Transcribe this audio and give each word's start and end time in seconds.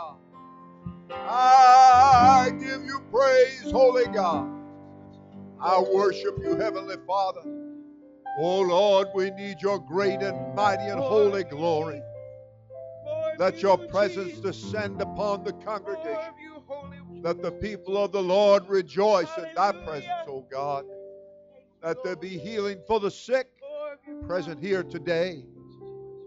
God. 0.00 0.16
I 1.10 2.50
give 2.58 2.84
you 2.84 3.00
praise, 3.12 3.70
Holy 3.70 4.06
God. 4.06 4.48
I 5.60 5.80
worship 5.80 6.38
you, 6.42 6.56
Heavenly 6.56 6.96
Father. 7.06 7.42
Oh 8.38 8.60
Lord, 8.60 9.08
we 9.14 9.30
need 9.32 9.60
your 9.60 9.78
great 9.78 10.22
and 10.22 10.54
mighty 10.54 10.84
and 10.84 11.00
holy 11.00 11.44
glory. 11.44 12.00
Let 13.38 13.60
your 13.60 13.76
presence 13.76 14.38
descend 14.40 15.00
upon 15.00 15.44
the 15.44 15.52
congregation. 15.52 16.34
Let 17.22 17.42
the 17.42 17.52
people 17.52 18.02
of 18.02 18.12
the 18.12 18.22
Lord 18.22 18.68
rejoice 18.68 19.28
in 19.36 19.46
thy 19.54 19.72
presence, 19.72 20.28
O 20.28 20.46
God. 20.50 20.84
Let 21.82 22.02
there 22.02 22.16
be 22.16 22.38
healing 22.38 22.80
for 22.86 23.00
the 23.00 23.10
sick 23.10 23.48
present 24.26 24.62
here 24.62 24.82
today. 24.82 25.44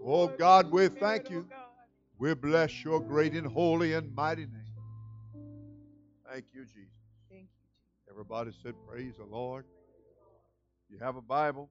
Oh 0.04 0.28
God, 0.28 0.70
we 0.70 0.88
thank 0.88 1.30
you. 1.30 1.46
We 2.24 2.32
bless 2.32 2.82
your 2.82 3.00
great 3.00 3.34
and 3.34 3.46
holy 3.46 3.92
and 3.92 4.14
mighty 4.14 4.46
name. 4.46 4.72
Thank 6.26 6.46
you, 6.54 6.64
Jesus. 6.64 6.88
Thank 7.28 7.42
you, 7.42 8.10
Everybody 8.10 8.50
said, 8.62 8.72
Praise 8.88 9.12
the 9.18 9.26
Lord. 9.26 9.66
You 10.88 10.96
have 11.00 11.16
a 11.16 11.20
Bible? 11.20 11.68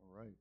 All 0.00 0.16
right. 0.16 0.36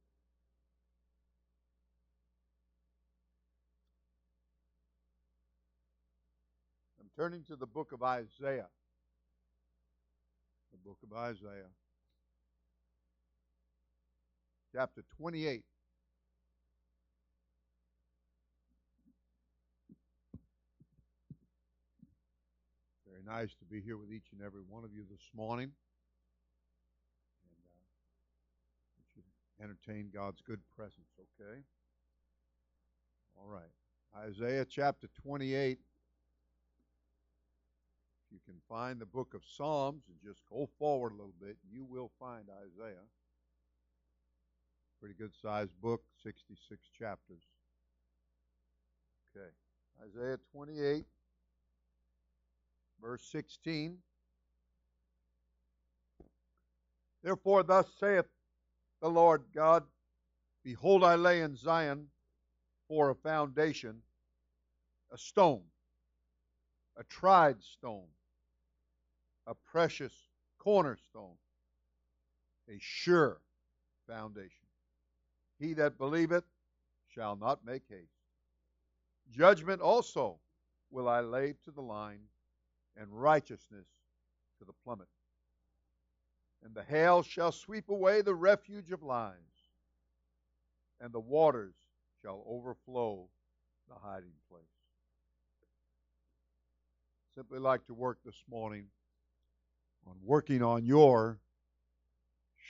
I'm 6.99 7.04
turning 7.15 7.43
to 7.45 7.55
the 7.55 7.65
book 7.65 7.91
of 7.93 8.03
Isaiah. 8.03 8.67
The 10.71 10.77
book 10.83 10.97
of 11.09 11.17
Isaiah. 11.17 11.72
Chapter 14.73 15.03
28. 15.17 15.63
Very 23.07 23.23
nice 23.25 23.55
to 23.55 23.66
be 23.66 23.79
here 23.79 23.95
with 23.97 24.11
each 24.11 24.27
and 24.33 24.41
every 24.45 24.61
one 24.67 24.83
of 24.83 24.94
you 24.94 25.03
this 25.09 25.29
morning. 25.33 25.72
And 29.16 29.23
uh, 29.23 29.63
entertain 29.63 30.09
God's 30.13 30.41
good 30.41 30.59
presence, 30.75 31.07
okay? 31.39 31.61
All 33.38 33.47
right. 33.47 34.27
Isaiah 34.27 34.66
chapter 34.66 35.07
28. 35.23 35.79
You 38.36 38.41
can 38.45 38.59
find 38.67 39.00
the 39.00 39.05
book 39.05 39.33
of 39.33 39.44
Psalms 39.45 40.03
and 40.09 40.17
just 40.22 40.41
go 40.52 40.67
forward 40.78 41.14
a 41.14 41.16
little 41.16 41.33
bit, 41.39 41.55
you 41.72 41.86
will 41.86 42.11
find 42.19 42.44
Isaiah. 42.50 43.08
Pretty 45.00 45.16
good 45.17 45.31
sized 45.41 45.72
book, 45.81 46.03
66 46.22 46.81
chapters. 47.00 47.44
Okay. 49.33 49.47
Isaiah 50.03 50.38
28, 50.52 51.06
verse 53.02 53.23
16. 53.31 53.97
Therefore, 57.23 57.63
thus 57.63 57.88
saith 57.97 58.25
the 59.02 59.09
Lord 59.09 59.44
God 59.56 59.83
Behold, 60.61 61.06
I 61.06 61.16
lay 61.16 61.39
in 61.39 61.56
Zion 61.56 62.08
for 62.89 63.11
a 63.11 63.16
foundation 63.16 64.02
a 65.13 65.17
stone, 65.17 65.61
a 66.97 67.03
tried 67.06 67.63
stone, 67.63 68.08
a 69.47 69.53
precious 69.53 70.13
cornerstone, 70.57 71.38
a 72.67 72.77
sure 72.79 73.41
foundation. 74.07 74.67
He 75.59 75.73
that 75.73 75.97
believeth 75.97 76.44
shall 77.07 77.35
not 77.35 77.66
make 77.66 77.84
haste. 77.89 78.09
Judgment 79.31 79.81
also 79.81 80.39
will 80.91 81.07
I 81.07 81.22
lay 81.22 81.55
to 81.63 81.72
the 81.72 81.81
line, 81.81 82.22
and 82.97 83.07
righteousness 83.09 83.88
to 84.59 84.66
the 84.66 84.73
plummet. 84.84 85.07
And 86.63 86.73
the 86.73 86.84
hail 86.84 87.22
shall 87.22 87.51
sweep 87.51 87.89
away 87.89 88.22
the 88.22 88.34
refuge 88.34 88.91
of 88.91 89.03
lies, 89.03 89.35
and 91.01 91.11
the 91.11 91.19
waters 91.19 91.75
shall 92.22 92.44
overflow 92.47 93.28
the 93.89 93.95
hiding 93.95 94.34
place. 94.50 94.63
Simply 97.35 97.59
like 97.59 97.85
to 97.88 97.94
work 97.94 98.19
this 98.25 98.41
morning 98.50 98.85
on 100.07 100.16
working 100.23 100.61
on 100.61 100.85
your 100.85 101.39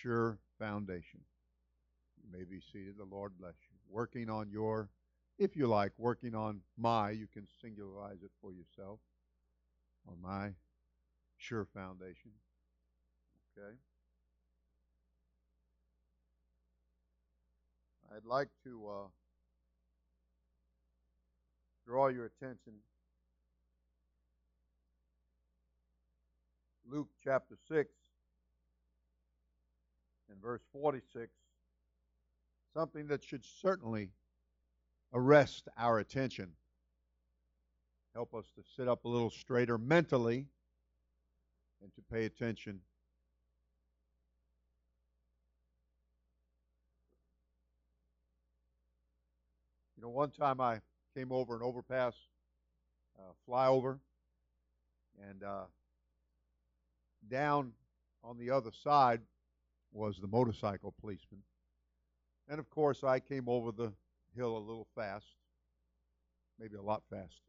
sure 0.01 0.39
foundation. 0.59 1.19
You 2.23 2.37
may 2.37 2.43
be 2.43 2.61
seated. 2.71 2.97
The 2.97 3.05
Lord 3.05 3.33
bless 3.39 3.55
you. 3.69 3.75
Working 3.89 4.29
on 4.29 4.49
your, 4.49 4.89
if 5.37 5.55
you 5.55 5.67
like, 5.67 5.91
working 5.97 6.35
on 6.35 6.61
my, 6.77 7.11
you 7.11 7.27
can 7.27 7.47
singularize 7.63 8.23
it 8.23 8.31
for 8.41 8.51
yourself, 8.51 8.99
on 10.07 10.15
my 10.21 10.51
sure 11.37 11.67
foundation. 11.73 12.31
Okay? 13.57 13.75
I'd 18.15 18.25
like 18.25 18.49
to 18.63 18.87
uh, 18.87 19.07
draw 21.85 22.07
your 22.07 22.25
attention. 22.25 22.73
Luke 26.89 27.09
chapter 27.23 27.55
6 27.67 27.89
and 30.29 30.41
verse 30.41 30.61
46 30.71 31.31
something 32.73 33.07
that 33.07 33.23
should 33.23 33.43
certainly 33.61 34.09
arrest 35.13 35.69
our 35.77 35.99
attention. 35.99 36.51
Help 38.13 38.33
us 38.33 38.45
to 38.55 38.61
sit 38.75 38.87
up 38.87 39.05
a 39.05 39.07
little 39.07 39.29
straighter 39.29 39.77
mentally 39.77 40.47
and 41.81 41.93
to 41.95 42.01
pay 42.11 42.25
attention. 42.25 42.81
You 49.95 50.03
know, 50.03 50.09
one 50.09 50.31
time 50.31 50.59
I 50.59 50.81
came 51.15 51.31
over 51.31 51.55
an 51.55 51.61
overpass 51.61 52.13
uh, 53.17 53.31
flyover, 53.47 53.99
and 55.29 55.43
uh, 55.43 55.63
down 57.29 57.71
on 58.23 58.37
the 58.37 58.49
other 58.49 58.71
side 58.83 59.21
was 59.91 60.17
the 60.19 60.27
motorcycle 60.27 60.93
policeman. 60.99 61.41
And 62.49 62.59
of 62.59 62.69
course, 62.69 63.03
I 63.03 63.19
came 63.19 63.47
over 63.47 63.71
the 63.71 63.91
hill 64.35 64.57
a 64.57 64.59
little 64.59 64.87
fast, 64.95 65.25
maybe 66.59 66.75
a 66.75 66.81
lot 66.81 67.03
fast. 67.09 67.41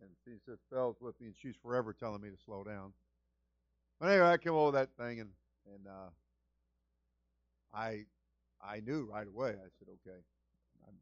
And 0.00 0.10
she 0.24 0.32
said, 0.44 0.56
Fells 0.70 0.96
with 1.00 1.18
me, 1.20 1.28
and 1.28 1.36
she's 1.40 1.56
forever 1.62 1.92
telling 1.92 2.20
me 2.20 2.28
to 2.28 2.36
slow 2.44 2.64
down. 2.64 2.92
But 4.00 4.10
anyway, 4.10 4.28
I 4.28 4.36
came 4.36 4.52
over 4.52 4.72
that 4.72 4.90
thing, 4.98 5.20
and 5.20 5.30
and 5.74 5.86
uh, 5.86 6.10
I 7.74 8.04
I 8.62 8.80
knew 8.80 9.08
right 9.10 9.26
away. 9.26 9.50
I 9.50 9.68
said, 9.78 9.88
okay, 9.88 10.18
I'm, 10.86 10.94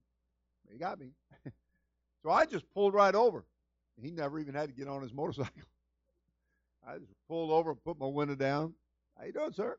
he 0.70 0.78
got 0.78 0.98
me. 0.98 1.10
so 2.22 2.30
I 2.30 2.46
just 2.46 2.68
pulled 2.70 2.94
right 2.94 3.14
over. 3.14 3.44
He 4.00 4.10
never 4.10 4.38
even 4.38 4.54
had 4.54 4.68
to 4.68 4.74
get 4.74 4.88
on 4.88 5.02
his 5.02 5.12
motorcycle. 5.12 5.52
I 6.86 6.98
just 6.98 7.14
pulled 7.28 7.50
over, 7.50 7.70
and 7.72 7.84
put 7.84 7.98
my 7.98 8.06
window 8.06 8.34
down. 8.34 8.74
How 9.18 9.26
you 9.26 9.32
doing, 9.32 9.52
sir? 9.52 9.76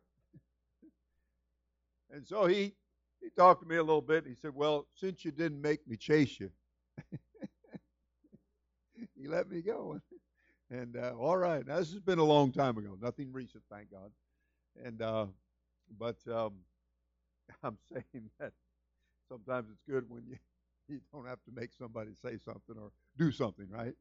And 2.12 2.26
so 2.28 2.46
he 2.46 2.74
he 3.22 3.30
talked 3.38 3.62
to 3.64 3.68
me 3.68 3.78
a 3.78 3.84
little 3.84 4.02
bit. 4.02 4.26
He 4.28 4.36
said, 4.36 4.56
"Well, 4.56 4.88
since 4.96 5.26
you 5.26 5.32
didn't 5.32 5.62
make 5.62 5.88
me 5.88 5.98
chase 5.98 6.40
you, 6.40 6.52
he 9.16 9.28
let 9.28 9.50
me 9.50 9.62
go." 9.62 10.00
And 10.72 10.98
uh, 10.98 11.14
all 11.20 11.38
right, 11.38 11.66
now 11.68 11.78
this 11.78 11.92
has 11.92 12.00
been 12.02 12.18
a 12.18 12.24
long 12.24 12.52
time 12.52 12.78
ago. 12.78 12.98
Nothing 13.00 13.32
recent, 13.32 13.64
thank 13.72 13.92
God. 13.92 14.12
And 14.84 15.02
uh, 15.02 15.28
but 16.00 16.18
um, 16.28 16.54
I'm 17.64 17.78
saying 17.92 18.30
that 18.40 18.54
sometimes 19.30 19.68
it's 19.72 19.84
good 19.90 20.10
when 20.10 20.24
you 20.28 20.38
you 20.90 21.00
don't 21.14 21.28
have 21.28 21.40
to 21.46 21.52
make 21.54 21.72
somebody 21.74 22.12
say 22.22 22.38
something 22.46 22.76
or 22.82 22.92
do 23.18 23.32
something, 23.32 23.68
right? 23.70 23.94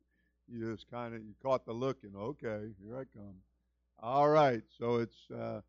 You 0.48 0.72
just 0.72 0.90
kind 0.90 1.14
of 1.14 1.22
you 1.22 1.34
caught 1.42 1.64
the 1.64 1.72
look 1.72 1.98
and 2.02 2.14
okay, 2.16 2.72
here 2.82 2.96
I 2.96 3.04
come. 3.16 3.34
All 4.00 4.28
right, 4.28 4.62
so 4.78 4.96
it's 4.96 5.30
uh, 5.30 5.60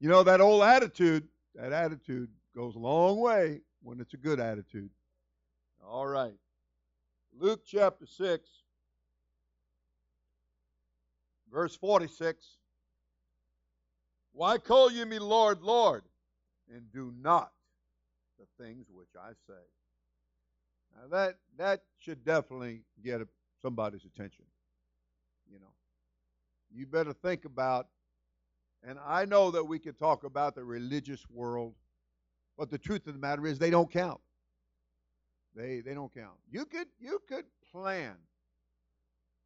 you 0.00 0.08
know 0.08 0.22
that 0.22 0.40
old 0.40 0.62
attitude 0.62 1.28
that 1.54 1.72
attitude 1.72 2.30
goes 2.54 2.74
a 2.74 2.78
long 2.78 3.20
way 3.20 3.60
when 3.82 4.00
it's 4.00 4.14
a 4.14 4.18
good 4.18 4.40
attitude. 4.40 4.90
All 5.86 6.06
right. 6.06 6.34
Luke 7.38 7.62
chapter 7.66 8.06
6, 8.06 8.48
verse 11.50 11.74
46. 11.74 12.46
Why 14.32 14.58
call 14.58 14.90
you 14.90 15.04
me 15.06 15.18
Lord, 15.18 15.62
Lord, 15.62 16.02
and 16.72 16.90
do 16.92 17.12
not 17.20 17.52
the 18.38 18.46
things 18.62 18.86
which 18.90 19.08
I 19.18 19.30
say? 19.46 19.60
Now 20.94 21.16
that 21.16 21.36
that 21.58 21.82
should 21.98 22.24
definitely 22.24 22.82
get 23.04 23.20
somebody's 23.62 24.04
attention. 24.04 24.44
You 25.52 25.60
know, 25.60 25.72
you 26.74 26.86
better 26.86 27.12
think 27.12 27.44
about, 27.44 27.88
and 28.82 28.98
I 29.04 29.24
know 29.24 29.50
that 29.52 29.64
we 29.64 29.78
could 29.78 29.98
talk 29.98 30.24
about 30.24 30.54
the 30.54 30.64
religious 30.64 31.28
world, 31.30 31.74
but 32.58 32.70
the 32.70 32.78
truth 32.78 33.06
of 33.06 33.14
the 33.14 33.20
matter 33.20 33.46
is 33.46 33.58
they 33.58 33.70
don't 33.70 33.90
count. 33.90 34.20
They 35.54 35.80
they 35.80 35.94
don't 35.94 36.12
count. 36.14 36.38
You 36.50 36.64
could 36.66 36.88
you 36.98 37.20
could 37.28 37.44
plan 37.72 38.16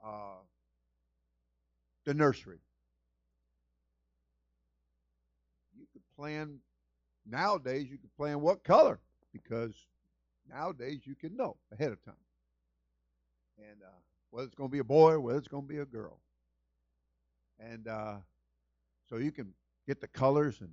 uh, 0.04 0.40
the 2.04 2.14
nursery. 2.14 2.60
You 5.74 5.86
could 5.92 6.02
plan 6.16 6.60
nowadays. 7.26 7.88
You 7.90 7.98
could 7.98 8.14
plan 8.16 8.40
what 8.40 8.64
color 8.64 9.00
because 9.32 9.74
nowadays 10.48 11.00
you 11.06 11.14
can 11.14 11.36
know 11.36 11.56
ahead 11.72 11.92
of 11.92 12.02
time, 12.04 12.14
and 13.58 13.82
uh, 13.82 14.00
whether 14.31 14.46
it's 14.46 14.55
going 14.55 14.69
to 14.69 14.73
be 14.73 14.81
a 14.81 14.84
boy 14.84 15.19
whether 15.19 15.38
it's 15.38 15.49
going 15.49 15.64
to 15.64 15.69
be 15.69 15.78
a 15.78 15.87
girl, 15.87 16.20
and 17.58 17.88
uh, 17.88 18.17
so 19.08 19.17
you 19.17 19.32
can 19.32 19.52
get 19.87 20.00
the 20.00 20.08
colors 20.08 20.61
and 20.61 20.70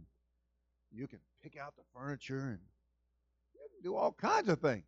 you 0.91 1.07
can 1.07 1.19
pick 1.41 1.57
out 1.57 1.75
the 1.75 1.83
furniture 1.93 2.49
and 2.49 2.59
do 3.83 3.95
all 3.95 4.13
kinds 4.13 4.47
of 4.47 4.59
things 4.59 4.85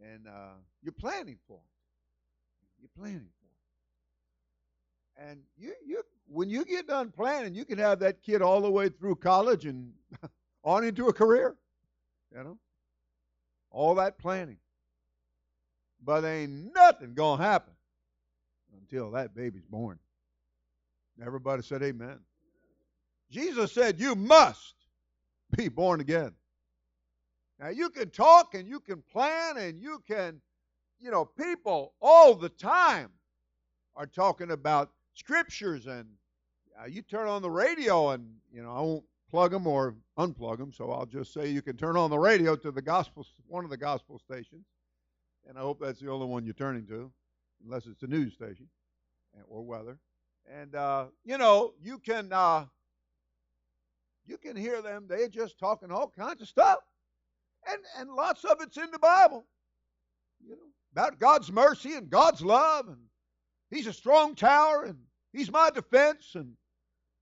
and 0.00 0.26
uh, 0.26 0.54
you're 0.82 0.92
planning 0.92 1.38
for 1.46 1.58
it. 1.58 2.80
You're 2.80 2.90
planning 2.96 3.28
for 3.40 5.22
it. 5.24 5.30
And 5.30 5.40
you, 5.56 5.72
you, 5.84 6.02
when 6.26 6.48
you 6.48 6.64
get 6.64 6.86
done 6.86 7.10
planning, 7.10 7.54
you 7.54 7.64
can 7.64 7.78
have 7.78 7.98
that 8.00 8.22
kid 8.22 8.42
all 8.42 8.60
the 8.60 8.70
way 8.70 8.88
through 8.88 9.16
college 9.16 9.66
and 9.66 9.92
on 10.64 10.84
into 10.84 11.08
a 11.08 11.12
career. 11.12 11.56
You 12.32 12.44
know, 12.44 12.58
all 13.70 13.94
that 13.96 14.18
planning. 14.18 14.58
But 16.04 16.24
ain't 16.24 16.74
nothing 16.74 17.14
gonna 17.14 17.42
happen 17.42 17.74
until 18.80 19.10
that 19.12 19.34
baby's 19.34 19.66
born. 19.66 19.98
Everybody 21.24 21.62
said 21.62 21.82
amen. 21.82 22.20
Jesus 23.30 23.72
said, 23.72 24.00
You 24.00 24.14
must 24.14 24.74
be 25.56 25.68
born 25.68 26.00
again. 26.00 26.32
Now, 27.58 27.68
you 27.68 27.90
can 27.90 28.10
talk 28.10 28.54
and 28.54 28.68
you 28.68 28.80
can 28.80 29.02
plan 29.10 29.56
and 29.56 29.80
you 29.80 30.02
can, 30.06 30.40
you 31.00 31.10
know, 31.10 31.24
people 31.24 31.94
all 32.00 32.34
the 32.34 32.48
time 32.48 33.10
are 33.96 34.06
talking 34.06 34.52
about 34.52 34.92
scriptures 35.14 35.86
and 35.86 36.06
uh, 36.80 36.86
you 36.86 37.02
turn 37.02 37.26
on 37.26 37.42
the 37.42 37.50
radio 37.50 38.10
and, 38.10 38.28
you 38.52 38.62
know, 38.62 38.70
I 38.70 38.80
won't 38.80 39.04
plug 39.28 39.50
them 39.50 39.66
or 39.66 39.96
unplug 40.16 40.58
them, 40.58 40.72
so 40.72 40.92
I'll 40.92 41.06
just 41.06 41.32
say 41.34 41.48
you 41.48 41.60
can 41.60 41.76
turn 41.76 41.96
on 41.96 42.10
the 42.10 42.18
radio 42.18 42.54
to 42.54 42.70
the 42.70 42.80
gospel, 42.80 43.26
one 43.48 43.64
of 43.64 43.70
the 43.70 43.76
gospel 43.76 44.20
stations, 44.20 44.64
and 45.48 45.58
I 45.58 45.62
hope 45.62 45.80
that's 45.80 46.00
the 46.00 46.10
only 46.10 46.26
one 46.26 46.44
you're 46.44 46.54
turning 46.54 46.86
to, 46.86 47.10
unless 47.64 47.86
it's 47.86 48.02
a 48.02 48.06
news 48.06 48.34
station 48.34 48.68
or 49.48 49.64
weather. 49.64 49.98
And 50.50 50.74
uh, 50.74 51.06
you 51.24 51.38
know, 51.38 51.72
you 51.82 51.98
can 51.98 52.32
uh, 52.32 52.66
you 54.26 54.36
can 54.36 54.56
hear 54.56 54.82
them. 54.82 55.06
They're 55.08 55.28
just 55.28 55.58
talking 55.58 55.90
all 55.90 56.12
kinds 56.16 56.42
of 56.42 56.48
stuff. 56.48 56.78
And, 57.68 57.80
and 57.98 58.10
lots 58.10 58.44
of 58.44 58.58
it's 58.60 58.76
in 58.76 58.90
the 58.90 58.98
Bible. 58.98 59.44
You 60.44 60.52
know, 60.52 60.62
about 60.92 61.18
God's 61.18 61.50
mercy 61.50 61.94
and 61.94 62.08
God's 62.08 62.42
love 62.42 62.88
and 62.88 62.98
He's 63.70 63.86
a 63.86 63.92
strong 63.92 64.34
tower 64.34 64.84
and 64.84 64.98
He's 65.32 65.50
my 65.50 65.70
defense 65.70 66.34
and 66.34 66.52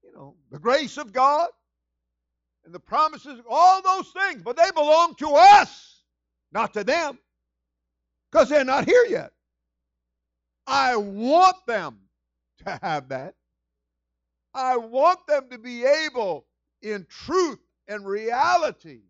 you 0.04 0.12
know, 0.12 0.34
the 0.50 0.58
grace 0.58 0.98
of 0.98 1.12
God 1.12 1.48
and 2.64 2.74
the 2.74 2.80
promises, 2.80 3.40
all 3.48 3.82
those 3.82 4.10
things, 4.10 4.42
but 4.42 4.56
they 4.56 4.70
belong 4.74 5.14
to 5.16 5.30
us, 5.30 6.02
not 6.52 6.74
to 6.74 6.84
them. 6.84 7.18
Because 8.30 8.48
they're 8.48 8.64
not 8.64 8.84
here 8.84 9.06
yet. 9.08 9.32
I 10.66 10.96
want 10.96 11.56
them 11.66 11.98
to 12.64 12.78
have 12.82 13.08
that. 13.10 13.34
I 14.52 14.76
want 14.76 15.26
them 15.26 15.48
to 15.50 15.58
be 15.58 15.84
able, 15.84 16.46
in 16.82 17.06
truth 17.08 17.58
and 17.88 18.06
reality, 18.06 19.00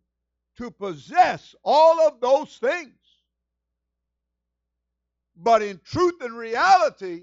to 0.58 0.70
possess 0.70 1.54
all 1.62 2.00
of 2.06 2.20
those 2.20 2.56
things. 2.56 2.92
But 5.36 5.62
in 5.62 5.80
truth 5.84 6.20
and 6.22 6.36
reality, 6.36 7.22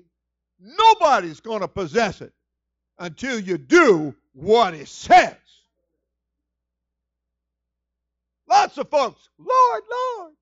nobody's 0.60 1.40
going 1.42 1.62
to 1.62 1.68
possess 1.68 2.22
it 2.22 2.34
until 3.00 3.40
you 3.40 3.58
do 3.58 4.16
what 4.34 4.74
it 4.74 4.88
says. 4.88 5.36
Lots 8.48 8.78
of 8.78 8.90
folks, 8.90 9.30
Lord, 9.38 9.84
Lord. 9.90 10.34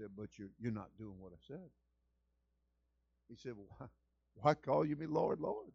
Said, 0.00 0.10
but 0.16 0.28
you're, 0.38 0.48
you're 0.58 0.72
not 0.72 0.88
doing 0.98 1.14
what 1.18 1.32
I 1.32 1.38
said. 1.46 1.68
He 3.28 3.36
said, 3.36 3.52
why, 3.56 3.86
why 4.34 4.54
call 4.54 4.84
you 4.84 4.96
me 4.96 5.06
Lord, 5.06 5.40
Lord? 5.40 5.72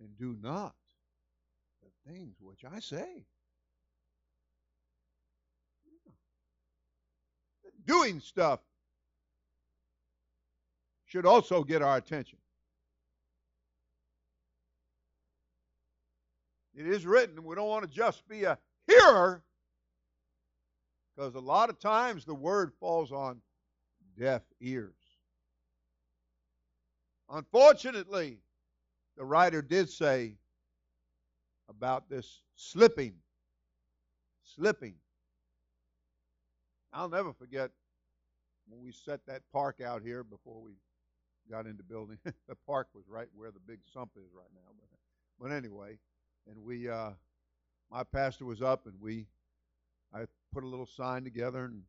And 0.00 0.08
do 0.18 0.36
not 0.40 0.74
the 1.82 2.12
things 2.12 2.36
which 2.40 2.64
I 2.64 2.80
say. 2.80 3.24
Doing 7.86 8.20
stuff 8.20 8.60
should 11.06 11.26
also 11.26 11.64
get 11.64 11.82
our 11.82 11.96
attention. 11.96 12.38
It 16.74 16.86
is 16.86 17.04
written, 17.04 17.44
we 17.44 17.54
don't 17.56 17.68
want 17.68 17.84
to 17.84 17.90
just 17.90 18.26
be 18.28 18.44
a 18.44 18.56
hearer, 18.86 19.42
because 21.20 21.34
a 21.34 21.38
lot 21.40 21.68
of 21.68 21.78
times 21.78 22.24
the 22.24 22.34
word 22.34 22.72
falls 22.80 23.12
on 23.12 23.42
deaf 24.18 24.40
ears. 24.62 24.94
Unfortunately, 27.28 28.38
the 29.18 29.24
writer 29.26 29.60
did 29.60 29.90
say 29.90 30.38
about 31.68 32.08
this 32.08 32.40
slipping. 32.56 33.12
Slipping. 34.42 34.94
I'll 36.90 37.10
never 37.10 37.34
forget 37.34 37.70
when 38.66 38.80
we 38.82 38.90
set 38.90 39.20
that 39.26 39.42
park 39.52 39.82
out 39.84 40.00
here 40.00 40.24
before 40.24 40.62
we 40.62 40.72
got 41.50 41.66
into 41.66 41.82
building. 41.82 42.16
the 42.24 42.56
park 42.66 42.88
was 42.94 43.04
right 43.06 43.28
where 43.34 43.50
the 43.50 43.60
big 43.66 43.80
sump 43.92 44.12
is 44.16 44.30
right 44.34 44.48
now. 44.54 44.70
But, 44.78 45.48
but 45.48 45.54
anyway, 45.54 45.98
and 46.50 46.64
we, 46.64 46.88
uh, 46.88 47.10
my 47.90 48.04
pastor 48.04 48.46
was 48.46 48.62
up 48.62 48.86
and 48.86 48.94
we, 48.98 49.26
I 50.14 50.24
put 50.52 50.64
a 50.64 50.68
little 50.68 50.86
sign 50.86 51.24
together 51.24 51.64
and 51.64 51.82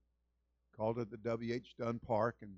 called 0.75 0.99
it 0.99 1.11
the 1.11 1.17
W.H. 1.17 1.75
Dunn 1.77 1.99
Park 1.99 2.37
and 2.41 2.53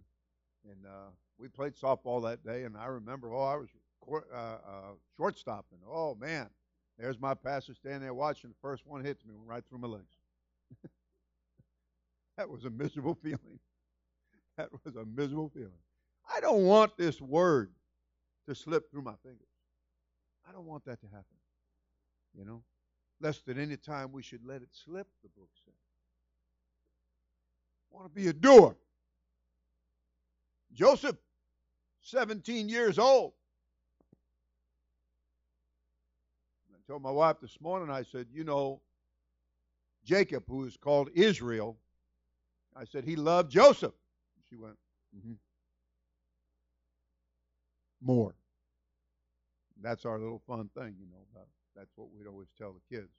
and 0.66 0.86
uh, 0.86 1.10
we 1.38 1.48
played 1.48 1.74
softball 1.76 2.24
that 2.24 2.46
day. 2.46 2.64
And 2.64 2.78
I 2.78 2.86
remember, 2.86 3.34
oh, 3.34 3.44
I 3.44 3.56
was 3.56 3.70
uh, 4.10 4.38
uh, 4.38 4.58
shortstopping. 5.20 5.82
Oh 5.90 6.16
man, 6.16 6.50
there's 6.98 7.20
my 7.20 7.34
pastor 7.34 7.74
standing 7.74 8.02
there 8.02 8.14
watching. 8.14 8.50
The 8.50 8.56
first 8.62 8.86
one 8.86 9.04
hits 9.04 9.26
me 9.26 9.34
right 9.46 9.64
through 9.68 9.80
my 9.80 9.88
legs. 9.88 10.16
that 12.38 12.50
was 12.50 12.66
a 12.66 12.70
miserable 12.70 13.16
feeling. 13.24 13.60
That 14.58 14.70
was 14.72 14.96
a 14.96 15.06
miserable 15.06 15.50
feeling. 15.54 15.72
I 16.34 16.40
don't 16.40 16.64
want 16.64 16.98
this 16.98 17.20
word 17.20 17.72
to 18.48 18.56
slip 18.56 18.90
through 18.92 19.02
my 19.02 19.16
fingers. 19.24 19.48
I 20.48 20.52
don't 20.52 20.66
want 20.66 20.86
that 20.86 21.02
to 21.02 21.08
happen. 21.08 21.26
You 22.38 22.46
know, 22.46 22.64
less 23.22 23.42
than 23.42 23.60
any 23.60 23.78
time 23.78 24.12
we 24.12 24.24
should 24.24 24.46
let 24.46 24.62
it 24.62 24.70
slip, 24.72 25.08
the 25.24 25.30
book 25.30 25.50
says. 25.66 25.83
Want 27.94 28.08
to 28.08 28.22
be 28.22 28.28
a 28.28 28.34
doer. 28.34 28.76
Joseph, 30.74 31.16
17 32.02 32.68
years 32.68 32.98
old, 32.98 33.34
I 36.74 36.92
told 36.92 37.04
my 37.04 37.12
wife 37.12 37.38
this 37.40 37.62
morning, 37.62 37.92
I 37.92 38.02
said, 38.02 38.26
you 38.34 38.44
know, 38.44 38.82
Jacob, 40.04 40.44
who 40.48 40.66
is 40.66 40.76
called 40.76 41.10
Israel, 41.14 41.78
I 42.76 42.86
said, 42.86 43.06
he 43.06 43.16
loved 43.16 43.52
Joseph. 43.52 43.94
She 44.50 44.56
went, 44.56 44.76
mm-hmm. 45.16 45.34
More. 48.02 48.36
That's 49.82 50.06
our 50.06 50.18
little 50.18 50.42
fun 50.48 50.70
thing, 50.76 50.96
you 51.00 51.06
know. 51.12 51.22
About, 51.32 51.48
that's 51.76 51.92
what 51.96 52.10
we'd 52.12 52.28
always 52.28 52.48
tell 52.58 52.74
the 52.74 52.96
kids. 52.96 53.12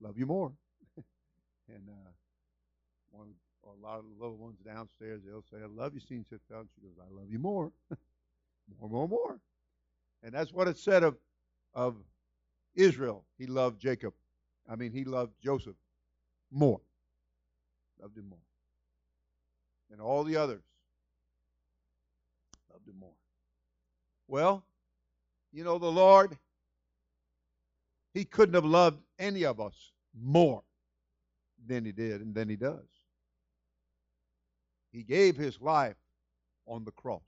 Love 0.00 0.18
you 0.18 0.26
more. 0.26 0.52
and 1.68 1.88
uh, 1.88 2.10
one, 3.10 3.30
a 3.66 3.86
lot 3.86 3.98
of 3.98 4.04
the 4.04 4.22
little 4.22 4.36
ones 4.36 4.56
downstairs, 4.64 5.22
they'll 5.26 5.44
say, 5.50 5.62
I 5.62 5.66
love 5.66 5.94
you, 5.94 6.00
Seen 6.00 6.24
Sit 6.28 6.40
down. 6.50 6.68
She 6.74 6.82
goes, 6.82 6.96
I 7.00 7.14
love 7.14 7.30
you 7.30 7.38
more. 7.38 7.72
more, 8.80 8.90
more, 8.90 9.08
more. 9.08 9.40
And 10.22 10.32
that's 10.32 10.52
what 10.52 10.68
it 10.68 10.78
said 10.78 11.02
of, 11.02 11.16
of 11.74 11.96
Israel, 12.74 13.24
he 13.38 13.46
loved 13.46 13.80
Jacob. 13.80 14.14
I 14.70 14.76
mean, 14.76 14.92
he 14.92 15.04
loved 15.04 15.32
Joseph 15.42 15.76
more. 16.50 16.80
Loved 18.00 18.16
him 18.16 18.28
more. 18.28 18.38
And 19.90 20.00
all 20.00 20.24
the 20.24 20.36
others 20.36 20.62
loved 22.72 22.88
him 22.88 22.98
more. 22.98 23.14
Well, 24.26 24.64
you 25.52 25.62
know, 25.62 25.78
the 25.78 25.86
Lord, 25.86 26.36
he 28.12 28.24
couldn't 28.24 28.54
have 28.54 28.64
loved 28.64 29.00
any 29.18 29.44
of 29.44 29.60
us 29.60 29.92
more 30.18 30.62
than 31.66 31.84
he 31.84 31.92
did 31.92 32.20
and 32.20 32.34
than 32.34 32.48
he 32.48 32.56
does. 32.56 32.93
He 34.94 35.02
gave 35.02 35.36
his 35.36 35.60
life 35.60 35.96
on 36.68 36.84
the 36.84 36.92
cross. 36.92 37.20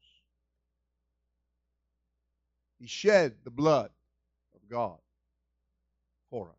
He 2.78 2.86
shed 2.86 3.34
the 3.42 3.50
blood 3.50 3.90
of 4.54 4.60
God 4.70 4.98
for 6.30 6.50
us. 6.50 6.54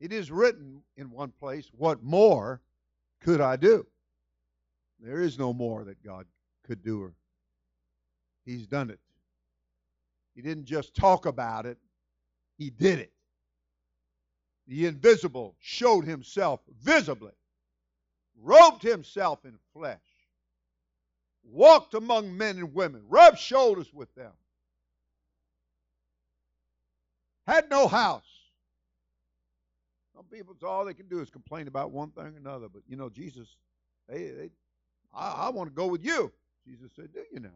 It 0.00 0.10
is 0.10 0.30
written 0.30 0.80
in 0.96 1.10
one 1.10 1.32
place, 1.38 1.68
What 1.76 2.02
more 2.02 2.62
could 3.20 3.42
I 3.42 3.56
do? 3.56 3.86
There 5.00 5.20
is 5.20 5.38
no 5.38 5.52
more 5.52 5.84
that 5.84 6.02
God 6.02 6.24
could 6.66 6.82
do. 6.82 7.02
Or 7.02 7.12
He's 8.46 8.66
done 8.66 8.88
it. 8.88 9.00
He 10.34 10.40
didn't 10.40 10.64
just 10.64 10.94
talk 10.94 11.26
about 11.26 11.66
it, 11.66 11.76
He 12.56 12.70
did 12.70 13.00
it. 13.00 13.12
The 14.66 14.86
invisible 14.86 15.56
showed 15.58 16.06
Himself 16.06 16.60
visibly, 16.82 17.32
robed 18.42 18.82
Himself 18.82 19.44
in 19.44 19.58
flesh, 19.72 20.00
walked 21.44 21.94
among 21.94 22.36
men 22.36 22.58
and 22.58 22.74
women, 22.74 23.02
rubbed 23.08 23.38
shoulders 23.38 23.92
with 23.92 24.14
them, 24.14 24.32
had 27.46 27.70
no 27.70 27.88
house. 27.88 28.22
Some 30.14 30.24
people, 30.24 30.56
all 30.66 30.84
they 30.84 30.94
can 30.94 31.08
do 31.08 31.20
is 31.20 31.30
complain 31.30 31.68
about 31.68 31.92
one 31.92 32.10
thing 32.10 32.24
or 32.24 32.36
another. 32.36 32.68
But 32.68 32.82
you 32.88 32.96
know, 32.96 33.08
Jesus, 33.08 33.56
they, 34.08 34.30
they 34.30 34.50
I, 35.14 35.46
I 35.46 35.48
want 35.50 35.70
to 35.70 35.74
go 35.74 35.86
with 35.86 36.04
you. 36.04 36.32
Jesus 36.66 36.90
said, 36.94 37.12
Do 37.12 37.22
you 37.32 37.40
now? 37.40 37.48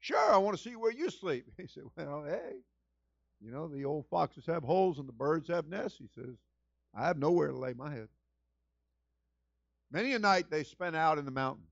Sure, 0.00 0.32
I 0.32 0.38
want 0.38 0.56
to 0.56 0.62
see 0.62 0.76
where 0.76 0.92
you 0.92 1.10
sleep. 1.10 1.46
He 1.56 1.66
said, 1.66 1.84
Well, 1.96 2.24
hey, 2.26 2.56
you 3.40 3.50
know, 3.50 3.68
the 3.68 3.84
old 3.84 4.06
foxes 4.06 4.46
have 4.46 4.62
holes 4.62 4.98
and 4.98 5.08
the 5.08 5.12
birds 5.12 5.48
have 5.48 5.68
nests. 5.68 5.98
He 5.98 6.08
says, 6.14 6.34
I 6.94 7.06
have 7.06 7.18
nowhere 7.18 7.48
to 7.48 7.56
lay 7.56 7.74
my 7.74 7.92
head. 7.92 8.08
Many 9.92 10.14
a 10.14 10.18
night 10.18 10.46
they 10.50 10.64
spent 10.64 10.96
out 10.96 11.18
in 11.18 11.26
the 11.26 11.30
mountain, 11.30 11.64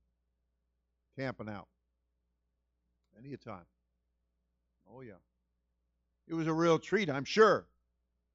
camping 1.18 1.48
out. 1.48 1.68
Many 3.16 3.32
a 3.32 3.38
time. 3.38 3.64
Oh, 4.92 5.00
yeah. 5.00 5.14
It 6.28 6.34
was 6.34 6.46
a 6.46 6.52
real 6.52 6.78
treat, 6.78 7.08
I'm 7.08 7.24
sure, 7.24 7.66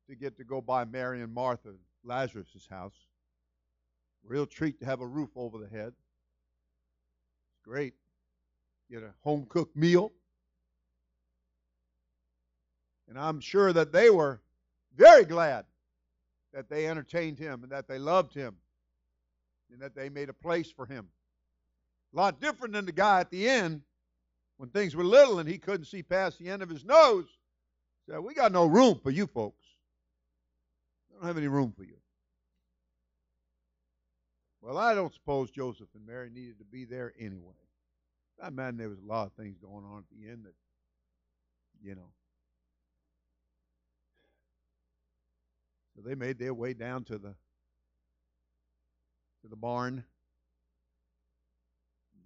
to 0.09 0.15
get 0.15 0.37
to 0.37 0.43
go 0.43 0.59
by 0.59 0.85
Mary 0.85 1.21
and 1.21 1.31
Martha, 1.31 1.75
Lazarus' 2.03 2.67
house. 2.67 2.95
Real 4.23 4.47
treat 4.47 4.79
to 4.79 4.85
have 4.85 5.01
a 5.01 5.07
roof 5.07 5.29
over 5.35 5.59
the 5.59 5.69
head. 5.69 5.93
It's 7.49 7.63
great. 7.63 7.93
Get 8.89 9.03
a 9.03 9.13
home 9.21 9.45
cooked 9.47 9.77
meal. 9.77 10.11
And 13.07 13.19
I'm 13.19 13.39
sure 13.39 13.71
that 13.71 13.91
they 13.91 14.09
were 14.09 14.41
very 14.95 15.25
glad 15.25 15.65
that 16.53 16.69
they 16.69 16.87
entertained 16.87 17.37
him 17.37 17.61
and 17.61 17.71
that 17.71 17.87
they 17.87 17.99
loved 17.99 18.33
him 18.33 18.55
and 19.71 19.81
that 19.81 19.95
they 19.95 20.09
made 20.09 20.29
a 20.29 20.33
place 20.33 20.71
for 20.71 20.85
him. 20.85 21.07
A 22.13 22.17
lot 22.17 22.39
different 22.39 22.73
than 22.73 22.85
the 22.85 22.91
guy 22.91 23.19
at 23.19 23.29
the 23.29 23.47
end 23.47 23.81
when 24.57 24.69
things 24.69 24.95
were 24.95 25.03
little 25.03 25.39
and 25.39 25.49
he 25.49 25.57
couldn't 25.57 25.85
see 25.85 26.03
past 26.03 26.39
the 26.39 26.49
end 26.49 26.61
of 26.61 26.69
his 26.69 26.85
nose 26.85 27.25
said, 28.07 28.19
We 28.19 28.33
got 28.33 28.51
no 28.51 28.65
room 28.65 28.99
for 29.01 29.11
you 29.11 29.27
folks. 29.27 29.65
We 31.09 31.17
don't 31.17 31.27
have 31.27 31.37
any 31.37 31.47
room 31.47 31.73
for 31.75 31.83
you. 31.83 31.97
Well, 34.61 34.77
I 34.77 34.95
don't 34.95 35.13
suppose 35.13 35.51
Joseph 35.51 35.89
and 35.93 36.05
Mary 36.05 36.29
needed 36.29 36.57
to 36.59 36.65
be 36.65 36.85
there 36.85 37.13
anyway. 37.19 37.53
I 38.41 38.47
imagine 38.47 38.77
there 38.77 38.89
was 38.89 38.99
a 38.99 39.07
lot 39.07 39.27
of 39.27 39.33
things 39.33 39.57
going 39.61 39.85
on 39.85 39.99
at 39.99 40.17
the 40.17 40.29
end 40.29 40.45
that, 40.45 40.53
you 41.83 41.95
know. 41.95 42.09
So 45.95 46.01
they 46.05 46.15
made 46.15 46.39
their 46.39 46.53
way 46.53 46.73
down 46.73 47.03
to 47.05 47.17
the 47.17 47.35
to 49.45 49.49
the 49.49 49.55
barn. 49.55 50.03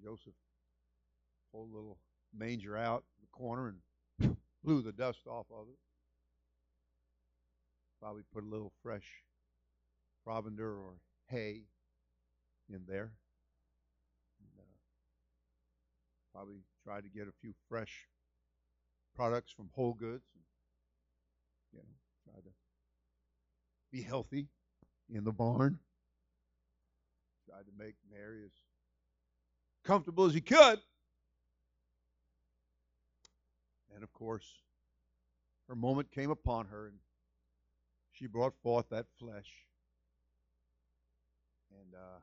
Joseph 0.01 0.33
pulled 1.51 1.69
a 1.69 1.75
little 1.75 1.97
manger 2.33 2.77
out 2.77 3.03
in 3.17 3.21
the 3.21 3.38
corner 3.38 3.73
and 4.19 4.38
blew 4.63 4.81
the 4.81 4.93
dust 4.93 5.27
off 5.27 5.45
of 5.51 5.67
it. 5.67 5.77
Probably 8.01 8.23
put 8.33 8.45
a 8.45 8.47
little 8.47 8.71
fresh 8.81 9.03
provender 10.25 10.71
or 10.71 10.93
hay 11.27 11.63
in 12.69 12.83
there. 12.88 13.11
And, 14.39 14.51
uh, 14.57 14.77
probably 16.33 16.61
tried 16.85 17.03
to 17.03 17.09
get 17.09 17.27
a 17.27 17.33
few 17.41 17.53
fresh 17.67 18.07
products 19.13 19.51
from 19.51 19.69
Whole 19.73 19.97
Foods. 19.99 20.23
And, 20.33 20.43
you 21.73 21.79
know, 21.79 22.31
try 22.31 22.39
to 22.39 22.51
be 23.91 24.01
healthy 24.01 24.47
in 25.13 25.25
the 25.25 25.33
barn. 25.33 25.79
Tried 27.49 27.65
to 27.65 27.83
make 27.83 27.95
Mary 28.11 28.43
as 28.45 28.51
comfortable 29.83 30.25
as 30.25 30.35
he 30.35 30.41
could. 30.41 30.79
And 33.95 34.03
of 34.03 34.13
course, 34.13 34.45
her 35.67 35.75
moment 35.75 36.11
came 36.11 36.29
upon 36.29 36.67
her, 36.67 36.87
and 36.87 36.97
she 38.11 38.27
brought 38.27 38.53
forth 38.61 38.89
that 38.89 39.07
flesh. 39.17 39.47
And 41.71 41.95
uh, 41.95 42.19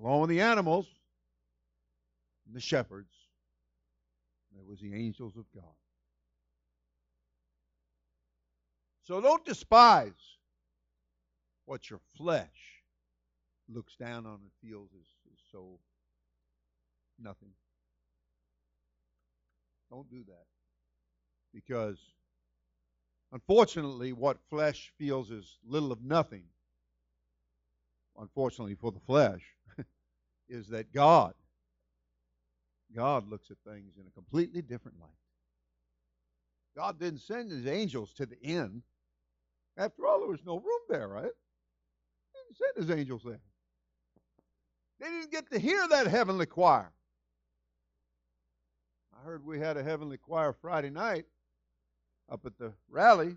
along 0.00 0.22
with 0.22 0.30
the 0.30 0.40
animals 0.40 0.86
and 2.46 2.56
the 2.56 2.60
shepherds, 2.60 3.14
there 4.52 4.64
was 4.64 4.80
the 4.80 4.92
angels 4.92 5.36
of 5.36 5.44
God. 5.54 5.64
So 9.04 9.20
don't 9.20 9.44
despise 9.44 10.35
what 11.66 11.90
your 11.90 12.00
flesh 12.16 12.82
looks 13.68 13.96
down 13.96 14.24
on 14.26 14.40
and 14.40 14.50
feels 14.62 14.90
is, 14.90 15.06
is 15.32 15.40
so 15.52 15.78
nothing. 17.18 17.50
Don't 19.90 20.08
do 20.10 20.24
that. 20.26 20.44
Because, 21.52 21.98
unfortunately, 23.32 24.12
what 24.12 24.38
flesh 24.48 24.92
feels 24.98 25.30
is 25.30 25.58
little 25.66 25.92
of 25.92 26.02
nothing, 26.02 26.44
unfortunately 28.18 28.74
for 28.74 28.92
the 28.92 29.00
flesh, 29.00 29.42
is 30.48 30.68
that 30.68 30.92
God, 30.92 31.34
God 32.94 33.28
looks 33.28 33.50
at 33.50 33.56
things 33.66 33.94
in 33.98 34.06
a 34.06 34.10
completely 34.10 34.62
different 34.62 35.00
light. 35.00 35.10
God 36.76 37.00
didn't 37.00 37.20
send 37.20 37.50
his 37.50 37.66
angels 37.66 38.12
to 38.14 38.26
the 38.26 38.40
end. 38.42 38.82
After 39.78 40.06
all, 40.06 40.20
there 40.20 40.28
was 40.28 40.44
no 40.44 40.56
room 40.58 40.80
there, 40.88 41.08
right? 41.08 41.32
Didn't 42.46 42.58
send 42.58 42.88
his 42.88 42.98
angels 42.98 43.22
there. 43.24 43.40
They 45.00 45.06
didn't 45.06 45.30
get 45.30 45.50
to 45.50 45.58
hear 45.58 45.86
that 45.88 46.06
heavenly 46.06 46.46
choir. 46.46 46.90
I 49.14 49.24
heard 49.24 49.44
we 49.44 49.58
had 49.58 49.76
a 49.76 49.82
heavenly 49.82 50.16
choir 50.16 50.52
Friday 50.52 50.90
night 50.90 51.26
up 52.30 52.46
at 52.46 52.56
the 52.58 52.72
rally. 52.88 53.36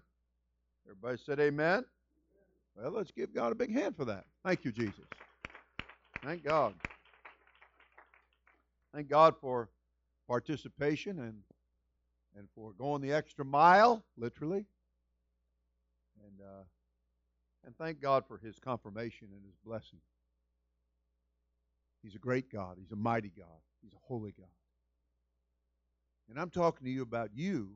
Everybody 0.85 1.17
said 1.23 1.39
amen. 1.39 1.85
Well, 2.75 2.91
let's 2.91 3.11
give 3.11 3.33
God 3.33 3.51
a 3.51 3.55
big 3.55 3.73
hand 3.73 3.95
for 3.95 4.05
that. 4.05 4.25
Thank 4.45 4.63
you, 4.63 4.71
Jesus. 4.71 5.05
Thank 6.23 6.43
God. 6.43 6.73
Thank 8.93 9.09
God 9.09 9.35
for 9.39 9.69
participation 10.27 11.19
and 11.19 11.41
and 12.37 12.47
for 12.55 12.71
going 12.73 13.01
the 13.01 13.11
extra 13.11 13.43
mile, 13.43 14.03
literally. 14.15 14.65
And 16.23 16.41
uh, 16.41 16.63
and 17.65 17.75
thank 17.77 18.01
God 18.01 18.23
for 18.27 18.37
His 18.37 18.57
confirmation 18.59 19.29
and 19.31 19.43
His 19.45 19.55
blessing. 19.65 19.99
He's 22.01 22.15
a 22.15 22.19
great 22.19 22.51
God. 22.51 22.77
He's 22.79 22.91
a 22.91 22.95
mighty 22.95 23.31
God. 23.37 23.47
He's 23.81 23.93
a 23.93 23.99
holy 24.01 24.33
God. 24.37 24.47
And 26.29 26.39
I'm 26.39 26.49
talking 26.49 26.85
to 26.85 26.91
you 26.91 27.01
about 27.01 27.31
you 27.33 27.71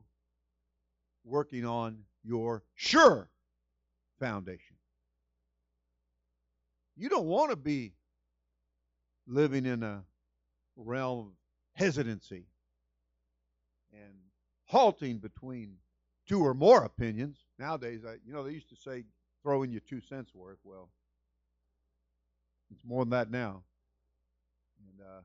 working 1.24 1.64
on 1.64 1.98
your 2.22 2.62
sure 2.74 3.28
foundation. 4.18 4.76
You 6.96 7.08
don't 7.08 7.26
want 7.26 7.50
to 7.50 7.56
be 7.56 7.94
living 9.26 9.66
in 9.66 9.82
a 9.82 10.04
realm 10.76 11.18
of 11.18 11.32
hesitancy 11.74 12.46
and 13.92 14.14
halting 14.66 15.18
between 15.18 15.74
two 16.28 16.44
or 16.44 16.54
more 16.54 16.84
opinions. 16.84 17.38
Nowadays, 17.58 18.02
I, 18.06 18.14
you 18.24 18.32
know, 18.32 18.44
they 18.44 18.52
used 18.52 18.70
to 18.70 18.76
say, 18.76 19.04
throw 19.44 19.62
in 19.62 19.70
your 19.70 19.82
two 19.88 20.00
cents 20.00 20.34
worth. 20.34 20.58
Well, 20.64 20.88
it's 22.72 22.84
more 22.84 23.04
than 23.04 23.10
that 23.10 23.30
now. 23.30 23.62
And 24.90 25.06
uh, 25.06 25.20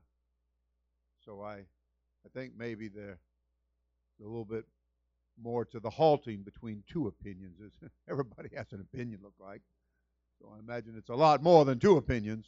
so 1.24 1.40
I 1.40 1.54
I 1.54 2.28
think 2.32 2.52
maybe 2.56 2.88
the 2.88 3.16
a 4.20 4.22
little 4.22 4.44
bit 4.44 4.66
more 5.42 5.64
to 5.64 5.80
the 5.80 5.90
halting 5.90 6.42
between 6.42 6.84
two 6.86 7.08
opinions. 7.08 7.58
Is 7.60 7.72
everybody 8.10 8.50
has 8.54 8.66
an 8.72 8.80
opinion, 8.80 9.20
look 9.22 9.34
like. 9.40 9.62
So 10.40 10.52
I 10.54 10.58
imagine 10.58 10.94
it's 10.96 11.08
a 11.08 11.14
lot 11.14 11.42
more 11.42 11.64
than 11.64 11.78
two 11.78 11.96
opinions 11.96 12.46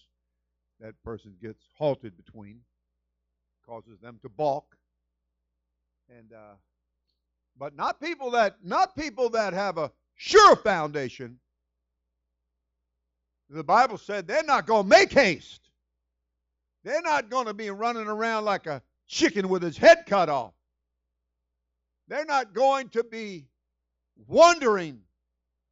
that 0.80 0.94
person 1.04 1.34
gets 1.40 1.62
halted 1.76 2.16
between, 2.16 2.60
causes 3.66 3.98
them 4.00 4.18
to 4.22 4.28
balk, 4.28 4.76
and 6.08 6.32
uh, 6.32 6.54
but 7.58 7.74
not 7.74 8.00
people 8.00 8.30
that 8.32 8.56
not 8.62 8.94
people 8.96 9.30
that 9.30 9.54
have 9.54 9.78
a 9.78 9.90
sure 10.16 10.56
foundation. 10.56 11.38
The 13.52 13.62
Bible 13.62 13.98
said 13.98 14.26
they're 14.26 14.42
not 14.42 14.66
going 14.66 14.84
to 14.84 14.88
make 14.88 15.12
haste. 15.12 15.60
They're 16.84 17.02
not 17.02 17.28
going 17.28 17.46
to 17.46 17.54
be 17.54 17.68
running 17.70 18.06
around 18.06 18.46
like 18.46 18.66
a 18.66 18.82
chicken 19.06 19.50
with 19.50 19.62
his 19.62 19.76
head 19.76 20.04
cut 20.06 20.30
off. 20.30 20.54
They're 22.08 22.24
not 22.24 22.54
going 22.54 22.88
to 22.90 23.04
be 23.04 23.46
wondering 24.26 25.00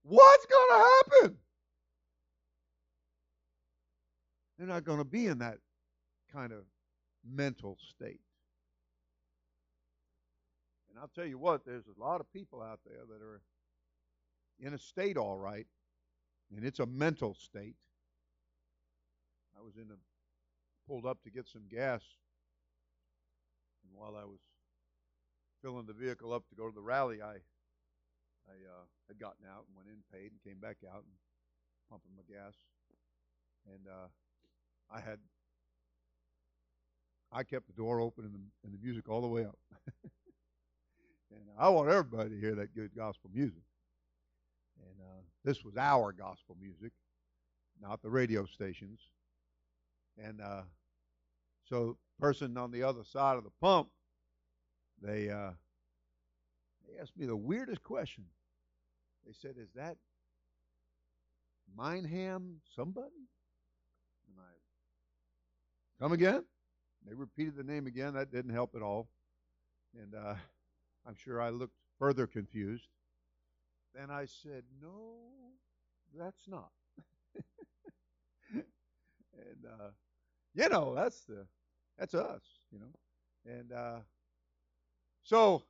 what's 0.02 0.46
going 0.46 0.68
to 0.70 0.88
happen. 0.88 1.36
They're 4.58 4.68
not 4.68 4.84
going 4.84 4.98
to 4.98 5.04
be 5.04 5.26
in 5.26 5.38
that 5.38 5.56
kind 6.34 6.52
of 6.52 6.64
mental 7.26 7.78
state. 7.94 8.20
And 10.90 10.98
I'll 11.00 11.10
tell 11.14 11.24
you 11.24 11.38
what, 11.38 11.64
there's 11.64 11.86
a 11.86 11.98
lot 11.98 12.20
of 12.20 12.30
people 12.30 12.60
out 12.60 12.80
there 12.84 13.00
that 13.08 13.24
are 13.24 13.40
in 14.60 14.74
a 14.74 14.78
state 14.78 15.16
all 15.16 15.38
right, 15.38 15.66
and 16.54 16.64
it's 16.64 16.80
a 16.80 16.86
mental 16.86 17.34
state. 17.34 17.76
I 19.58 19.62
was 19.62 19.76
in 19.76 19.90
a 19.90 19.96
pulled 20.88 21.06
up 21.06 21.22
to 21.22 21.30
get 21.30 21.46
some 21.46 21.62
gas, 21.70 22.02
and 23.84 23.92
while 23.94 24.16
I 24.16 24.24
was 24.24 24.40
filling 25.62 25.86
the 25.86 25.92
vehicle 25.92 26.32
up 26.32 26.48
to 26.48 26.54
go 26.54 26.68
to 26.68 26.74
the 26.74 26.80
rally, 26.80 27.22
I 27.22 27.36
I 28.48 28.56
uh, 28.66 28.84
had 29.08 29.18
gotten 29.18 29.46
out 29.46 29.64
and 29.68 29.76
went 29.76 29.88
in, 29.88 30.02
paid, 30.12 30.32
and 30.32 30.42
came 30.42 30.60
back 30.60 30.78
out 30.88 31.04
and 31.04 31.14
pumping 31.88 32.12
my 32.16 32.22
gas, 32.28 32.54
and 33.66 33.86
uh, 33.86 34.08
I 34.92 35.00
had 35.00 35.18
I 37.32 37.44
kept 37.44 37.66
the 37.66 37.72
door 37.72 38.00
open 38.00 38.24
and 38.24 38.34
the, 38.34 38.40
and 38.64 38.74
the 38.74 38.82
music 38.82 39.08
all 39.08 39.20
the 39.20 39.28
way 39.28 39.44
up. 39.44 39.58
and 41.30 41.42
I 41.58 41.68
want 41.68 41.88
everybody 41.88 42.30
to 42.30 42.40
hear 42.40 42.56
that 42.56 42.74
good 42.74 42.90
gospel 42.96 43.30
music. 43.32 43.62
And 44.88 45.00
uh, 45.00 45.22
this 45.44 45.64
was 45.64 45.76
our 45.76 46.12
gospel 46.12 46.56
music, 46.60 46.92
not 47.80 48.02
the 48.02 48.10
radio 48.10 48.46
stations. 48.46 49.00
And 50.18 50.40
uh, 50.40 50.62
so, 51.68 51.96
person 52.18 52.56
on 52.56 52.70
the 52.70 52.82
other 52.82 53.04
side 53.04 53.36
of 53.36 53.44
the 53.44 53.52
pump, 53.60 53.88
they 55.00 55.30
uh, 55.30 55.52
they 56.86 57.00
asked 57.00 57.16
me 57.16 57.26
the 57.26 57.36
weirdest 57.36 57.82
question. 57.82 58.24
They 59.26 59.32
said, 59.32 59.54
"Is 59.58 59.70
that 59.74 59.96
Mineham 61.78 62.56
somebody?" 62.74 63.28
And 64.28 64.36
I 64.38 66.02
come 66.02 66.12
again. 66.12 66.44
They 67.06 67.14
repeated 67.14 67.56
the 67.56 67.64
name 67.64 67.86
again. 67.86 68.14
That 68.14 68.30
didn't 68.30 68.52
help 68.52 68.74
at 68.74 68.82
all. 68.82 69.08
And 69.94 70.14
uh, 70.14 70.34
I'm 71.06 71.16
sure 71.16 71.40
I 71.40 71.50
looked 71.50 71.76
further 71.98 72.26
confused. 72.26 72.88
Then 73.94 74.10
I 74.10 74.26
said, 74.26 74.64
No, 74.80 75.16
that's 76.16 76.46
not. 76.48 76.70
and 78.54 78.64
uh, 79.66 79.90
you 80.54 80.68
know, 80.68 80.94
that's 80.94 81.20
the 81.24 81.46
that's 81.98 82.14
us, 82.14 82.42
you 82.72 82.78
know. 82.78 82.92
And 83.46 83.72
uh, 83.72 83.98
so 85.22 85.62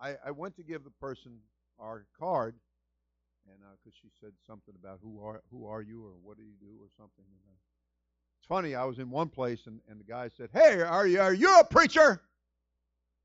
I, 0.00 0.16
I 0.24 0.30
went 0.30 0.56
to 0.56 0.62
give 0.62 0.84
the 0.84 0.90
person 0.90 1.38
our 1.78 2.06
card, 2.18 2.54
and 3.46 3.56
because 3.58 3.96
uh, 3.96 4.00
she 4.02 4.08
said 4.20 4.32
something 4.46 4.74
about 4.78 4.98
who 5.02 5.20
are 5.22 5.42
who 5.50 5.66
are 5.66 5.82
you 5.82 6.04
or 6.04 6.12
what 6.22 6.36
do 6.36 6.42
you 6.42 6.54
do 6.60 6.72
or 6.80 6.88
something. 6.96 7.24
And, 7.24 7.40
uh, 7.48 7.56
it's 8.38 8.46
funny. 8.46 8.74
I 8.74 8.84
was 8.84 8.98
in 8.98 9.10
one 9.10 9.28
place, 9.28 9.66
and, 9.66 9.80
and 9.88 9.98
the 9.98 10.04
guy 10.04 10.28
said, 10.28 10.50
"Hey, 10.52 10.80
are 10.82 11.06
you 11.06 11.20
are 11.20 11.34
you 11.34 11.58
a 11.58 11.64
preacher?" 11.64 12.22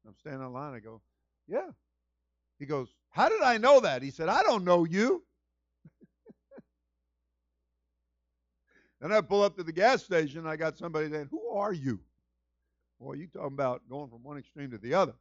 I'm 0.07 0.15
standing 0.19 0.41
on 0.41 0.53
line. 0.53 0.73
I 0.73 0.79
go, 0.79 1.01
"Yeah." 1.47 1.69
He 2.61 2.67
goes, 2.67 2.93
"How 3.09 3.27
did 3.27 3.41
I 3.41 3.57
know 3.57 3.81
that?" 3.81 4.01
He 4.01 4.11
said, 4.11 4.29
"I 4.29 4.43
don't 4.43 4.63
know 4.63 4.85
you." 4.85 5.23
then 9.01 9.11
I 9.11 9.19
pull 9.21 9.43
up 9.43 9.57
to 9.57 9.63
the 9.63 9.73
gas 9.73 10.03
station. 10.03 10.47
I 10.47 10.55
got 10.55 10.77
somebody 10.77 11.09
saying, 11.09 11.27
"Who 11.31 11.49
are 11.49 11.73
you?" 11.73 11.99
Well, 12.99 13.17
you 13.17 13.27
talking 13.27 13.53
about 13.53 13.81
going 13.89 14.09
from 14.09 14.23
one 14.23 14.37
extreme 14.37 14.71
to 14.71 14.77
the 14.77 14.93
other. 14.93 15.15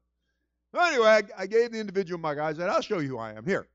So 0.72 0.80
anyway, 0.80 1.08
I, 1.08 1.22
I 1.38 1.46
gave 1.46 1.72
the 1.72 1.80
individual 1.80 2.20
my 2.20 2.34
guy. 2.34 2.48
I 2.48 2.52
said, 2.52 2.68
"I'll 2.68 2.82
show 2.82 2.98
you 2.98 3.08
who 3.08 3.18
I 3.18 3.32
am 3.32 3.44
here." 3.44 3.66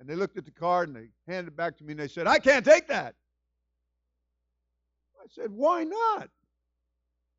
And 0.00 0.08
they 0.08 0.14
looked 0.16 0.36
at 0.36 0.44
the 0.44 0.50
card 0.50 0.88
and 0.88 0.96
they 0.96 1.10
handed 1.26 1.52
it 1.52 1.56
back 1.56 1.76
to 1.78 1.84
me 1.84 1.92
and 1.92 2.00
they 2.00 2.08
said, 2.08 2.26
"I 2.26 2.38
can't 2.38 2.64
take 2.64 2.88
that." 2.88 3.14
I 5.24 5.26
said, 5.30 5.50
Why 5.50 5.84
not? 5.84 6.28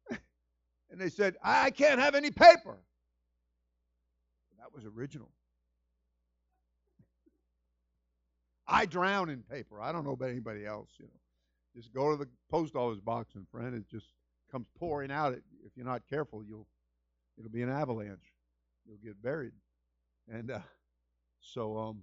and 0.89 0.99
they 0.99 1.09
said, 1.09 1.35
I 1.43 1.69
can't 1.69 1.99
have 1.99 2.15
any 2.15 2.31
paper. 2.31 2.77
That 4.57 4.73
was 4.73 4.85
original. 4.85 5.29
I 8.67 8.85
drown 8.85 9.29
in 9.29 9.43
paper. 9.43 9.81
I 9.81 9.91
don't 9.91 10.03
know 10.05 10.11
about 10.13 10.29
anybody 10.29 10.65
else, 10.65 10.89
you 10.99 11.05
know. 11.05 11.19
Just 11.75 11.93
go 11.93 12.11
to 12.11 12.17
the 12.17 12.29
post 12.49 12.75
office 12.75 13.01
box 13.01 13.35
and 13.35 13.47
friend, 13.49 13.75
it 13.75 13.87
just 13.89 14.07
comes 14.51 14.67
pouring 14.79 15.11
out. 15.11 15.33
If 15.33 15.75
you're 15.75 15.85
not 15.85 16.03
careful, 16.09 16.43
you'll 16.43 16.67
it'll 17.37 17.51
be 17.51 17.63
an 17.63 17.69
avalanche. 17.69 18.33
You'll 18.87 18.97
get 19.03 19.21
buried. 19.21 19.51
And 20.31 20.51
uh, 20.51 20.59
so 21.41 21.77
um 21.77 22.01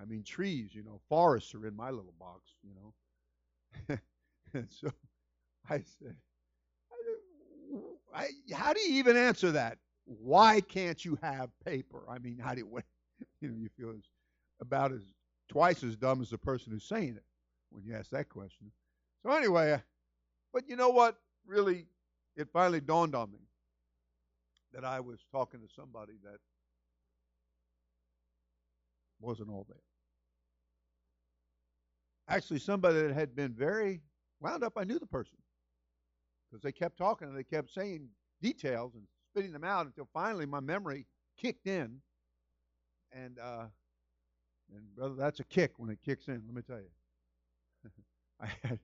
I 0.00 0.04
mean 0.04 0.24
trees, 0.24 0.74
you 0.74 0.82
know, 0.82 1.00
forests 1.08 1.54
are 1.54 1.66
in 1.66 1.76
my 1.76 1.90
little 1.90 2.14
box, 2.18 2.42
you 2.62 2.74
know. 2.74 3.98
And 4.54 4.68
so 4.70 4.90
I 5.70 5.82
said, 5.98 6.16
I, 8.14 8.28
how 8.52 8.72
do 8.72 8.80
you 8.80 8.94
even 8.98 9.16
answer 9.16 9.52
that? 9.52 9.78
Why 10.04 10.60
can't 10.60 11.02
you 11.04 11.18
have 11.22 11.48
paper? 11.64 12.04
I 12.08 12.18
mean, 12.18 12.38
how 12.38 12.54
do 12.54 12.60
you, 12.60 12.80
you 13.40 13.48
know, 13.48 13.54
you 13.56 13.68
feel 13.78 13.90
as, 13.90 14.04
about 14.60 14.92
as 14.92 15.02
twice 15.52 15.84
as 15.84 15.96
dumb 15.96 16.20
as 16.22 16.30
the 16.30 16.38
person 16.38 16.72
who's 16.72 16.84
saying 16.84 17.14
it 17.16 17.24
when 17.70 17.84
you 17.84 17.94
ask 17.94 18.10
that 18.10 18.28
question. 18.28 18.70
So 19.22 19.30
anyway, 19.30 19.80
but 20.52 20.68
you 20.68 20.76
know 20.76 20.90
what? 20.90 21.16
Really, 21.46 21.86
it 22.36 22.48
finally 22.52 22.80
dawned 22.80 23.14
on 23.14 23.30
me 23.30 23.38
that 24.72 24.84
I 24.84 25.00
was 25.00 25.20
talking 25.30 25.60
to 25.60 25.68
somebody 25.74 26.14
that 26.24 26.38
wasn't 29.20 29.50
all 29.50 29.66
there. 29.68 29.76
Actually, 32.28 32.60
somebody 32.60 33.02
that 33.02 33.12
had 33.12 33.36
been 33.36 33.52
very 33.52 34.00
Wound 34.42 34.64
up, 34.64 34.72
I 34.76 34.82
knew 34.82 34.98
the 34.98 35.06
person 35.06 35.38
because 36.50 36.62
they 36.62 36.72
kept 36.72 36.98
talking 36.98 37.28
and 37.28 37.36
they 37.36 37.44
kept 37.44 37.72
saying 37.72 38.08
details 38.42 38.94
and 38.94 39.04
spitting 39.30 39.52
them 39.52 39.62
out 39.62 39.86
until 39.86 40.08
finally 40.12 40.46
my 40.46 40.58
memory 40.58 41.06
kicked 41.38 41.68
in. 41.68 42.00
And 43.12 43.38
uh, 43.38 43.66
and 44.74 44.94
brother, 44.94 45.14
that's 45.14 45.40
a 45.40 45.44
kick 45.44 45.72
when 45.78 45.90
it 45.90 45.98
kicks 46.04 46.28
in. 46.28 46.42
Let 46.46 46.54
me 46.54 46.62
tell 46.62 46.80
you. 46.80 47.90
I 48.40 48.46
had, 48.66 48.78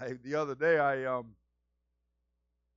I 0.00 0.12
the 0.22 0.34
other 0.34 0.54
day 0.54 0.78
I 0.78 1.04
um 1.04 1.34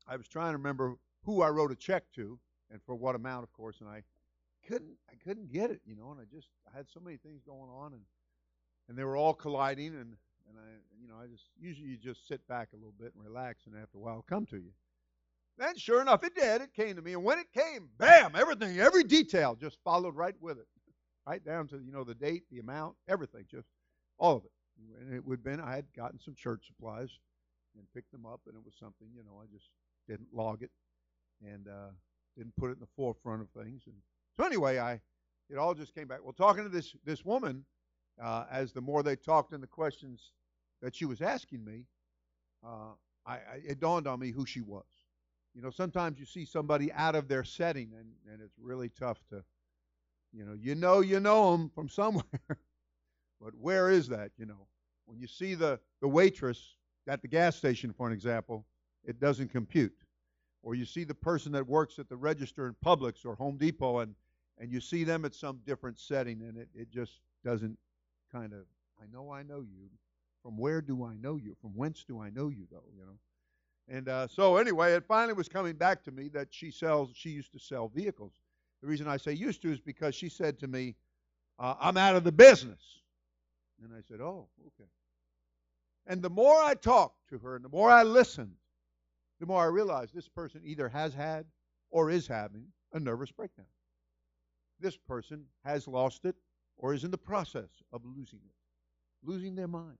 I 0.08 0.16
was 0.16 0.28
trying 0.28 0.52
to 0.52 0.58
remember 0.58 0.96
who 1.24 1.42
I 1.42 1.50
wrote 1.50 1.72
a 1.72 1.76
check 1.76 2.04
to 2.16 2.40
and 2.72 2.82
for 2.86 2.96
what 2.96 3.16
amount, 3.16 3.44
of 3.44 3.54
course, 3.54 3.78
and 3.80 3.90
I 3.90 4.04
couldn't 4.68 4.96
I 5.10 5.16
couldn't 5.24 5.52
get 5.52 5.72
it, 5.72 5.82
you 5.86 5.96
know, 5.96 6.12
and 6.12 6.20
I 6.20 6.24
just 6.34 6.48
I 6.72 6.76
had 6.76 6.88
so 6.90 7.00
many 7.00 7.18
things 7.18 7.42
going 7.46 7.70
on 7.70 7.94
and 7.94 8.02
and 8.90 8.98
they 8.98 9.04
were 9.04 9.18
all 9.18 9.34
colliding 9.34 9.96
and 9.96 10.16
and 10.52 10.58
I, 10.60 10.70
you 11.02 11.08
know, 11.08 11.16
I 11.22 11.28
just 11.28 11.46
usually 11.60 11.90
you 11.90 11.98
just 11.98 12.28
sit 12.28 12.46
back 12.48 12.70
a 12.74 12.76
little 12.76 12.94
bit 13.00 13.14
and 13.16 13.24
relax, 13.24 13.66
and 13.66 13.76
after 13.76 13.98
a 13.98 14.02
while, 14.02 14.26
come 14.28 14.46
to 14.48 14.58
you. 14.58 14.72
Then, 15.58 15.78
sure 15.78 16.02
enough, 16.02 16.24
it 16.24 16.36
did. 16.36 16.62
It 16.62 16.74
came 16.74 16.96
to 16.96 17.02
me, 17.02 17.14
and 17.14 17.24
when 17.24 17.40
it 17.40 17.52
came, 17.54 17.90
bam! 17.98 18.36
Everything, 18.36 18.80
every 18.80 19.04
detail 19.04 19.56
just 19.56 19.78
followed 19.84 20.16
right 20.16 20.36
with 20.42 20.58
it, 20.58 20.68
right 21.28 21.44
down 21.44 21.68
to 21.68 21.78
you 21.78 21.92
know 21.92 22.04
the 22.04 22.16
date, 22.16 22.44
the 22.52 22.60
amount, 22.60 22.96
everything, 23.08 23.46
just 23.50 23.68
all 24.18 24.38
of 24.38 24.46
it. 24.46 24.52
And 25.00 25.14
it 25.14 25.26
would 25.26 25.40
have 25.40 25.44
been 25.44 25.60
I 25.60 25.76
had 25.76 25.86
gotten 25.96 26.20
some 26.20 26.36
church 26.36 26.66
supplies 26.68 27.10
and 27.78 27.86
picked 27.94 28.12
them 28.12 28.26
up, 28.26 28.42
and 28.48 28.56
it 28.56 28.64
was 28.64 28.74
something 28.80 29.08
you 29.16 29.24
know 29.24 29.42
I 29.42 29.46
just 29.54 29.70
didn't 30.08 30.34
log 30.34 30.64
it 30.64 30.72
and 31.46 31.68
uh, 31.68 31.92
didn't 32.38 32.56
put 32.56 32.70
it 32.70 32.74
in 32.74 32.80
the 32.80 32.88
forefront 32.96 33.42
of 33.42 33.50
things. 33.50 33.84
And 33.86 33.96
so 34.38 34.46
anyway, 34.46 34.80
I 34.80 35.00
it 35.50 35.58
all 35.58 35.74
just 35.74 35.94
came 35.94 36.08
back. 36.08 36.20
Well, 36.24 36.34
talking 36.34 36.64
to 36.64 36.70
this 36.70 36.96
this 37.06 37.26
woman, 37.26 37.66
uh, 38.22 38.46
as 38.52 38.72
the 38.72 38.82
more 38.82 39.04
they 39.04 39.16
talked 39.16 39.54
and 39.54 39.62
the 39.62 39.68
questions 39.68 40.32
that 40.82 40.96
she 40.96 41.06
was 41.06 41.22
asking 41.22 41.64
me, 41.64 41.86
uh, 42.66 42.94
I, 43.26 43.34
I, 43.34 43.62
it 43.66 43.80
dawned 43.80 44.08
on 44.08 44.20
me 44.20 44.32
who 44.32 44.46
she 44.46 44.62
was. 44.62 44.86
You 45.54 45.62
know, 45.62 45.70
sometimes 45.70 46.20
you 46.20 46.26
see 46.26 46.46
somebody 46.46 46.92
out 46.94 47.16
of 47.16 47.28
their 47.28 47.44
setting, 47.44 47.92
and, 47.98 48.08
and 48.32 48.42
it's 48.42 48.58
really 48.60 48.90
tough 48.90 49.20
to, 49.30 49.44
you 50.34 50.46
know, 50.46 50.54
you 50.54 50.76
know 50.76 51.02
you 51.02 51.20
know 51.20 51.52
them 51.52 51.70
from 51.74 51.90
somewhere, 51.90 52.24
but 53.42 53.54
where 53.60 53.90
is 53.90 54.08
that? 54.10 54.32
You 54.38 54.46
know, 54.46 54.68
when 55.06 55.20
you 55.20 55.28
see 55.28 55.56
the 55.56 55.80
the 56.02 56.08
waitress 56.08 56.76
at 57.08 57.22
the 57.22 57.28
gas 57.28 57.56
station, 57.56 57.94
for 57.94 58.08
an 58.08 58.14
example, 58.14 58.66
it 59.04 59.20
doesn't 59.20 59.50
compute. 59.50 59.94
Or 60.64 60.76
you 60.76 60.86
see 60.86 61.04
the 61.04 61.16
person 61.16 61.52
that 61.54 61.68
works 61.68 61.98
at 61.98 62.08
the 62.08 62.16
register 62.16 62.68
in 62.68 62.76
Publix 62.86 63.26
or 63.26 63.36
Home 63.36 63.58
Depot, 63.58 64.00
and 64.00 64.16
and 64.60 64.72
you 64.72 64.80
see 64.80 65.04
them 65.04 65.26
at 65.26 65.34
some 65.34 65.60
different 65.66 66.00
setting, 66.00 66.42
and 66.44 66.58
it, 66.58 66.70
it 66.76 66.92
just 66.92 67.20
doesn't 67.44 67.78
kind 68.32 68.54
of. 68.54 68.66
I 69.02 69.06
know 69.12 69.32
I 69.32 69.42
know 69.42 69.62
you, 69.62 69.90
from 70.44 70.58
where 70.58 70.82
do 70.82 71.04
I 71.04 71.16
know 71.18 71.36
you? 71.36 71.56
From 71.62 71.72
whence 71.72 72.04
do 72.08 72.22
I 72.22 72.30
know 72.30 72.50
you, 72.50 72.68
though? 72.72 72.84
You 72.96 73.06
know. 73.06 73.18
And 73.88 74.08
uh, 74.08 74.28
so 74.28 74.58
anyway, 74.58 74.94
it 74.94 75.04
finally 75.08 75.34
was 75.34 75.50
coming 75.50 75.76
back 75.76 76.04
to 76.04 76.12
me 76.12 76.30
that 76.30 76.48
she 76.52 76.72
sells. 76.72 77.12
She 77.16 77.30
used 77.30 77.52
to 77.54 77.60
sell 77.60 77.90
vehicles. 77.90 78.34
The 78.82 78.88
reason 78.88 79.08
I 79.08 79.18
say 79.18 79.34
used 79.34 79.62
to 79.62 79.72
is 79.72 79.80
because 79.80 80.16
she 80.16 80.30
said 80.30 80.60
to 80.60 80.68
me, 80.68 80.96
uh, 81.60 81.76
"I'm 81.80 81.98
out 81.98 82.16
of 82.16 82.24
the 82.24 82.32
business." 82.32 82.82
And 83.84 83.94
I 83.94 84.02
said, 84.02 84.22
"Oh, 84.22 84.50
okay." 84.68 84.90
And 86.08 86.22
the 86.22 86.30
more 86.30 86.56
I 86.62 86.74
talked 86.74 87.28
to 87.30 87.38
her 87.40 87.56
and 87.56 87.64
the 87.64 87.70
more 87.70 87.90
I 87.90 88.04
listened, 88.04 88.56
the 89.40 89.46
more 89.46 89.62
I 89.62 89.68
realized 89.68 90.14
this 90.14 90.28
person 90.28 90.62
either 90.64 90.90
has 90.90 91.14
had 91.14 91.46
or 91.90 92.10
is 92.10 92.28
having 92.28 92.66
a 92.94 93.00
nervous 93.00 93.32
breakdown. 93.32 93.68
This 94.80 94.98
person 94.98 95.46
has 95.64 95.88
lost 95.88 96.26
it 96.26 96.36
or 96.78 96.94
is 96.94 97.04
in 97.04 97.12
the 97.12 97.18
process 97.18 97.70
of 97.94 98.04
losing 98.04 98.40
it, 98.40 99.28
losing 99.28 99.56
their 99.56 99.68
mind 99.68 99.98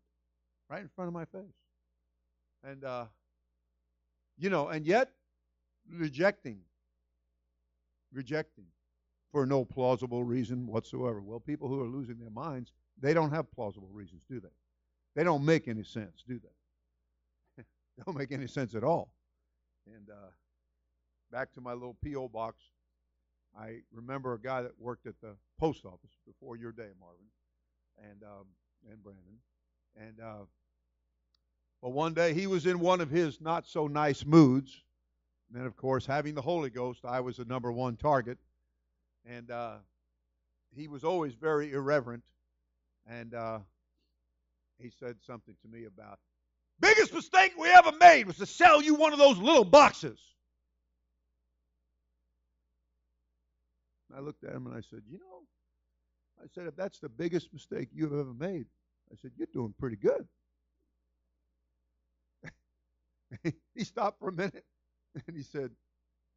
right 0.70 0.82
in 0.82 0.90
front 0.90 1.08
of 1.08 1.14
my 1.14 1.26
face. 1.26 1.54
And, 2.64 2.84
uh, 2.84 3.06
you 4.38 4.50
know, 4.50 4.70
and 4.70 4.86
yet 4.86 5.12
rejecting, 5.90 6.62
rejecting 8.14 8.66
for 9.32 9.46
no 9.46 9.64
plausible 9.64 10.24
reason 10.24 10.68
whatsoever. 10.68 11.22
Well, 11.22 11.40
people 11.40 11.68
who 11.68 11.82
are 11.82 11.88
losing 11.88 12.20
their 12.20 12.30
minds, 12.30 12.72
they 13.00 13.14
don't 13.14 13.32
have 13.32 13.52
plausible 13.52 13.90
reasons, 13.92 14.24
do 14.30 14.40
they? 14.40 14.50
They 15.16 15.24
don't 15.24 15.46
make 15.46 15.68
any 15.68 15.84
sense, 15.84 16.24
do 16.28 16.40
they? 16.40 17.64
they 17.98 18.04
don't 18.06 18.18
make 18.18 18.32
any 18.32 18.48
sense 18.48 18.76
at 18.76 18.84
all. 18.84 19.12
And 19.86 20.10
uh, 20.10 20.32
back 21.32 21.52
to 21.54 21.62
my 21.62 21.74
little 21.74 21.98
P.O. 22.04 22.28
box, 22.28 22.58
I 23.58 23.80
remember 23.92 24.34
a 24.34 24.40
guy 24.40 24.62
that 24.62 24.72
worked 24.80 25.08
at 25.08 25.20
the 25.22 25.36
post 25.60 25.86
office 25.86 26.18
before 26.26 26.56
your 26.56 26.72
day, 26.72 26.90
Marvin, 27.00 27.26
and 27.98 28.24
um, 28.24 28.46
and 28.90 29.04
Brandon, 29.04 29.40
and 29.96 30.20
uh, 30.20 30.46
well, 31.82 31.92
one 31.92 32.14
day 32.14 32.34
he 32.34 32.48
was 32.48 32.66
in 32.66 32.80
one 32.80 33.02
of 33.02 33.10
his 33.10 33.42
not 33.42 33.68
so 33.68 33.88
nice 33.88 34.26
moods, 34.26 34.84
then 35.54 35.66
of 35.66 35.76
course 35.76 36.06
having 36.06 36.36
the 36.36 36.42
Holy 36.42 36.70
Ghost, 36.70 37.06
I 37.06 37.20
was 37.20 37.38
the 37.38 37.46
number 37.46 37.72
one 37.72 37.98
target, 37.98 38.38
and 39.26 39.50
uh, 39.52 39.76
he 40.76 40.88
was 40.88 41.04
always 41.04 41.34
very 41.34 41.72
irreverent, 41.72 42.24
and 43.08 43.34
uh, 43.34 43.60
he 44.78 44.90
said 44.90 45.18
something 45.22 45.56
to 45.62 45.68
me 45.68 45.86
about 45.86 46.20
biggest 46.82 47.14
mistake 47.14 47.54
we 47.58 47.70
ever 47.70 47.92
made 47.94 48.26
was 48.28 48.38
to 48.38 48.46
sell 48.46 48.82
you 48.82 48.96
one 48.96 49.14
of 49.14 49.20
those 49.20 49.38
little 49.38 49.64
boxes. 49.64 50.20
I 54.16 54.20
looked 54.20 54.44
at 54.44 54.54
him 54.54 54.68
and 54.68 54.76
I 54.76 54.82
said, 54.82 55.04
You 55.08 55.20
know, 55.20 55.44
I 56.44 56.48
said, 56.54 56.68
if 56.68 56.76
that's 56.76 57.00
the 57.00 57.08
biggest 57.08 57.54
mistake 57.54 57.88
you've 57.94 58.12
ever 58.12 58.34
made, 58.34 58.66
I 59.12 59.16
said, 59.22 59.32
You're 59.38 59.48
doing 59.54 59.74
pretty 59.80 59.96
good. 59.96 60.28
he 63.76 63.84
stopped 63.86 64.20
for 64.20 64.30
a 64.30 64.34
minute 64.34 64.66
and 65.28 65.36
he 65.36 65.44
said, 65.44 65.72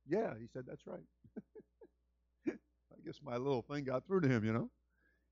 Yeah. 0.07 0.35
He 0.39 0.47
said, 0.53 0.65
That's 0.67 0.87
right. 0.87 1.01
I 2.49 3.07
guess 3.07 3.21
my 3.23 3.37
little 3.37 3.63
thing 3.63 3.85
got 3.85 4.07
through 4.07 4.23
to 4.23 4.29
him, 4.29 4.45
you 4.45 4.53
know. 4.53 4.71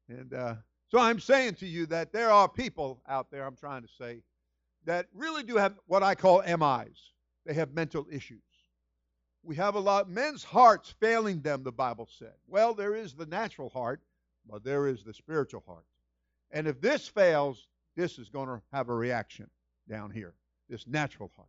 And 0.09 0.35
uh, 0.35 0.55
so 0.89 0.99
I'm 0.99 1.21
saying 1.21 1.55
to 1.57 1.67
you 1.67 1.87
that 1.87 2.13
there 2.13 2.31
are 2.31 2.49
people 2.49 3.01
out 3.09 3.31
there, 3.31 3.47
I'm 3.47 3.57
trying 3.57 3.83
to 3.83 3.89
say, 3.99 4.23
that 4.85 5.07
really 5.15 5.43
do 5.43 5.57
have 5.57 5.75
what 5.87 6.03
I 6.03 6.15
call 6.15 6.43
MIs. 6.43 7.13
They 7.47 7.55
have 7.55 7.73
mental 7.73 8.07
issues. 8.11 8.43
We 9.45 9.57
have 9.57 9.75
a 9.75 9.81
lot, 9.81 10.09
men's 10.09 10.45
hearts 10.45 10.95
failing 11.01 11.41
them, 11.41 11.63
the 11.63 11.73
Bible 11.73 12.09
said. 12.19 12.35
Well, 12.47 12.75
there 12.75 12.95
is 12.95 13.15
the 13.15 13.27
natural 13.27 13.71
heart, 13.71 14.01
but 14.49 14.65
there 14.65 14.87
is 14.87 15.03
the 15.03 15.15
spiritual 15.15 15.65
heart. 15.67 15.85
And 16.51 16.67
if 16.67 16.81
this 16.81 17.09
fails, 17.09 17.69
this 17.97 18.19
is 18.19 18.29
going 18.29 18.49
to 18.49 18.63
have 18.73 18.89
a 18.89 18.95
reaction 18.95 19.49
down 19.89 20.11
here, 20.11 20.35
this 20.69 20.87
natural 20.87 21.31
heart. 21.35 21.49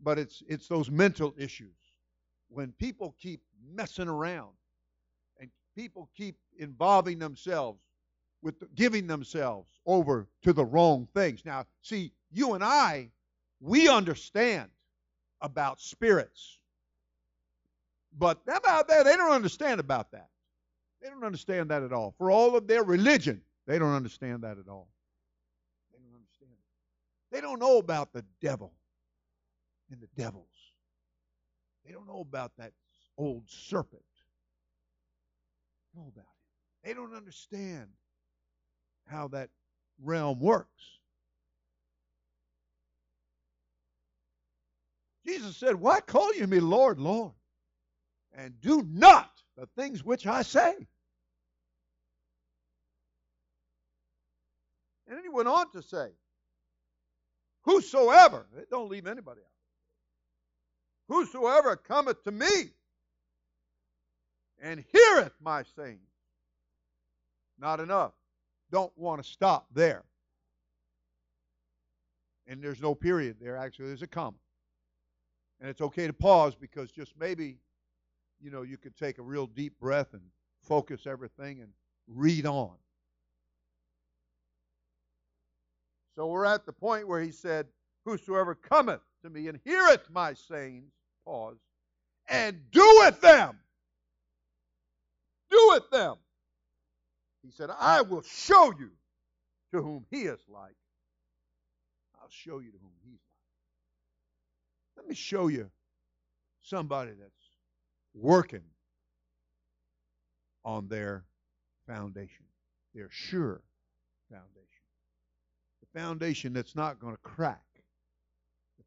But 0.00 0.18
it's, 0.18 0.42
it's 0.48 0.68
those 0.68 0.90
mental 0.90 1.34
issues. 1.36 1.74
When 2.48 2.72
people 2.72 3.14
keep 3.20 3.42
messing 3.74 4.08
around 4.08 4.52
and 5.40 5.50
people 5.74 6.08
keep 6.16 6.36
involving 6.58 7.18
themselves 7.18 7.80
with 8.42 8.60
the, 8.60 8.68
giving 8.74 9.06
themselves 9.06 9.68
over 9.86 10.28
to 10.42 10.52
the 10.52 10.64
wrong 10.64 11.08
things. 11.14 11.44
Now, 11.44 11.64
see, 11.82 12.12
you 12.30 12.54
and 12.54 12.62
I, 12.62 13.10
we 13.60 13.88
understand 13.88 14.70
about 15.40 15.80
spirits. 15.80 16.58
But 18.18 18.40
about 18.46 18.88
that 18.88 19.04
they 19.04 19.16
don't 19.16 19.32
understand 19.32 19.80
about 19.80 20.10
that. 20.12 20.28
They 21.02 21.08
don't 21.08 21.24
understand 21.24 21.70
that 21.70 21.82
at 21.82 21.92
all. 21.92 22.14
For 22.18 22.30
all 22.30 22.56
of 22.56 22.66
their 22.66 22.82
religion, 22.82 23.42
they 23.66 23.78
don't 23.78 23.94
understand 23.94 24.42
that 24.42 24.58
at 24.58 24.68
all. 24.68 24.88
They 25.92 25.98
don't 25.98 26.14
understand 26.14 26.52
it. 26.52 27.34
They 27.34 27.40
don't 27.40 27.58
know 27.58 27.78
about 27.78 28.12
the 28.12 28.24
devil 28.40 28.72
and 29.90 30.00
the 30.00 30.08
devils. 30.20 30.46
They 31.84 31.92
don't 31.92 32.06
know 32.06 32.20
about 32.20 32.52
that 32.58 32.72
old 33.16 33.44
serpent. 33.48 34.02
They 35.94 36.00
know 36.00 36.08
about 36.08 36.24
it. 36.24 36.88
They 36.88 36.94
don't 36.94 37.14
understand 37.14 37.88
how 39.06 39.28
that 39.28 39.50
realm 40.02 40.40
works. 40.40 40.68
Jesus 45.26 45.56
said, 45.56 45.74
Why 45.76 46.00
call 46.00 46.34
you 46.34 46.46
me 46.46 46.60
Lord, 46.60 46.98
Lord? 47.00 47.32
And 48.36 48.60
do 48.60 48.86
not 48.88 49.30
the 49.56 49.66
things 49.76 50.04
which 50.04 50.26
I 50.26 50.42
say. 50.42 50.74
And 55.08 55.16
then 55.16 55.22
he 55.22 55.28
went 55.28 55.48
on 55.48 55.70
to 55.72 55.82
say, 55.82 56.08
Whosoever, 57.62 58.46
don't 58.70 58.88
leave 58.88 59.06
anybody 59.06 59.40
out. 59.40 59.55
Whosoever 61.08 61.76
cometh 61.76 62.22
to 62.24 62.32
me 62.32 62.72
and 64.60 64.84
heareth 64.92 65.32
my 65.40 65.62
saying. 65.76 66.00
Not 67.58 67.80
enough. 67.80 68.12
Don't 68.70 68.92
want 68.96 69.22
to 69.22 69.28
stop 69.28 69.66
there. 69.72 70.04
And 72.46 72.62
there's 72.62 72.80
no 72.80 72.94
period 72.94 73.36
there. 73.40 73.56
Actually, 73.56 73.88
there's 73.88 74.02
a 74.02 74.06
comma. 74.06 74.36
And 75.60 75.70
it's 75.70 75.80
okay 75.80 76.06
to 76.06 76.12
pause 76.12 76.54
because 76.54 76.90
just 76.90 77.12
maybe, 77.18 77.58
you 78.40 78.50
know, 78.50 78.62
you 78.62 78.76
could 78.76 78.96
take 78.96 79.18
a 79.18 79.22
real 79.22 79.46
deep 79.46 79.78
breath 79.80 80.12
and 80.12 80.22
focus 80.62 81.06
everything 81.06 81.60
and 81.60 81.70
read 82.06 82.46
on. 82.46 82.74
So 86.14 86.26
we're 86.26 86.44
at 86.44 86.66
the 86.66 86.72
point 86.72 87.08
where 87.08 87.20
he 87.20 87.30
said, 87.30 87.66
Whosoever 88.04 88.54
cometh 88.54 89.00
to 89.26 89.32
me 89.32 89.48
and 89.48 89.58
heareth 89.64 90.08
my 90.10 90.34
sayings, 90.34 90.92
pause, 91.24 91.56
and 92.28 92.70
doeth 92.70 93.20
them, 93.20 93.58
doeth 95.50 95.90
them. 95.90 96.16
He 97.44 97.50
said, 97.50 97.70
I 97.78 98.02
will 98.02 98.22
show 98.22 98.72
you 98.78 98.90
to 99.72 99.82
whom 99.82 100.06
he 100.10 100.22
is 100.22 100.40
like. 100.48 100.74
I'll 102.20 102.28
show 102.30 102.58
you 102.58 102.72
to 102.72 102.78
whom 102.78 102.90
he's 103.04 103.20
like. 104.96 104.96
Let 104.96 105.08
me 105.08 105.14
show 105.14 105.48
you 105.48 105.70
somebody 106.62 107.12
that's 107.12 107.30
working 108.14 108.64
on 110.64 110.88
their 110.88 111.24
foundation, 111.86 112.46
their 112.94 113.08
sure 113.10 113.60
foundation. 114.28 114.66
The 115.82 116.00
foundation 116.00 116.52
that's 116.52 116.74
not 116.74 116.98
going 116.98 117.14
to 117.14 117.22
crack, 117.22 117.62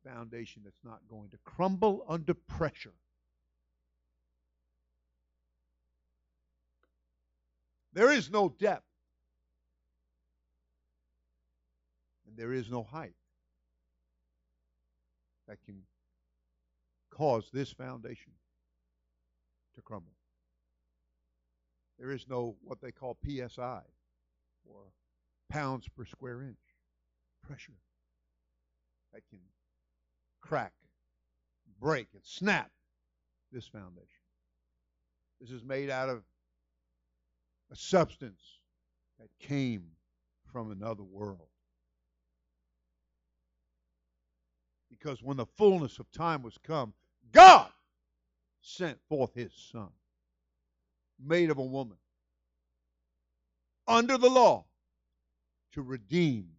foundation 0.05 0.61
that's 0.63 0.83
not 0.83 0.99
going 1.09 1.29
to 1.29 1.37
crumble 1.43 2.05
under 2.07 2.33
pressure. 2.33 2.93
There 7.93 8.11
is 8.11 8.29
no 8.29 8.49
depth, 8.49 8.85
and 12.27 12.37
there 12.37 12.53
is 12.53 12.69
no 12.69 12.83
height 12.83 13.15
that 15.47 15.57
can 15.65 15.81
cause 17.09 17.49
this 17.51 17.71
foundation 17.71 18.31
to 19.75 19.81
crumble. 19.81 20.13
There 21.97 22.11
is 22.11 22.27
no 22.29 22.55
what 22.63 22.79
they 22.79 22.91
call 22.91 23.17
PSI, 23.25 23.81
or 24.65 24.93
pounds 25.49 25.89
per 25.89 26.05
square 26.05 26.43
inch 26.43 26.57
pressure 27.41 27.73
that 29.11 29.27
can 29.29 29.39
crack, 30.41 30.73
break, 31.79 32.07
and 32.13 32.23
snap 32.23 32.71
this 33.51 33.67
foundation. 33.67 34.07
This 35.39 35.51
is 35.51 35.63
made 35.63 35.89
out 35.89 36.09
of 36.09 36.23
a 37.71 37.75
substance 37.75 38.41
that 39.19 39.29
came 39.39 39.83
from 40.51 40.71
another 40.71 41.03
world. 41.03 41.47
Because 44.89 45.21
when 45.21 45.37
the 45.37 45.45
fullness 45.45 45.99
of 45.99 46.11
time 46.11 46.41
was 46.41 46.57
come, 46.63 46.93
God 47.31 47.69
sent 48.61 48.97
forth 49.07 49.33
his 49.33 49.53
Son, 49.71 49.89
made 51.23 51.49
of 51.49 51.57
a 51.57 51.63
woman, 51.63 51.97
under 53.87 54.17
the 54.17 54.29
law, 54.29 54.65
to 55.73 55.81
redeem 55.81 56.49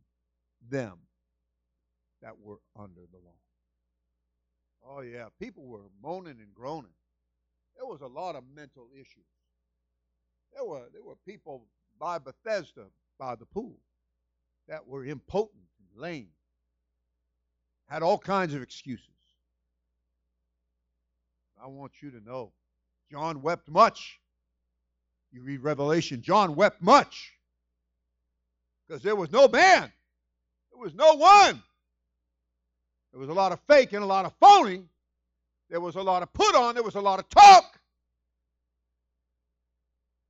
them 0.71 0.99
that 2.23 2.38
were 2.38 2.61
under 2.77 3.03
the 3.11 3.19
law. 3.19 3.39
Oh, 4.92 5.03
yeah, 5.03 5.26
people 5.38 5.64
were 5.66 5.88
moaning 6.03 6.38
and 6.40 6.55
groaning. 6.55 6.90
There 7.76 7.87
was 7.87 8.00
a 8.00 8.07
lot 8.07 8.35
of 8.35 8.42
mental 8.55 8.88
issues. 8.92 9.24
There 10.53 10.64
were, 10.64 10.83
there 10.92 11.03
were 11.03 11.14
people 11.26 11.66
by 11.98 12.18
Bethesda, 12.18 12.87
by 13.18 13.37
the 13.37 13.46
pool, 13.46 13.79
that 14.68 14.87
were 14.87 15.05
impotent 15.05 15.62
and 15.79 16.03
lame. 16.03 16.31
had 17.88 18.03
all 18.03 18.18
kinds 18.18 18.53
of 18.53 18.62
excuses. 18.62 19.07
I 21.62 21.68
want 21.68 21.92
you 22.03 22.11
to 22.11 22.20
know 22.20 22.53
John 23.12 23.42
wept 23.42 23.68
much. 23.68 24.18
You 25.31 25.42
read 25.42 25.62
Revelation, 25.62 26.20
John 26.20 26.57
wept 26.57 26.83
much 26.83 27.33
because 28.87 29.03
there 29.03 29.14
was 29.14 29.31
no 29.31 29.46
man, 29.46 29.92
there 30.72 30.81
was 30.81 30.94
no 30.94 31.14
one. 31.14 31.62
There 33.12 33.20
was 33.20 33.29
a 33.29 33.35
lot 33.35 33.53
of 33.53 33.61
fake 33.68 33.92
and 33.92 34.03
a 34.03 34.07
lot 34.07 34.25
of 34.25 34.33
phony. 34.40 34.85
There 35.68 35.81
was 35.81 35.96
a 35.96 36.03
lot 36.03 36.23
of 36.23 36.33
put 36.33 36.55
on. 36.55 36.75
There 36.75 36.85
was 36.85 36.94
a 36.94 37.01
lot 37.01 37.18
of 37.18 37.29
talk. 37.29 37.81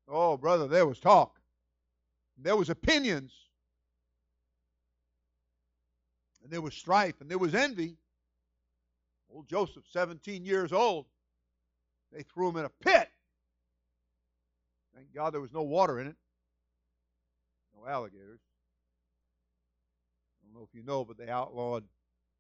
Oh, 0.09 0.37
brother, 0.37 0.67
there 0.67 0.87
was 0.87 0.99
talk. 0.99 1.39
There 2.37 2.57
was 2.57 2.71
opinions. 2.71 3.33
And 6.43 6.51
there 6.51 6.61
was 6.61 6.75
strife 6.75 7.21
and 7.21 7.31
there 7.31 7.39
was 7.39 7.55
envy. 7.55 7.97
Old 9.33 9.49
Joseph, 9.49 9.85
17 9.93 10.45
years 10.45 10.73
old, 10.73 11.07
they 12.13 12.23
threw 12.23 12.49
him 12.49 12.57
in 12.57 12.65
a 12.65 12.71
pit. 12.83 13.09
Thank 14.95 15.15
God 15.15 15.33
there 15.33 15.41
was 15.41 15.53
no 15.53 15.63
water 15.63 16.01
in 16.01 16.09
it. 16.09 16.17
No 17.77 17.89
alligators. 17.89 18.41
I 20.35 20.47
don't 20.47 20.61
know 20.61 20.67
if 20.69 20.75
you 20.75 20.83
know, 20.83 21.05
but 21.05 21.17
they 21.17 21.29
outlawed 21.29 21.85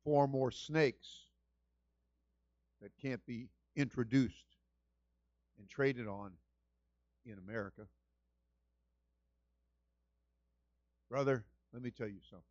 four 0.04 0.26
more 0.26 0.50
snakes 0.50 1.08
that 2.82 2.90
can't 3.00 3.24
be 3.26 3.48
introduced 3.76 4.56
and 5.58 5.68
traded 5.68 6.06
on 6.06 6.32
in 7.26 7.38
America. 7.38 7.82
Brother, 11.10 11.44
let 11.72 11.82
me 11.82 11.90
tell 11.90 12.08
you 12.08 12.20
something. 12.30 12.44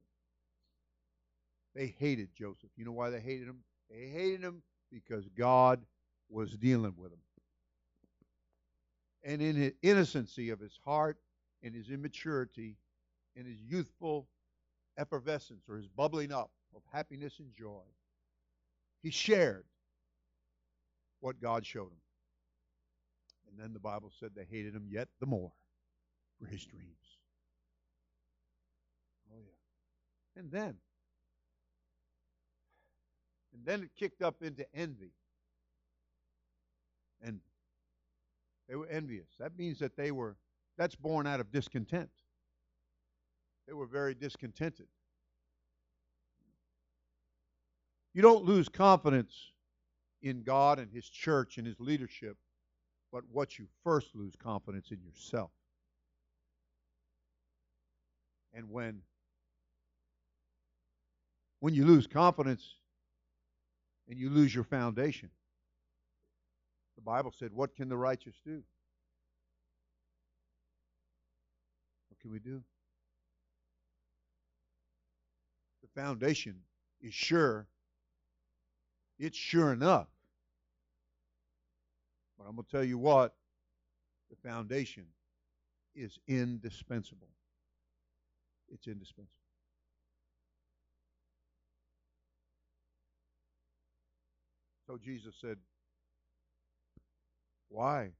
They 1.75 1.95
hated 1.97 2.29
Joseph. 2.33 2.69
You 2.75 2.85
know 2.85 2.91
why 2.91 3.09
they 3.09 3.19
hated 3.19 3.47
him? 3.47 3.59
They 3.89 4.07
hated 4.07 4.41
him 4.41 4.62
because 4.91 5.27
God 5.29 5.81
was 6.29 6.51
dealing 6.51 6.93
with 6.97 7.12
him. 7.12 7.19
And 9.23 9.41
in 9.41 9.59
the 9.59 9.73
innocency 9.81 10.49
of 10.49 10.59
his 10.59 10.77
heart, 10.83 11.17
in 11.62 11.73
his 11.73 11.89
immaturity, 11.89 12.77
in 13.35 13.45
his 13.45 13.59
youthful 13.62 14.27
effervescence 14.97 15.63
or 15.69 15.77
his 15.77 15.88
bubbling 15.88 16.31
up 16.31 16.51
of 16.75 16.82
happiness 16.91 17.34
and 17.39 17.53
joy, 17.58 17.84
he 19.01 19.10
shared 19.10 19.65
what 21.19 21.41
God 21.41 21.65
showed 21.65 21.91
him. 21.91 22.01
And 23.49 23.60
then 23.60 23.73
the 23.73 23.79
Bible 23.79 24.12
said 24.19 24.32
they 24.36 24.45
hated 24.49 24.75
him 24.75 24.88
yet 24.89 25.08
the 25.19 25.25
more 25.25 25.51
for 26.39 26.47
his 26.47 26.63
dreams. 26.65 27.17
Oh, 29.32 29.39
yeah. 29.39 30.41
And 30.41 30.51
then, 30.51 30.75
and 33.53 33.65
then 33.65 33.84
it 33.84 33.89
kicked 33.97 34.21
up 34.21 34.41
into 34.41 34.65
envy. 34.73 35.12
And 37.21 37.39
they 38.69 38.75
were 38.75 38.88
envious. 38.88 39.27
That 39.39 39.58
means 39.58 39.79
that 39.79 39.97
they 39.97 40.12
were, 40.12 40.38
that's 40.77 40.95
born 40.95 41.27
out 41.27 41.39
of 41.39 41.51
discontent. 41.51 42.12
They 43.67 43.73
were 43.73 43.88
very 43.88 44.13
discontented. 44.13 44.88
You 48.13 48.22
don't 48.22 48.43
lose 48.43 48.69
confidence 48.69 49.34
in 50.22 50.43
God 50.43 50.80
and 50.80 50.91
His 50.91 51.08
church 51.10 51.58
and 51.58 51.65
His 51.65 51.80
leadership, 51.80 52.38
but 53.12 53.24
what 53.32 53.58
you 53.60 53.67
first 53.84 54.15
lose 54.15 54.36
confidence 54.36 54.91
in 54.91 55.00
yourself. 55.02 55.52
And 58.54 58.69
when 58.69 59.02
when 61.60 61.74
you 61.74 61.86
lose 61.86 62.08
confidence 62.08 62.76
and 64.08 64.17
you 64.17 64.30
lose 64.30 64.56
your 64.56 64.63
foundation, 64.63 65.30
the 66.95 67.02
Bible 67.02 67.34
said, 67.38 67.54
What 67.54 67.76
can 67.76 67.89
the 67.89 67.98
righteous 67.98 68.36
do? 68.45 68.63
What 72.10 72.19
can 72.19 72.32
we 72.32 72.39
do? 72.39 72.62
The 75.82 76.02
foundation 76.02 76.56
is 77.02 77.13
sure 77.13 77.67
it's 79.19 79.38
sure 79.38 79.73
enough. 79.73 80.08
But 82.38 82.45
I'm 82.47 82.55
going 82.55 82.63
to 82.63 82.71
tell 82.71 82.84
you 82.84 82.97
what 82.97 83.36
the 84.29 84.38
foundation 84.47 85.05
is 85.93 86.17
indispensable. 86.27 87.27
It's 88.71 88.88
indispensable. 88.88 89.27
So 94.88 94.97
Jesus 94.97 95.36
said, 95.39 95.58
Why? 97.67 98.12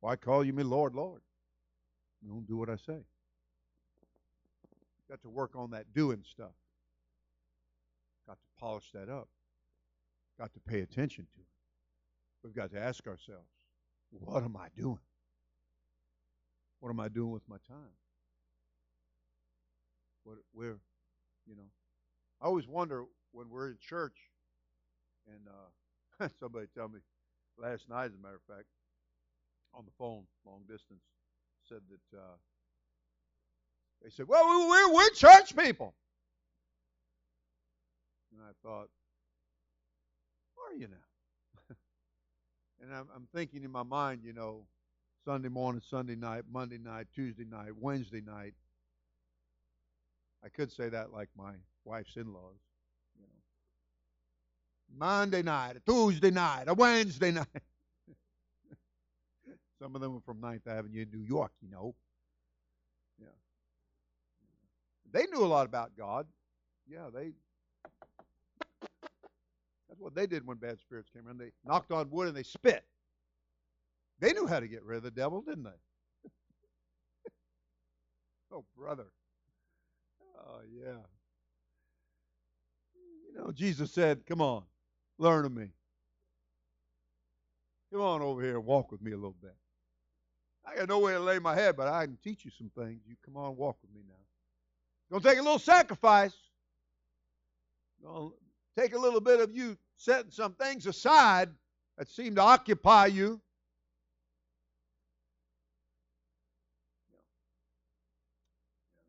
Why 0.00 0.16
call 0.16 0.42
you 0.44 0.52
me 0.52 0.62
Lord, 0.62 0.94
Lord? 0.94 1.20
You 2.22 2.30
don't 2.30 2.46
do 2.46 2.56
what 2.56 2.70
I 2.70 2.76
say. 2.76 2.98
Got 5.08 5.22
to 5.22 5.28
work 5.28 5.54
on 5.54 5.70
that 5.72 5.92
doing 5.92 6.24
stuff. 6.28 6.54
Got 8.26 8.38
to 8.40 8.60
polish 8.60 8.90
that 8.94 9.08
up 9.08 9.28
got 10.38 10.52
to 10.54 10.60
pay 10.60 10.80
attention 10.80 11.26
to 11.34 11.40
it. 11.40 11.46
We've 12.42 12.54
got 12.54 12.70
to 12.72 12.80
ask 12.80 13.06
ourselves, 13.06 13.48
what 14.10 14.42
am 14.42 14.56
I 14.56 14.68
doing? 14.76 14.98
What 16.80 16.90
am 16.90 17.00
I 17.00 17.08
doing 17.08 17.30
with 17.30 17.48
my 17.48 17.58
time? 17.68 17.94
What 20.24 20.38
where, 20.52 20.78
you 21.46 21.54
know, 21.54 21.70
I 22.40 22.46
always 22.46 22.66
wonder 22.66 23.04
when 23.32 23.48
we're 23.48 23.68
in 23.68 23.76
church, 23.80 24.16
and 25.26 25.46
uh, 25.48 26.28
somebody 26.40 26.66
tell 26.74 26.88
me 26.88 26.98
last 27.58 27.88
night, 27.88 28.06
as 28.06 28.14
a 28.14 28.22
matter 28.22 28.36
of 28.36 28.54
fact, 28.54 28.66
on 29.74 29.84
the 29.84 29.92
phone, 29.98 30.24
long 30.44 30.62
distance, 30.68 31.02
said 31.68 31.80
that 31.88 32.18
uh, 32.18 32.36
they 34.02 34.10
said, 34.10 34.26
"Well, 34.28 34.68
we're 34.68 34.92
we're 34.92 35.10
church 35.10 35.56
people," 35.56 35.94
and 38.32 38.42
I 38.42 38.52
thought, 38.66 38.88
are 40.70 40.74
you 40.74 40.88
now? 40.88 41.74
and 42.82 42.92
I'm, 42.94 43.08
I'm 43.14 43.28
thinking 43.34 43.64
in 43.64 43.70
my 43.70 43.82
mind, 43.82 44.22
you 44.24 44.32
know, 44.32 44.66
Sunday 45.24 45.48
morning, 45.48 45.82
Sunday 45.88 46.16
night, 46.16 46.44
Monday 46.50 46.78
night, 46.78 47.06
Tuesday 47.14 47.44
night, 47.44 47.70
Wednesday 47.78 48.20
night. 48.20 48.54
I 50.44 50.48
could 50.48 50.72
say 50.72 50.88
that 50.88 51.12
like 51.12 51.28
my 51.36 51.52
wife's 51.84 52.16
in-laws, 52.16 52.58
you 53.16 53.22
know. 53.22 54.98
Monday 54.98 55.42
night, 55.42 55.76
a 55.76 55.80
Tuesday 55.80 56.30
night, 56.30 56.64
a 56.66 56.74
Wednesday 56.74 57.30
night. 57.32 57.46
Some 59.80 59.96
of 59.96 60.00
them 60.00 60.14
were 60.14 60.20
from 60.20 60.40
Ninth 60.40 60.68
Avenue 60.68 61.02
in 61.02 61.10
New 61.10 61.24
York, 61.26 61.50
you 61.60 61.68
know. 61.68 61.94
Yeah. 63.20 63.26
They 65.10 65.26
knew 65.26 65.44
a 65.44 65.46
lot 65.46 65.66
about 65.66 65.96
God. 65.96 66.26
Yeah, 66.86 67.08
they 67.12 67.32
what 70.02 70.14
they 70.14 70.26
did 70.26 70.46
when 70.46 70.56
bad 70.56 70.78
spirits 70.78 71.08
came 71.10 71.26
around. 71.26 71.38
They 71.38 71.52
knocked 71.64 71.92
on 71.92 72.10
wood 72.10 72.28
and 72.28 72.36
they 72.36 72.42
spit. 72.42 72.84
They 74.18 74.32
knew 74.32 74.46
how 74.46 74.60
to 74.60 74.68
get 74.68 74.84
rid 74.84 74.98
of 74.98 75.02
the 75.02 75.10
devil, 75.10 75.40
didn't 75.40 75.64
they? 75.64 76.30
oh, 78.52 78.64
brother. 78.76 79.06
Oh, 80.38 80.60
yeah. 80.72 80.98
You 83.28 83.38
know, 83.38 83.52
Jesus 83.52 83.92
said, 83.92 84.26
Come 84.26 84.40
on, 84.40 84.62
learn 85.18 85.44
of 85.44 85.52
me. 85.52 85.68
Come 87.92 88.02
on 88.02 88.22
over 88.22 88.42
here 88.42 88.56
and 88.56 88.64
walk 88.64 88.90
with 88.90 89.02
me 89.02 89.12
a 89.12 89.16
little 89.16 89.36
bit. 89.40 89.54
I 90.64 90.76
got 90.76 90.88
nowhere 90.88 91.14
to 91.14 91.20
lay 91.20 91.38
my 91.38 91.54
head, 91.54 91.76
but 91.76 91.88
I 91.88 92.06
can 92.06 92.16
teach 92.22 92.44
you 92.44 92.50
some 92.56 92.70
things. 92.76 93.00
You 93.06 93.16
come 93.24 93.36
on, 93.36 93.56
walk 93.56 93.76
with 93.82 93.92
me 93.94 94.02
now. 94.06 94.14
Gonna 95.10 95.28
take 95.28 95.38
a 95.38 95.42
little 95.42 95.58
sacrifice. 95.58 96.34
Take 98.76 98.94
a 98.94 98.98
little 98.98 99.20
bit 99.20 99.40
of 99.40 99.54
you 99.54 99.76
setting 99.96 100.30
some 100.30 100.54
things 100.54 100.86
aside 100.86 101.50
that 101.98 102.08
seem 102.08 102.34
to 102.36 102.40
occupy 102.40 103.06
you. 103.06 103.40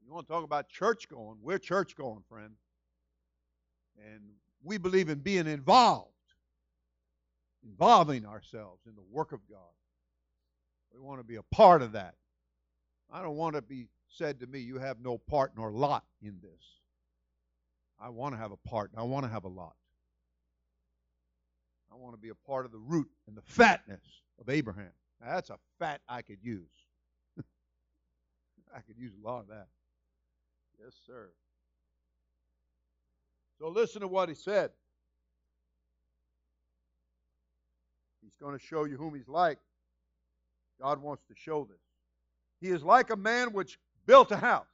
You 0.06 0.14
want 0.14 0.28
to 0.28 0.34
talk 0.34 0.44
about 0.44 0.70
church 0.70 1.10
going? 1.10 1.38
We're 1.42 1.58
church 1.58 1.96
going, 1.96 2.24
friend. 2.30 2.52
And 3.98 4.22
we 4.64 4.78
believe 4.78 5.10
in 5.10 5.20
being 5.20 5.48
involved, 5.48 6.10
involving 7.64 8.26
ourselves 8.26 8.82
in 8.86 8.96
the 8.96 9.04
work 9.12 9.32
of 9.32 9.40
God. 9.50 9.60
We 10.94 11.00
want 11.00 11.20
to 11.20 11.24
be 11.24 11.38
a 11.38 11.44
part 11.56 11.82
of 11.82 11.94
that. 11.94 12.16
I 13.12 13.22
don't 13.22 13.36
want 13.36 13.56
to 13.56 13.62
be 13.62 13.88
said 14.10 14.40
to 14.42 14.48
me, 14.48 14.60
you 14.60 14.78
have 14.78 15.00
no 15.00 15.18
part 15.18 15.54
nor 15.58 15.72
lot 15.72 16.04
in 16.22 16.38
this. 16.42 16.83
I 18.00 18.10
want 18.10 18.34
to 18.36 18.40
have 18.40 18.52
a 18.52 18.58
part. 18.58 18.92
I 18.98 19.04
want 19.04 19.26
to 19.26 19.32
have 19.32 19.46
a 19.46 19.50
lot. 19.50 19.76
I 21.92 21.96
want 21.96 22.16
to 22.16 22.20
be 22.20 22.30
a 22.30 22.36
part 22.36 22.66
of 22.66 22.72
the 22.72 22.80
root 22.80 23.08
and 23.28 23.38
the 23.38 23.42
fatness 23.42 24.02
of 24.40 24.50
Abraham. 24.50 24.92
Now, 25.22 25.36
that's 25.36 25.50
a 25.50 25.58
fat 25.80 26.02
I 26.10 26.22
could 26.22 26.40
use. 26.42 26.72
I 28.76 28.80
could 28.82 28.98
use 28.98 29.14
a 29.22 29.28
lot 29.28 29.42
of 29.42 29.48
that. 29.50 29.68
Yes, 30.84 30.94
sir. 31.06 31.30
So 33.60 33.70
listen 33.70 34.02
to 34.02 34.08
what 34.08 34.28
he 34.28 34.36
said. 34.36 34.72
He's 38.22 38.36
going 38.36 38.58
to 38.58 38.64
show 38.64 38.86
you 38.86 38.98
whom 38.98 39.14
he's 39.14 39.28
like. 39.28 39.60
God 40.82 41.02
wants 41.02 41.24
to 41.28 41.36
show 41.36 41.66
this. 41.70 41.78
He 42.60 42.70
is 42.70 42.84
like 42.84 43.12
a 43.12 43.16
man 43.16 43.54
which 43.54 43.78
built 44.06 44.32
a 44.32 44.38
house 44.38 44.66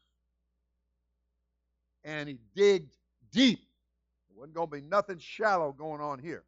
and 2.03 2.29
he 2.29 2.37
digged 2.55 2.95
deep. 3.31 3.59
There 4.29 4.37
wasn't 4.37 4.55
going 4.55 4.69
to 4.69 4.75
be 4.77 4.81
nothing 4.81 5.19
shallow 5.19 5.71
going 5.71 6.01
on 6.01 6.19
here. 6.19 6.43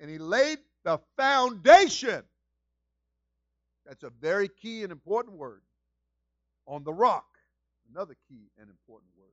And 0.00 0.10
he 0.10 0.18
laid 0.18 0.58
the 0.84 0.98
foundation. 1.16 2.22
That's 3.86 4.02
a 4.02 4.10
very 4.20 4.48
key 4.48 4.82
and 4.82 4.92
important 4.92 5.36
word. 5.36 5.62
On 6.66 6.84
the 6.84 6.92
rock. 6.92 7.24
Another 7.94 8.16
key 8.28 8.50
and 8.58 8.68
important 8.68 9.10
word. 9.16 9.32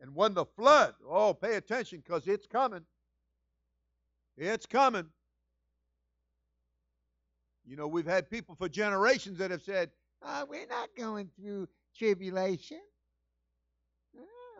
And 0.00 0.14
when 0.14 0.34
the 0.34 0.44
flood, 0.44 0.94
oh, 1.08 1.34
pay 1.34 1.54
attention 1.56 2.02
because 2.04 2.28
it's 2.28 2.46
coming. 2.46 2.82
It's 4.36 4.66
coming. 4.66 5.06
You 7.66 7.76
know, 7.76 7.88
we've 7.88 8.06
had 8.06 8.30
people 8.30 8.54
for 8.54 8.68
generations 8.68 9.38
that 9.38 9.50
have 9.50 9.62
said, 9.62 9.90
oh, 10.22 10.46
we're 10.48 10.66
not 10.66 10.90
going 10.96 11.30
through 11.40 11.68
tribulation. 11.96 12.80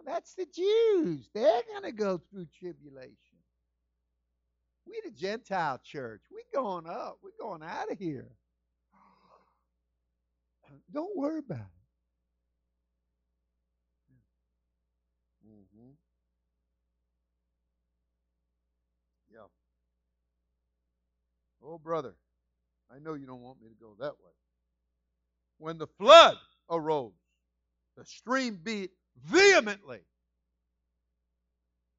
That's 0.04 0.34
the 0.34 0.46
Jews. 0.46 1.28
They're 1.34 1.62
going 1.70 1.84
to 1.84 1.92
go 1.92 2.20
through 2.30 2.46
tribulation. 2.58 3.16
We 4.86 5.00
the 5.02 5.10
Gentile 5.10 5.80
church. 5.82 6.20
we're 6.30 6.60
going 6.60 6.86
up. 6.86 7.18
We're 7.22 7.30
going 7.40 7.62
out 7.62 7.90
of 7.90 7.98
here. 7.98 8.28
Don't 10.92 11.16
worry 11.16 11.38
about 11.38 11.58
it. 11.58 11.64
Mm-hmm. 15.48 15.92
Yeah. 19.32 19.46
Oh, 21.64 21.78
brother. 21.78 22.14
I 22.94 22.98
know 22.98 23.14
you 23.14 23.26
don't 23.26 23.40
want 23.40 23.60
me 23.60 23.68
to 23.68 23.74
go 23.74 23.94
that 23.98 24.12
way. 24.12 24.32
When 25.58 25.78
the 25.78 25.86
flood 25.86 26.36
arose, 26.70 27.12
the 27.96 28.04
stream 28.04 28.58
beat 28.62 28.90
vehemently 29.22 30.00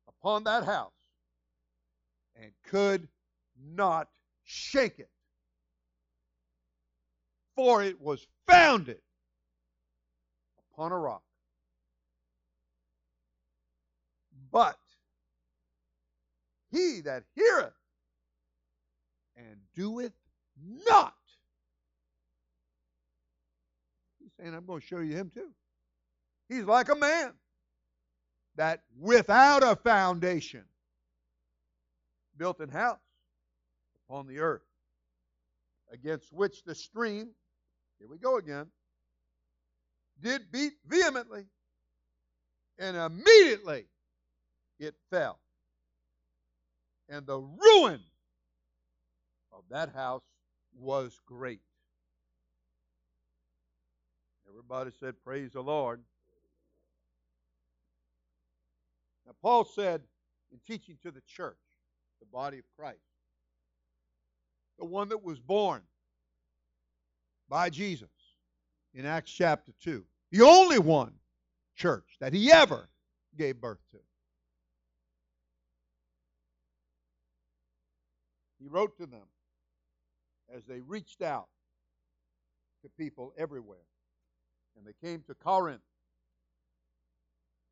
upon 0.07 0.43
that 0.43 0.65
house 0.65 0.91
and 2.41 2.51
could 2.67 3.07
not 3.73 4.09
shake 4.43 4.99
it. 4.99 5.09
For 7.55 7.83
it 7.83 8.01
was 8.01 8.25
founded 8.47 9.01
upon 10.73 10.91
a 10.91 10.97
rock. 10.97 11.23
But 14.51 14.77
he 16.71 17.01
that 17.01 17.23
heareth 17.35 17.73
and 19.37 19.57
doeth 19.75 20.13
not. 20.87 21.13
He's 24.19 24.31
saying, 24.39 24.53
I'm 24.53 24.65
going 24.65 24.81
to 24.81 24.85
show 24.85 24.99
you 24.99 25.15
him 25.15 25.31
too. 25.33 25.49
He's 26.49 26.63
like 26.63 26.89
a 26.89 26.95
man 26.95 27.33
that 28.55 28.83
without 28.99 29.63
a 29.63 29.75
foundation 29.75 30.63
built 32.37 32.59
an 32.59 32.69
house 32.69 32.99
upon 34.07 34.27
the 34.27 34.39
earth, 34.39 34.61
against 35.91 36.31
which 36.31 36.63
the 36.63 36.75
stream, 36.75 37.29
here 37.99 38.07
we 38.07 38.17
go 38.17 38.37
again, 38.37 38.67
did 40.21 40.51
beat 40.51 40.73
vehemently, 40.85 41.45
and 42.77 42.95
immediately 42.95 43.85
it 44.79 44.95
fell. 45.09 45.39
And 47.09 47.25
the 47.25 47.39
ruin 47.39 48.01
of 49.51 49.63
that 49.69 49.93
house 49.93 50.23
was 50.77 51.19
great. 51.25 51.61
Everybody 54.49 54.91
said, 54.99 55.15
Praise 55.23 55.51
the 55.51 55.61
Lord. 55.61 56.01
Now, 59.25 59.33
Paul 59.41 59.65
said 59.65 60.01
in 60.51 60.59
teaching 60.65 60.97
to 61.03 61.11
the 61.11 61.21
church, 61.27 61.57
the 62.19 62.25
body 62.25 62.59
of 62.59 62.65
Christ, 62.77 62.99
the 64.77 64.85
one 64.85 65.09
that 65.09 65.23
was 65.23 65.39
born 65.39 65.81
by 67.49 67.69
Jesus 67.69 68.09
in 68.93 69.05
Acts 69.05 69.31
chapter 69.31 69.71
2, 69.81 70.03
the 70.31 70.41
only 70.41 70.79
one 70.79 71.13
church 71.75 72.17
that 72.19 72.33
he 72.33 72.51
ever 72.51 72.89
gave 73.37 73.59
birth 73.59 73.79
to. 73.91 73.97
He 78.59 78.67
wrote 78.67 78.97
to 78.97 79.05
them 79.05 79.27
as 80.53 80.65
they 80.65 80.79
reached 80.79 81.21
out 81.21 81.47
to 82.81 82.89
people 82.97 83.33
everywhere. 83.37 83.85
And 84.77 84.85
they 84.85 85.07
came 85.07 85.21
to 85.27 85.33
Corinth. 85.33 85.81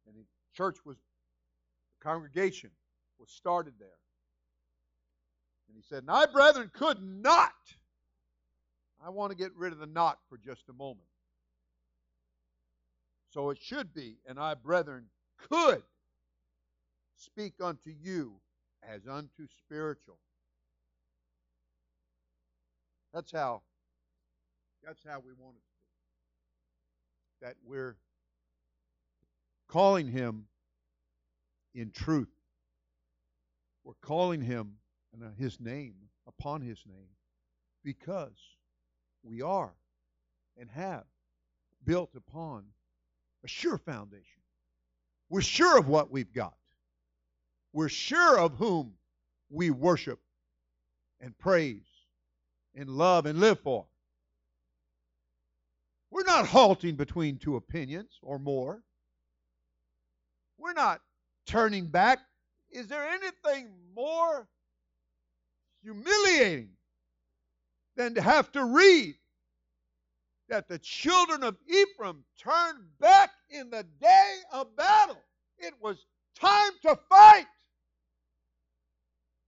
And 0.07 0.15
the 0.15 0.23
church 0.55 0.77
was, 0.85 0.97
congregation 2.03 2.71
was 3.19 3.29
started 3.31 3.73
there. 3.79 3.87
And 5.67 5.77
he 5.77 5.83
said, 5.83 6.03
I, 6.07 6.25
brethren, 6.25 6.69
could 6.73 7.01
not. 7.01 7.53
I 9.05 9.09
want 9.09 9.31
to 9.31 9.37
get 9.37 9.55
rid 9.55 9.73
of 9.73 9.79
the 9.79 9.85
not 9.85 10.19
for 10.29 10.37
just 10.37 10.69
a 10.69 10.73
moment. 10.73 11.07
So 13.31 13.49
it 13.49 13.57
should 13.61 13.93
be, 13.93 14.17
and 14.27 14.39
I, 14.39 14.53
brethren, 14.53 15.05
could 15.49 15.81
speak 17.15 17.53
unto 17.61 17.89
you 17.89 18.33
as 18.87 19.07
unto 19.07 19.47
spiritual 19.57 20.17
that's 23.13 23.31
how 23.31 23.61
that's 24.83 25.03
how 25.07 25.19
we 25.19 25.31
want 25.37 25.55
it 25.55 25.61
to 25.61 27.45
be. 27.45 27.45
That 27.45 27.55
we're 27.65 27.95
calling 29.67 30.07
him 30.07 30.47
in 31.73 31.91
truth. 31.91 32.29
We're 33.83 33.93
calling 34.01 34.41
him 34.41 34.73
and 35.13 35.23
uh, 35.23 35.27
his 35.38 35.59
name 35.59 35.95
upon 36.27 36.62
his 36.62 36.79
name 36.88 37.09
because 37.83 38.38
we 39.23 39.41
are 39.41 39.73
and 40.57 40.69
have 40.69 41.05
built 41.86 42.15
upon 42.15 42.63
a 43.43 43.47
sure 43.47 43.77
foundation. 43.77 44.41
We're 45.29 45.41
sure 45.41 45.77
of 45.77 45.88
what 45.88 46.12
we've 46.12 46.31
got. 46.31 46.55
We're 47.73 47.89
sure 47.89 48.38
of 48.38 48.55
whom 48.55 48.93
we 49.49 49.69
worship 49.69 50.19
and 51.19 51.38
praise 51.38 51.88
and 52.75 52.89
love 52.89 53.25
and 53.25 53.39
live 53.39 53.59
for. 53.59 53.86
We're 56.12 56.23
not 56.23 56.45
halting 56.45 56.95
between 56.95 57.38
two 57.38 57.55
opinions 57.55 58.19
or 58.21 58.38
more. 58.38 58.83
We're 60.57 60.73
not 60.73 61.01
turning 61.45 61.88
back. 61.88 62.19
Is 62.71 62.88
there 62.88 63.08
anything 63.08 63.69
more 63.95 64.47
humiliating 65.84 66.69
than 67.95 68.15
to 68.15 68.21
have 68.21 68.51
to 68.53 68.65
read 68.65 69.15
that 70.49 70.67
the 70.67 70.79
children 70.79 71.43
of 71.43 71.58
Ephraim 71.67 72.23
turned 72.39 72.84
back 72.99 73.32
in 73.49 73.69
the 73.69 73.86
day 74.01 74.36
of 74.51 74.75
battle? 74.75 75.21
It 75.58 75.73
was 75.82 76.06
time 76.39 76.71
to 76.84 76.97
fight. 77.10 77.45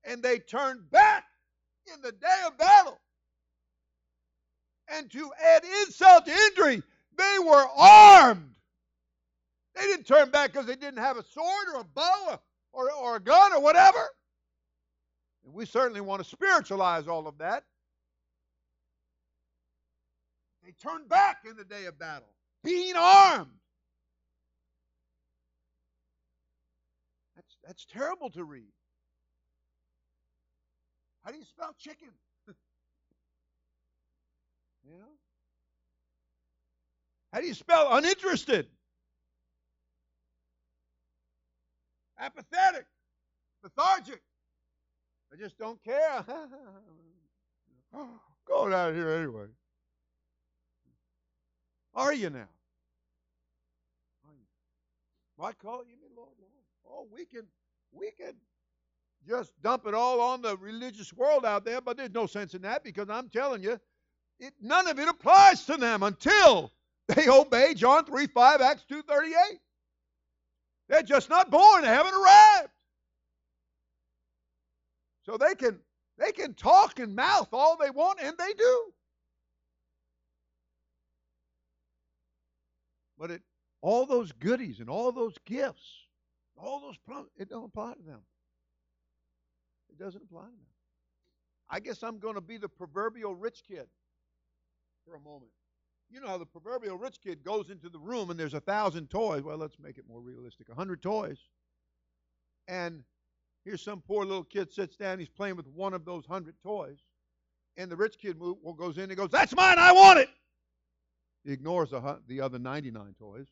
And 0.03 0.21
they 0.21 0.39
turned 0.39 0.89
back 0.91 1.25
in 1.93 2.01
the 2.01 2.11
day 2.11 2.41
of 2.45 2.57
battle. 2.57 2.99
And 4.87 5.09
to 5.11 5.31
add 5.43 5.63
insult 5.81 6.25
to 6.27 6.31
injury, 6.31 6.83
they 7.17 7.37
were 7.43 7.65
armed. 7.77 8.54
They 9.75 9.83
didn't 9.83 10.07
turn 10.07 10.29
back 10.29 10.53
because 10.53 10.67
they 10.67 10.75
didn't 10.75 10.99
have 10.99 11.17
a 11.17 11.23
sword 11.23 11.67
or 11.73 11.81
a 11.81 11.83
bow 11.83 12.39
or, 12.71 12.91
or 12.91 13.15
a 13.17 13.19
gun 13.19 13.53
or 13.53 13.61
whatever. 13.61 14.03
And 15.43 15.53
we 15.53 15.65
certainly 15.65 16.01
want 16.01 16.23
to 16.23 16.29
spiritualize 16.29 17.07
all 17.07 17.27
of 17.27 17.37
that. 17.39 17.63
They 20.63 20.71
turned 20.71 21.07
back 21.09 21.43
in 21.47 21.55
the 21.55 21.63
day 21.63 21.85
of 21.85 21.99
battle, 21.99 22.33
being 22.63 22.95
armed. 22.97 23.51
That's, 27.35 27.57
that's 27.63 27.85
terrible 27.85 28.31
to 28.31 28.43
read. 28.43 28.71
How 31.23 31.31
do 31.31 31.37
you 31.37 31.45
spell 31.45 31.75
chicken? 31.77 32.09
You 34.87 34.99
know? 34.99 35.15
How 37.33 37.41
do 37.41 37.47
you 37.47 37.55
spell 37.55 37.87
uninterested? 37.97 38.67
Apathetic, 42.25 42.85
lethargic. 43.61 44.21
I 45.31 45.35
just 45.37 45.57
don't 45.59 45.81
care. 45.83 46.25
Going 48.47 48.73
out 48.73 48.95
here 48.95 49.09
anyway. 49.11 49.45
Are 51.93 52.13
you 52.13 52.31
now? 52.31 52.49
Are 54.25 54.33
you? 54.33 55.45
I 55.45 55.51
call 55.53 55.83
you 55.83 55.97
me 56.01 56.07
Lord, 56.15 56.29
Lord. 56.39 56.51
Oh, 56.89 57.07
we 57.13 57.25
can 57.25 57.43
we 57.91 58.09
can 58.11 58.33
just 59.27 59.51
dump 59.61 59.85
it 59.85 59.93
all 59.93 60.19
on 60.19 60.41
the 60.41 60.57
religious 60.57 61.13
world 61.13 61.45
out 61.45 61.63
there, 61.63 61.79
but 61.79 61.95
there's 61.95 62.11
no 62.11 62.25
sense 62.25 62.55
in 62.55 62.63
that 62.63 62.83
because 62.83 63.09
I'm 63.09 63.29
telling 63.29 63.61
you, 63.61 63.79
it, 64.39 64.53
none 64.59 64.87
of 64.87 64.97
it 64.97 65.07
applies 65.07 65.63
to 65.65 65.77
them 65.77 66.01
until 66.01 66.71
they 67.07 67.29
obey 67.29 67.75
John 67.75 68.03
3 68.05 68.25
5, 68.27 68.61
Acts 68.61 68.83
2 68.89 69.03
38. 69.03 69.59
They're 70.87 71.03
just 71.03 71.29
not 71.29 71.49
born, 71.49 71.83
they 71.83 71.87
haven't 71.87 72.13
arrived. 72.13 72.69
So 75.25 75.37
they 75.37 75.55
can 75.55 75.79
they 76.17 76.31
can 76.31 76.53
talk 76.53 76.99
and 76.99 77.15
mouth 77.15 77.49
all 77.51 77.77
they 77.77 77.89
want, 77.89 78.19
and 78.21 78.37
they 78.37 78.53
do. 78.53 78.81
But 83.17 83.31
it 83.31 83.41
all 83.81 84.05
those 84.05 84.31
goodies 84.31 84.79
and 84.79 84.89
all 84.89 85.11
those 85.11 85.35
gifts, 85.45 86.05
all 86.57 86.79
those 86.79 86.97
it 87.37 87.49
don't 87.49 87.65
apply 87.65 87.93
to 87.93 88.03
them. 88.03 88.21
It 89.89 89.97
doesn't 89.97 90.23
apply 90.23 90.41
to 90.41 90.47
them. 90.47 90.65
I 91.69 91.79
guess 91.79 92.03
I'm 92.03 92.19
going 92.19 92.35
to 92.35 92.41
be 92.41 92.57
the 92.57 92.69
proverbial 92.69 93.35
rich 93.35 93.63
kid 93.67 93.87
for 95.05 95.15
a 95.15 95.19
moment. 95.19 95.51
You 96.09 96.21
know 96.21 96.27
how 96.27 96.37
the 96.37 96.45
proverbial 96.45 96.97
rich 96.97 97.19
kid 97.21 97.43
goes 97.43 97.69
into 97.69 97.89
the 97.89 97.99
room 97.99 98.29
and 98.29 98.39
there's 98.39 98.53
a 98.53 98.61
thousand 98.61 99.09
toys. 99.09 99.43
Well, 99.43 99.57
let's 99.57 99.77
make 99.79 99.97
it 99.97 100.05
more 100.07 100.21
realistic. 100.21 100.69
A 100.69 100.75
hundred 100.75 101.01
toys. 101.01 101.37
And 102.67 103.03
here's 103.63 103.81
some 103.81 104.01
poor 104.01 104.25
little 104.25 104.43
kid 104.43 104.71
sits 104.71 104.95
down, 104.95 105.19
he's 105.19 105.29
playing 105.29 105.55
with 105.55 105.67
one 105.67 105.93
of 105.93 106.05
those 106.05 106.25
hundred 106.25 106.55
toys. 106.63 106.97
And 107.77 107.91
the 107.91 107.95
rich 107.95 108.17
kid 108.17 108.39
move, 108.39 108.57
well, 108.61 108.73
goes 108.73 108.97
in 108.97 109.05
and 109.05 109.17
goes, 109.17 109.29
That's 109.29 109.55
mine, 109.55 109.77
I 109.77 109.91
want 109.91 110.19
it. 110.19 110.29
He 111.43 111.51
ignores 111.51 111.91
the, 111.91 112.19
the 112.27 112.41
other 112.41 112.57
99 112.57 113.15
toys. 113.19 113.47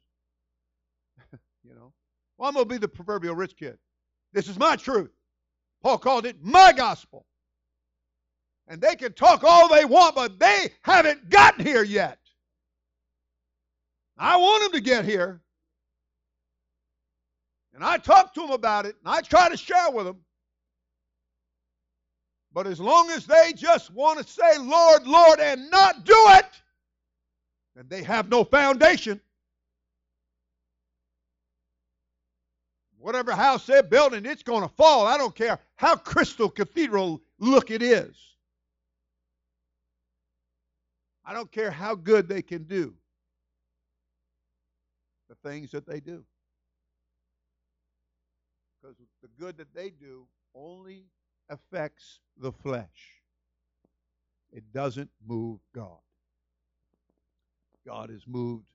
you 1.63 1.75
know? 1.75 1.93
Well, 2.37 2.49
I'm 2.49 2.55
going 2.55 2.67
to 2.67 2.73
be 2.73 2.77
the 2.77 2.87
proverbial 2.87 3.35
rich 3.35 3.55
kid. 3.55 3.77
This 4.31 4.47
is 4.47 4.57
my 4.57 4.75
truth. 4.75 5.11
Paul 5.83 5.97
called 5.99 6.25
it 6.25 6.37
my 6.41 6.73
gospel. 6.73 7.25
And 8.67 8.81
they 8.81 8.95
can 8.95 9.13
talk 9.13 9.43
all 9.43 9.67
they 9.67 9.85
want, 9.85 10.15
but 10.15 10.39
they 10.39 10.69
haven't 10.81 11.29
gotten 11.29 11.65
here 11.65 11.83
yet. 11.83 12.17
I 14.17 14.37
want 14.37 14.63
them 14.63 14.71
to 14.73 14.81
get 14.81 15.05
here. 15.05 15.41
And 17.73 17.83
I 17.83 17.97
talk 17.97 18.33
to 18.35 18.41
them 18.41 18.51
about 18.51 18.85
it, 18.85 18.95
and 19.03 19.13
I 19.13 19.21
try 19.21 19.49
to 19.49 19.57
share 19.57 19.89
with 19.91 20.05
them. 20.05 20.17
But 22.53 22.67
as 22.67 22.79
long 22.79 23.09
as 23.09 23.25
they 23.25 23.53
just 23.55 23.91
want 23.91 24.19
to 24.19 24.31
say, 24.31 24.59
Lord, 24.59 25.07
Lord, 25.07 25.39
and 25.39 25.71
not 25.71 26.05
do 26.05 26.15
it, 26.15 26.45
then 27.75 27.85
they 27.87 28.03
have 28.03 28.29
no 28.29 28.43
foundation. 28.43 29.19
Whatever 32.99 33.33
house 33.33 33.65
they're 33.65 33.81
building, 33.81 34.25
it's 34.25 34.43
going 34.43 34.61
to 34.61 34.73
fall. 34.75 35.07
I 35.07 35.17
don't 35.17 35.35
care 35.35 35.59
how 35.75 35.95
crystal 35.95 36.49
cathedral 36.49 37.21
look 37.39 37.71
it 37.71 37.81
is. 37.81 38.15
I 41.25 41.33
don't 41.33 41.51
care 41.51 41.71
how 41.71 41.95
good 41.95 42.29
they 42.29 42.43
can 42.43 42.63
do 42.63 42.93
the 45.33 45.49
things 45.49 45.71
that 45.71 45.87
they 45.87 45.99
do. 45.99 46.23
Because 48.81 48.97
the 49.21 49.29
good 49.39 49.57
that 49.57 49.73
they 49.73 49.89
do 49.89 50.27
only 50.55 51.05
affects 51.49 52.19
the 52.37 52.51
flesh, 52.51 53.21
it 54.51 54.63
doesn't 54.73 55.09
move 55.25 55.59
God. 55.73 55.99
God 57.85 58.09
is 58.09 58.23
moved 58.27 58.67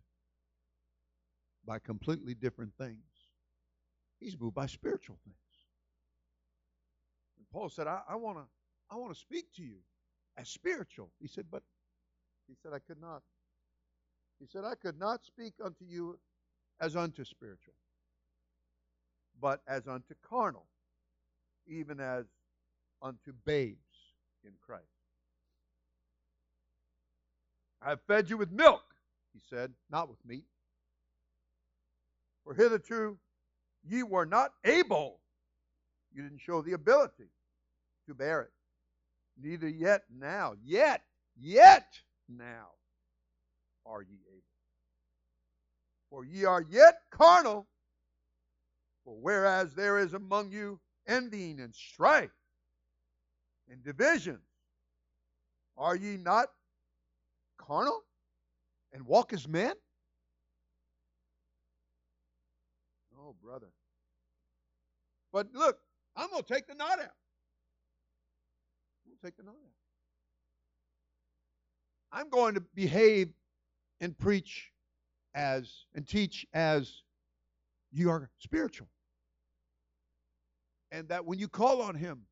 by 1.65 1.79
completely 1.79 2.35
different 2.35 2.73
things. 2.79 2.99
He's 4.19 4.39
moved 4.39 4.55
by 4.55 4.67
spiritual 4.67 5.19
things. 5.25 5.37
And 7.39 7.47
Paul 7.53 7.69
said, 7.69 7.87
I, 7.87 8.01
I 8.09 8.17
want 8.17 8.39
to 8.39 8.45
I 8.91 8.97
want 8.97 9.13
to 9.13 9.19
speak 9.19 9.53
to 9.57 9.63
you 9.63 9.77
as 10.39 10.49
spiritual. 10.49 11.11
He 11.21 11.29
said, 11.29 11.45
but 11.51 11.63
he 12.47 12.55
said, 12.63 12.73
I 12.73 12.79
could 12.79 13.01
not. 13.01 13.23
He 14.41 14.47
said, 14.47 14.65
I 14.65 14.75
could 14.75 14.99
not 14.99 15.25
speak 15.25 15.55
unto 15.63 15.85
you 15.85 16.19
as 16.81 16.97
unto 16.97 17.25
spiritual, 17.25 17.75
but 19.41 19.61
as 19.67 19.87
unto 19.87 20.15
carnal, 20.29 20.67
even 21.67 22.01
as 22.01 22.25
unto 23.03 23.33
babes 23.45 23.79
in 24.45 24.53
Christ. 24.65 24.85
I 27.81 27.91
have 27.91 28.01
fed 28.07 28.29
you 28.29 28.37
with 28.37 28.51
milk, 28.51 28.83
he 29.33 29.41
said, 29.49 29.73
not 29.91 30.09
with 30.09 30.19
meat. 30.27 30.45
For 32.45 32.55
hitherto 32.55 33.19
Ye 33.85 34.03
were 34.03 34.27
not 34.27 34.53
able, 34.65 35.21
you 36.13 36.23
didn't 36.23 36.41
show 36.41 36.63
the 36.63 36.73
ability 36.73 37.31
to 38.07 38.15
bear 38.15 38.43
it. 38.43 38.53
Neither 39.41 39.69
yet 39.69 40.05
now, 40.15 40.55
yet, 40.63 41.03
yet 41.37 42.01
now 42.29 42.69
are 43.87 44.03
ye. 44.03 44.28
For 46.11 46.25
ye 46.25 46.45
are 46.45 46.63
yet 46.63 47.01
carnal. 47.11 47.67
For 49.05 49.17
whereas 49.21 49.75
there 49.75 49.99
is 49.99 50.15
among 50.15 50.51
you 50.51 50.81
envying 51.07 51.61
and 51.61 51.75
strife 51.75 52.31
and 53.71 53.83
divisions, 53.83 54.45
are 55.77 55.97
ye 55.97 56.17
not 56.17 56.49
carnal 57.59 58.03
and 58.93 59.07
walk 59.07 59.33
as 59.33 59.47
men? 59.49 59.73
Oh, 63.19 63.35
brother. 63.43 63.69
But 65.33 65.49
look, 65.53 65.79
I'm 66.17 66.31
going 66.31 66.43
to 66.43 66.55
take 66.55 66.67
the 66.67 66.75
not 66.75 66.99
out. 66.99 67.17
I'm 69.05 69.11
going 69.11 69.19
to 69.21 69.27
take 69.27 69.37
the 69.37 69.43
not 69.43 69.53
out. 69.53 69.75
I'm 72.11 72.31
going 72.31 72.55
to 72.55 72.61
behave 72.75 73.29
and 74.01 74.17
preach 74.19 74.71
as 75.39 75.87
and 75.95 76.07
teach 76.07 76.45
as 76.53 77.03
you 77.93 78.11
are 78.11 78.29
spiritual. 78.39 78.89
And 80.91 81.09
that 81.09 81.25
when 81.25 81.39
you 81.39 81.47
call 81.49 81.81
on 81.81 81.95
him, 81.95 82.23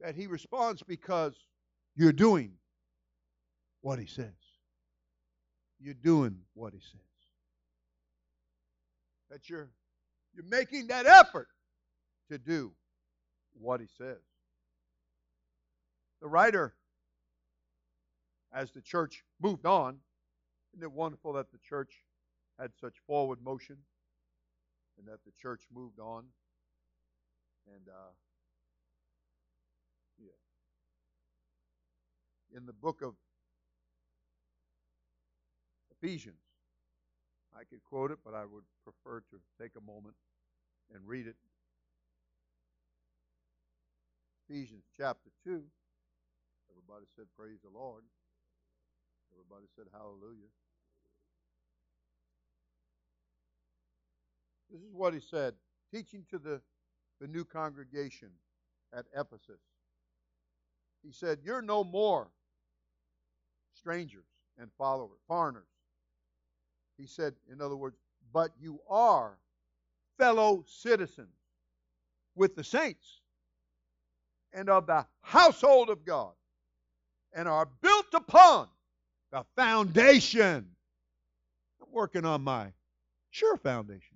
that 0.00 0.14
he 0.14 0.26
responds 0.26 0.82
because 0.82 1.34
you're 1.96 2.12
doing 2.12 2.52
what 3.80 3.98
he 3.98 4.06
says. 4.06 4.28
You're 5.80 5.94
doing 5.94 6.38
what 6.54 6.72
he 6.72 6.80
says 6.80 7.00
that 9.34 9.50
you're 9.50 9.68
you're 10.32 10.44
making 10.48 10.86
that 10.86 11.06
effort 11.06 11.48
to 12.30 12.38
do 12.38 12.72
what 13.60 13.80
he 13.80 13.86
says. 13.98 14.18
The 16.22 16.28
writer, 16.28 16.74
as 18.52 18.70
the 18.70 18.80
church 18.80 19.24
moved 19.40 19.66
on, 19.66 19.98
isn't 20.74 20.82
it 20.82 20.92
wonderful 20.92 21.34
that 21.34 21.52
the 21.52 21.58
church 21.58 22.02
had 22.58 22.72
such 22.80 22.94
forward 23.06 23.38
motion 23.42 23.76
and 24.98 25.06
that 25.06 25.20
the 25.24 25.30
church 25.40 25.62
moved 25.72 26.00
on? 26.00 26.24
And 27.72 27.88
uh, 27.88 28.12
yeah. 30.18 30.32
In 32.56 32.66
the 32.66 32.72
book 32.72 33.02
of 33.02 33.14
Ephesians, 35.92 36.42
I 37.54 37.62
could 37.62 37.82
quote 37.84 38.10
it, 38.10 38.18
but 38.24 38.34
I 38.34 38.44
would 38.44 38.64
prefer 38.82 39.20
to 39.30 39.36
take 39.60 39.72
a 39.78 39.80
moment 39.80 40.16
and 40.92 41.06
read 41.06 41.28
it. 41.28 41.36
Ephesians 44.48 44.84
chapter 44.96 45.30
2. 45.44 45.62
Everybody 46.70 47.06
said, 47.14 47.26
Praise 47.38 47.58
the 47.62 47.70
Lord. 47.70 48.02
Everybody 49.32 49.66
said, 49.76 49.86
Hallelujah. 49.92 50.50
This 54.74 54.82
is 54.82 54.92
what 54.92 55.14
he 55.14 55.20
said, 55.20 55.54
teaching 55.90 56.26
to 56.30 56.38
the, 56.38 56.60
the 57.20 57.28
new 57.28 57.44
congregation 57.44 58.28
at 58.92 59.06
Ephesus. 59.16 59.60
He 61.02 61.12
said, 61.12 61.38
You're 61.42 61.62
no 61.62 61.84
more 61.84 62.28
strangers 63.72 64.26
and 64.58 64.68
followers, 64.76 65.20
foreigners 65.26 65.64
he 66.98 67.06
said, 67.06 67.34
in 67.50 67.60
other 67.60 67.76
words, 67.76 67.96
but 68.32 68.52
you 68.60 68.80
are 68.88 69.36
fellow 70.18 70.64
citizens 70.66 71.34
with 72.34 72.54
the 72.54 72.64
saints 72.64 73.20
and 74.52 74.68
of 74.68 74.86
the 74.86 75.04
household 75.20 75.90
of 75.90 76.04
God 76.04 76.32
and 77.32 77.48
are 77.48 77.68
built 77.80 78.14
upon 78.14 78.68
the 79.32 79.44
foundation. 79.56 80.66
I'm 81.80 81.92
working 81.92 82.24
on 82.24 82.42
my 82.42 82.72
sure 83.30 83.56
foundation. 83.56 84.13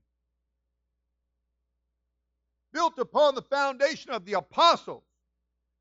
Built 2.78 3.00
upon 3.00 3.34
the 3.34 3.42
foundation 3.42 4.12
of 4.12 4.24
the 4.24 4.34
apostles 4.34 5.02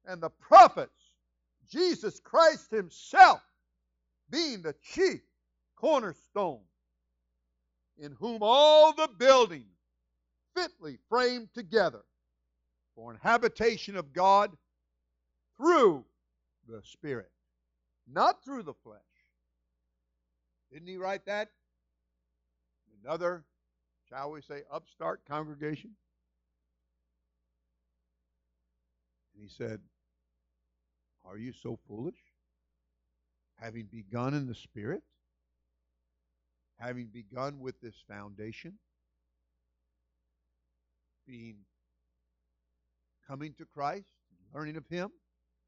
and 0.07 0.19
the 0.19 0.31
prophets, 0.31 1.13
Jesus 1.69 2.19
Christ 2.19 2.71
Himself 2.71 3.39
being 4.31 4.63
the 4.63 4.73
chief 4.81 5.21
cornerstone 5.75 6.61
in 7.99 8.13
whom 8.13 8.39
all 8.41 8.93
the 8.93 9.07
building 9.15 9.65
fitly 10.55 10.97
framed 11.07 11.49
together 11.53 12.01
for 12.95 13.11
an 13.11 13.19
habitation 13.21 13.95
of 13.95 14.11
God 14.11 14.57
through 15.55 16.03
the 16.67 16.81
Spirit, 16.81 17.29
not 18.11 18.43
through 18.43 18.63
the 18.63 18.73
flesh. 18.73 18.97
Didn't 20.73 20.87
he 20.87 20.97
write 20.97 21.27
that? 21.27 21.49
Another, 23.03 23.45
shall 24.09 24.31
we 24.31 24.41
say, 24.41 24.63
upstart 24.71 25.21
congregation? 25.27 25.91
And 29.38 29.47
he 29.47 29.53
said, 29.55 29.79
Are 31.23 31.38
you 31.38 31.53
so 31.53 31.77
foolish? 31.88 32.17
Having 33.57 33.85
begun 33.91 34.33
in 34.33 34.47
the 34.47 34.55
Spirit? 34.55 35.03
Having 36.79 37.07
begun 37.07 37.59
with 37.59 37.79
this 37.79 37.95
foundation? 38.07 38.73
Being 41.27 41.57
coming 43.27 43.53
to 43.57 43.65
Christ, 43.65 44.07
learning 44.55 44.77
of 44.77 44.88
Him, 44.88 45.11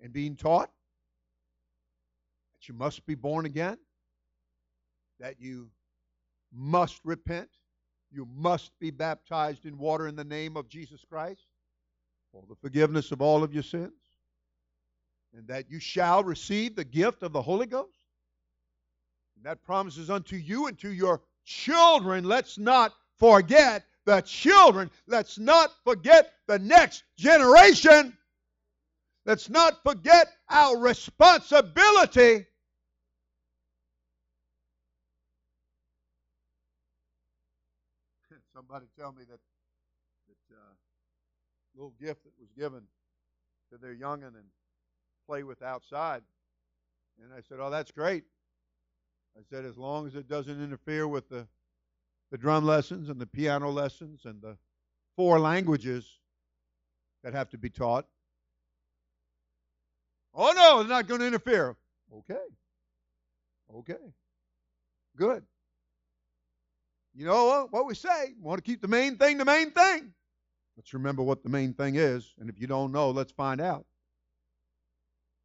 and 0.01 0.11
being 0.11 0.35
taught 0.35 0.71
that 2.53 2.67
you 2.67 2.73
must 2.73 3.05
be 3.05 3.15
born 3.15 3.45
again, 3.45 3.77
that 5.19 5.39
you 5.39 5.69
must 6.51 7.01
repent, 7.03 7.49
you 8.09 8.27
must 8.35 8.71
be 8.79 8.89
baptized 8.89 9.65
in 9.65 9.77
water 9.77 10.07
in 10.07 10.15
the 10.15 10.23
name 10.23 10.57
of 10.57 10.69
Jesus 10.69 11.05
Christ 11.07 11.48
for 12.31 12.43
the 12.47 12.55
forgiveness 12.55 13.11
of 13.11 13.21
all 13.21 13.43
of 13.43 13.53
your 13.53 13.63
sins, 13.63 13.93
and 15.33 15.47
that 15.47 15.69
you 15.69 15.79
shall 15.79 16.23
receive 16.23 16.75
the 16.75 16.83
gift 16.83 17.23
of 17.23 17.33
the 17.33 17.41
Holy 17.41 17.65
Ghost. 17.65 17.97
And 19.35 19.45
that 19.45 19.63
promises 19.63 20.09
unto 20.09 20.35
you 20.35 20.67
and 20.67 20.77
to 20.79 20.91
your 20.91 21.21
children. 21.45 22.23
Let's 22.23 22.57
not 22.57 22.93
forget 23.17 23.85
the 24.05 24.21
children. 24.21 24.89
Let's 25.07 25.37
not 25.37 25.71
forget 25.83 26.33
the 26.47 26.59
next 26.59 27.03
generation. 27.17 28.17
Let's 29.25 29.49
not 29.49 29.83
forget 29.83 30.27
our 30.49 30.77
responsibility. 30.77 32.45
Somebody 38.55 38.87
tell 38.97 39.11
me 39.11 39.23
that 39.29 39.39
that 40.27 40.55
uh, 40.55 40.73
little 41.79 41.93
gift 41.99 42.25
that 42.25 42.33
was 42.37 42.49
given 42.57 42.81
to 43.71 43.77
their 43.77 43.95
youngin 43.95 44.35
and 44.35 44.45
play 45.25 45.43
with 45.43 45.61
outside. 45.61 46.21
And 47.23 47.33
I 47.33 47.41
said, 47.41 47.59
"Oh, 47.59 47.69
that's 47.69 47.91
great." 47.91 48.25
I 49.37 49.43
said, 49.43 49.63
"As 49.65 49.77
long 49.77 50.05
as 50.05 50.15
it 50.15 50.27
doesn't 50.27 50.61
interfere 50.61 51.07
with 51.07 51.29
the 51.29 51.47
the 52.31 52.37
drum 52.37 52.65
lessons 52.65 53.09
and 53.09 53.19
the 53.19 53.25
piano 53.25 53.69
lessons 53.69 54.25
and 54.25 54.41
the 54.41 54.57
four 55.15 55.39
languages 55.39 56.19
that 57.23 57.33
have 57.33 57.49
to 57.51 57.57
be 57.57 57.69
taught." 57.69 58.07
Oh 60.33 60.51
no, 60.51 60.81
it's 60.81 60.89
not 60.89 61.07
going 61.07 61.21
to 61.21 61.27
interfere. 61.27 61.77
Okay. 62.13 62.45
Okay. 63.73 64.13
Good. 65.15 65.45
You 67.13 67.25
know 67.25 67.67
what 67.71 67.85
we 67.85 67.95
say? 67.95 68.33
We 68.35 68.41
want 68.41 68.63
to 68.63 68.69
keep 68.69 68.81
the 68.81 68.87
main 68.87 69.17
thing 69.17 69.37
the 69.37 69.45
main 69.45 69.71
thing. 69.71 70.13
Let's 70.79 70.93
remember 70.93 71.21
what 71.23 71.43
the 71.43 71.49
main 71.49 71.73
thing 71.73 71.97
is. 71.97 72.33
And 72.39 72.49
if 72.49 72.57
you 72.57 72.65
don't 72.65 72.93
know, 72.93 73.09
let's 73.09 73.33
find 73.33 73.59
out. 73.59 73.85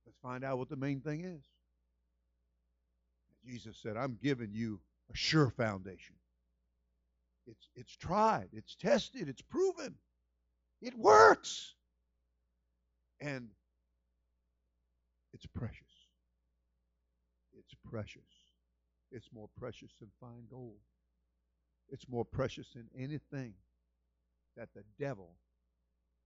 Let's 0.06 0.16
find 0.22 0.44
out 0.44 0.58
what 0.58 0.68
the 0.68 0.76
main 0.76 1.00
thing 1.00 1.24
is. 1.24 1.42
Jesus 3.44 3.76
said, 3.82 3.96
I'm 3.96 4.16
giving 4.22 4.50
you 4.52 4.78
a 5.12 5.16
sure 5.16 5.50
foundation. 5.50 6.14
It's, 7.48 7.68
it's 7.74 7.96
tried, 7.96 8.50
it's 8.52 8.76
tested, 8.76 9.28
it's 9.28 9.42
proven. 9.42 9.96
It 10.80 10.96
works. 10.96 11.74
And 13.20 13.48
it's 15.32 15.46
precious. 15.46 15.82
It's 17.58 17.74
precious. 17.90 18.22
It's 19.10 19.30
more 19.34 19.48
precious 19.58 19.90
than 19.98 20.10
fine 20.20 20.44
gold. 20.48 20.78
It's 21.90 22.08
more 22.08 22.24
precious 22.24 22.68
than 22.72 22.88
anything 22.96 23.54
that 24.56 24.68
the 24.74 24.84
devil 24.98 25.36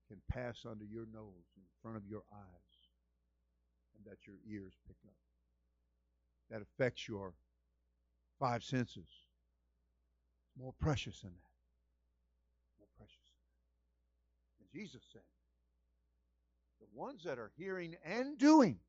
can 0.07 0.17
pass 0.29 0.65
under 0.69 0.85
your 0.85 1.05
nose 1.13 1.45
in 1.55 1.63
front 1.81 1.97
of 1.97 2.05
your 2.05 2.23
eyes 2.33 2.77
and 3.95 4.05
that 4.05 4.25
your 4.25 4.37
ears 4.49 4.73
pick 4.87 4.97
up. 5.07 5.15
That 6.49 6.61
affects 6.61 7.07
your 7.07 7.33
five 8.39 8.63
senses. 8.63 8.97
It's 8.97 10.57
more 10.59 10.73
precious 10.79 11.21
than 11.21 11.31
that. 11.31 11.53
More 12.79 12.87
precious. 12.97 13.15
And 14.59 14.67
Jesus 14.71 15.01
said, 15.11 15.21
the 16.79 16.87
ones 16.93 17.23
that 17.25 17.37
are 17.37 17.51
hearing 17.57 17.95
and 18.03 18.37
doing 18.37 18.79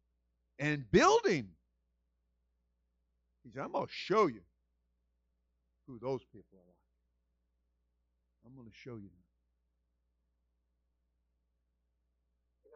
and 0.59 0.91
building. 0.91 1.49
He 3.43 3.51
said, 3.51 3.63
I'm 3.63 3.73
going 3.73 3.87
to 3.87 3.93
show 3.93 4.27
you 4.27 4.43
who 5.87 5.99
those 5.99 6.23
people 6.33 6.59
are 6.59 6.69
like. 6.69 6.77
I'm 8.47 8.55
going 8.55 8.69
to 8.69 8.77
show 8.77 8.97
you. 8.97 9.09
You 9.11 9.30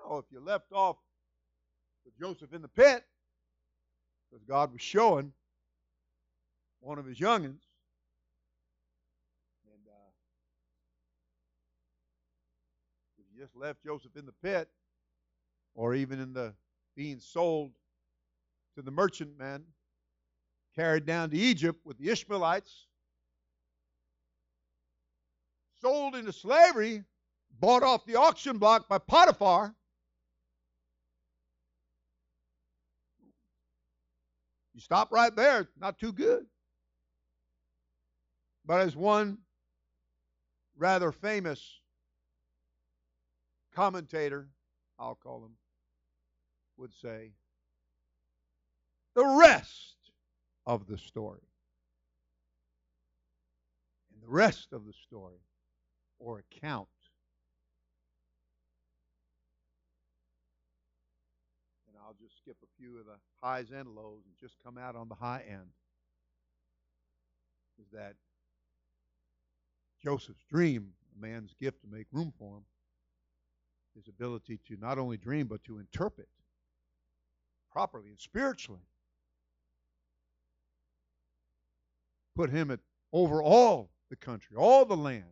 know, 0.09 0.19
if 0.19 0.25
you 0.31 0.41
left 0.41 0.73
off 0.73 0.97
with 2.05 2.19
Joseph 2.19 2.53
in 2.53 2.63
the 2.63 2.69
pit, 2.69 3.05
because 4.31 4.45
God 4.45 4.73
was 4.73 4.83
showing 4.83 5.33
one 6.81 6.99
of 6.99 7.07
his 7.07 7.19
youngins, 7.19 7.63
and 9.67 9.87
uh, 9.89 10.11
if 13.19 13.25
you 13.33 13.41
just 13.41 13.57
left 13.57 13.83
Joseph 13.85 14.17
in 14.17 14.27
the 14.27 14.35
pit, 14.43 14.69
or 15.75 15.95
even 15.95 16.21
in 16.21 16.33
the 16.33 16.55
being 16.97 17.19
sold 17.19 17.73
to 18.77 18.83
the 18.83 18.91
merchantmen, 18.91 19.65
carried 20.77 21.07
down 21.07 21.31
to 21.31 21.37
Egypt 21.37 21.81
with 21.85 21.99
the 21.99 22.11
Ishmaelites, 22.11 22.87
sold 25.81 26.15
into 26.15 26.33
slavery, 26.33 27.05
bought 27.61 27.83
off 27.83 28.05
the 28.05 28.17
auction 28.17 28.59
block 28.59 28.89
by 28.89 28.99
Potiphar. 28.99 29.75
You 34.75 34.81
stop 34.81 35.13
right 35.13 35.35
there, 35.35 35.69
not 35.79 35.99
too 35.99 36.13
good. 36.13 36.47
But 38.67 38.81
as 38.81 38.97
one 38.97 39.39
rather 40.77 41.13
famous 41.13 41.81
commentator, 43.75 44.49
I'll 44.99 45.15
call 45.15 45.45
him, 45.45 45.53
would 46.77 46.93
say, 46.93 47.33
the 49.15 49.25
rest 49.25 49.95
of 50.67 50.87
the 50.87 50.99
story. 50.99 51.43
And 54.13 54.23
the 54.23 54.33
rest 54.33 54.73
of 54.73 54.87
the 54.87 54.93
story, 54.93 55.39
or 56.19 56.41
account, 56.41 56.89
skip 62.45 62.57
a 62.63 62.83
few 62.83 62.99
of 62.99 63.07
the 63.07 63.17
highs 63.43 63.71
and 63.71 63.89
lows 63.89 64.23
and 64.27 64.35
just 64.39 64.57
come 64.63 64.77
out 64.77 64.95
on 64.95 65.09
the 65.09 65.15
high 65.15 65.43
end, 65.49 65.71
is 67.81 67.87
that 67.93 68.15
Joseph's 70.03 70.45
dream, 70.51 70.93
a 71.17 71.27
man's 71.27 71.55
gift 71.59 71.81
to 71.81 71.89
make 71.89 72.07
room 72.13 72.33
for 72.39 72.59
him, 72.59 72.65
his 73.95 74.09
ability 74.09 74.61
to 74.69 74.77
not 74.79 74.99
only 74.99 75.17
dream 75.17 75.47
but 75.47 75.65
to 75.65 75.79
interpret 75.79 76.29
properly 77.73 78.11
and 78.11 78.21
spiritually. 78.21 78.87
Put 82.37 82.51
him 82.51 82.71
at 82.71 82.81
over 83.13 83.43
all 83.43 83.91
the 84.11 84.17
country, 84.17 84.57
all 84.57 84.85
the 84.85 84.97
land. 84.97 85.25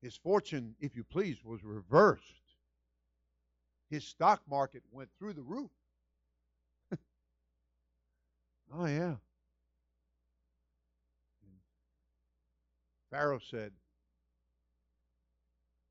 His 0.00 0.16
fortune, 0.16 0.76
if 0.80 0.96
you 0.96 1.04
please, 1.04 1.44
was 1.44 1.62
reversed. 1.62 2.49
His 3.90 4.04
stock 4.04 4.40
market 4.48 4.82
went 4.92 5.10
through 5.18 5.34
the 5.34 5.42
roof. 5.42 5.70
oh, 8.74 8.86
yeah. 8.86 9.16
Pharaoh 13.10 13.40
said, 13.50 13.72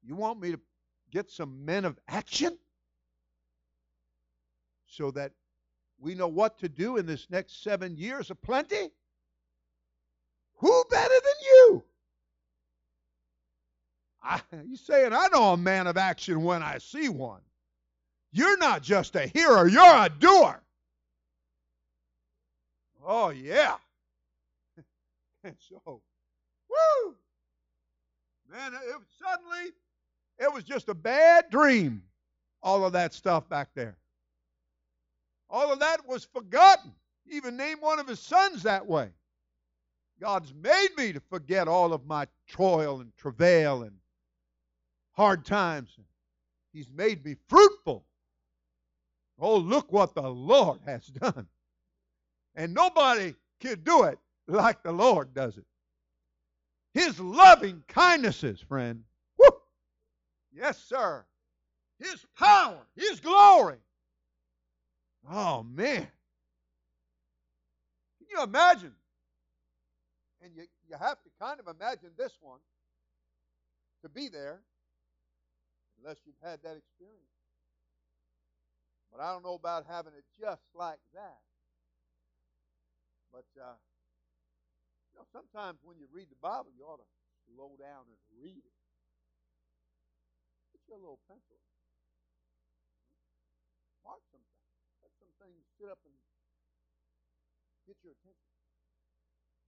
You 0.01 0.15
want 0.15 0.39
me 0.39 0.51
to 0.51 0.59
get 1.11 1.29
some 1.29 1.65
men 1.65 1.83
of 1.85 1.99
action? 2.07 2.57
so 4.89 5.11
that 5.11 5.31
we 5.99 6.15
know 6.15 6.27
what 6.27 6.57
to 6.59 6.69
do 6.69 6.97
in 6.97 7.05
this 7.05 7.27
next 7.29 7.63
seven 7.63 7.95
years 7.95 8.29
of 8.29 8.41
plenty? 8.41 8.89
Who 10.55 10.83
better 10.89 11.13
than 11.13 11.33
you? 11.45 11.83
I, 14.21 14.41
you 14.67 14.75
saying 14.75 15.13
I 15.13 15.27
know 15.31 15.53
a 15.53 15.57
man 15.57 15.87
of 15.87 15.97
action 15.97 16.43
when 16.43 16.63
I 16.63 16.79
see 16.79 17.09
one. 17.09 17.41
You're 18.31 18.57
not 18.57 18.83
just 18.83 19.15
a 19.15 19.27
hearer, 19.27 19.67
you're 19.67 19.81
a 19.83 20.09
doer. 20.09 20.61
Oh, 23.05 23.29
yeah. 23.29 23.75
And 25.43 25.55
so, 25.69 25.81
woo! 25.85 27.15
Man, 28.51 28.73
it 28.73 28.97
was 28.97 29.07
suddenly, 29.23 29.71
it 30.37 30.53
was 30.53 30.63
just 30.63 30.89
a 30.89 30.93
bad 30.93 31.49
dream, 31.49 32.03
all 32.61 32.85
of 32.85 32.93
that 32.93 33.13
stuff 33.13 33.47
back 33.49 33.69
there. 33.73 33.97
All 35.49 35.71
of 35.71 35.79
that 35.79 36.07
was 36.07 36.25
forgotten. 36.25 36.93
He 37.25 37.37
even 37.37 37.57
named 37.57 37.81
one 37.81 37.99
of 37.99 38.07
his 38.07 38.19
sons 38.19 38.63
that 38.63 38.85
way. 38.85 39.09
God's 40.19 40.53
made 40.53 40.89
me 40.97 41.13
to 41.13 41.21
forget 41.29 41.67
all 41.67 41.93
of 41.93 42.05
my 42.05 42.27
toil 42.51 42.99
and 42.99 43.15
travail 43.15 43.83
and 43.83 43.95
hard 45.13 45.45
times. 45.45 45.97
He's 46.73 46.91
made 46.91 47.23
me 47.25 47.35
fruitful. 47.47 48.05
Oh, 49.39 49.57
look 49.57 49.91
what 49.91 50.13
the 50.13 50.29
Lord 50.29 50.79
has 50.85 51.07
done. 51.07 51.47
And 52.55 52.73
nobody 52.73 53.35
can 53.59 53.79
do 53.81 54.03
it 54.03 54.19
like 54.47 54.83
the 54.83 54.91
Lord 54.91 55.33
does 55.33 55.57
it. 55.57 55.65
His 56.93 57.19
loving 57.19 57.83
kindnesses, 57.87 58.59
friend. 58.59 59.03
Woo! 59.37 59.49
Yes, 60.51 60.83
sir. 60.83 61.23
His 61.99 62.25
power, 62.37 62.79
His 62.95 63.19
glory. 63.19 63.77
Oh, 65.29 65.63
man. 65.63 66.07
Can 68.17 68.27
you 68.29 68.43
imagine? 68.43 68.93
And 70.41 70.55
you, 70.55 70.63
you 70.89 70.95
have 70.97 71.21
to 71.23 71.29
kind 71.39 71.59
of 71.59 71.67
imagine 71.67 72.09
this 72.17 72.33
one 72.41 72.59
to 74.01 74.09
be 74.09 74.29
there, 74.29 74.59
unless 76.01 76.17
you've 76.25 76.35
had 76.41 76.61
that 76.63 76.77
experience. 76.77 77.38
But 79.09 79.25
I 79.25 79.33
don't 79.33 79.43
know 79.43 79.57
about 79.57 79.89
having 79.89 80.13
it 80.13 80.25
just 80.37 80.61
like 80.77 81.01
that. 81.17 81.41
But 83.33 83.49
uh, 83.57 83.77
you 85.13 85.21
know, 85.21 85.25
sometimes 85.33 85.81
when 85.81 85.97
you 85.97 86.05
read 86.09 86.29
the 86.29 86.41
Bible, 86.41 86.69
you 86.73 86.85
ought 86.85 87.01
to 87.01 87.09
slow 87.49 87.73
down 87.77 88.05
and 88.05 88.19
read 88.37 88.61
it. 88.61 88.77
Get 90.73 90.81
your 90.85 91.01
little 91.01 91.21
pencil. 91.25 91.57
Mark 94.05 94.21
some 94.29 94.41
things. 94.41 94.73
Let 95.01 95.13
some 95.17 95.33
things 95.41 95.61
sit 95.77 95.89
up 95.89 96.01
and 96.05 96.15
get 97.85 97.97
your 98.05 98.13
attention. 98.13 98.53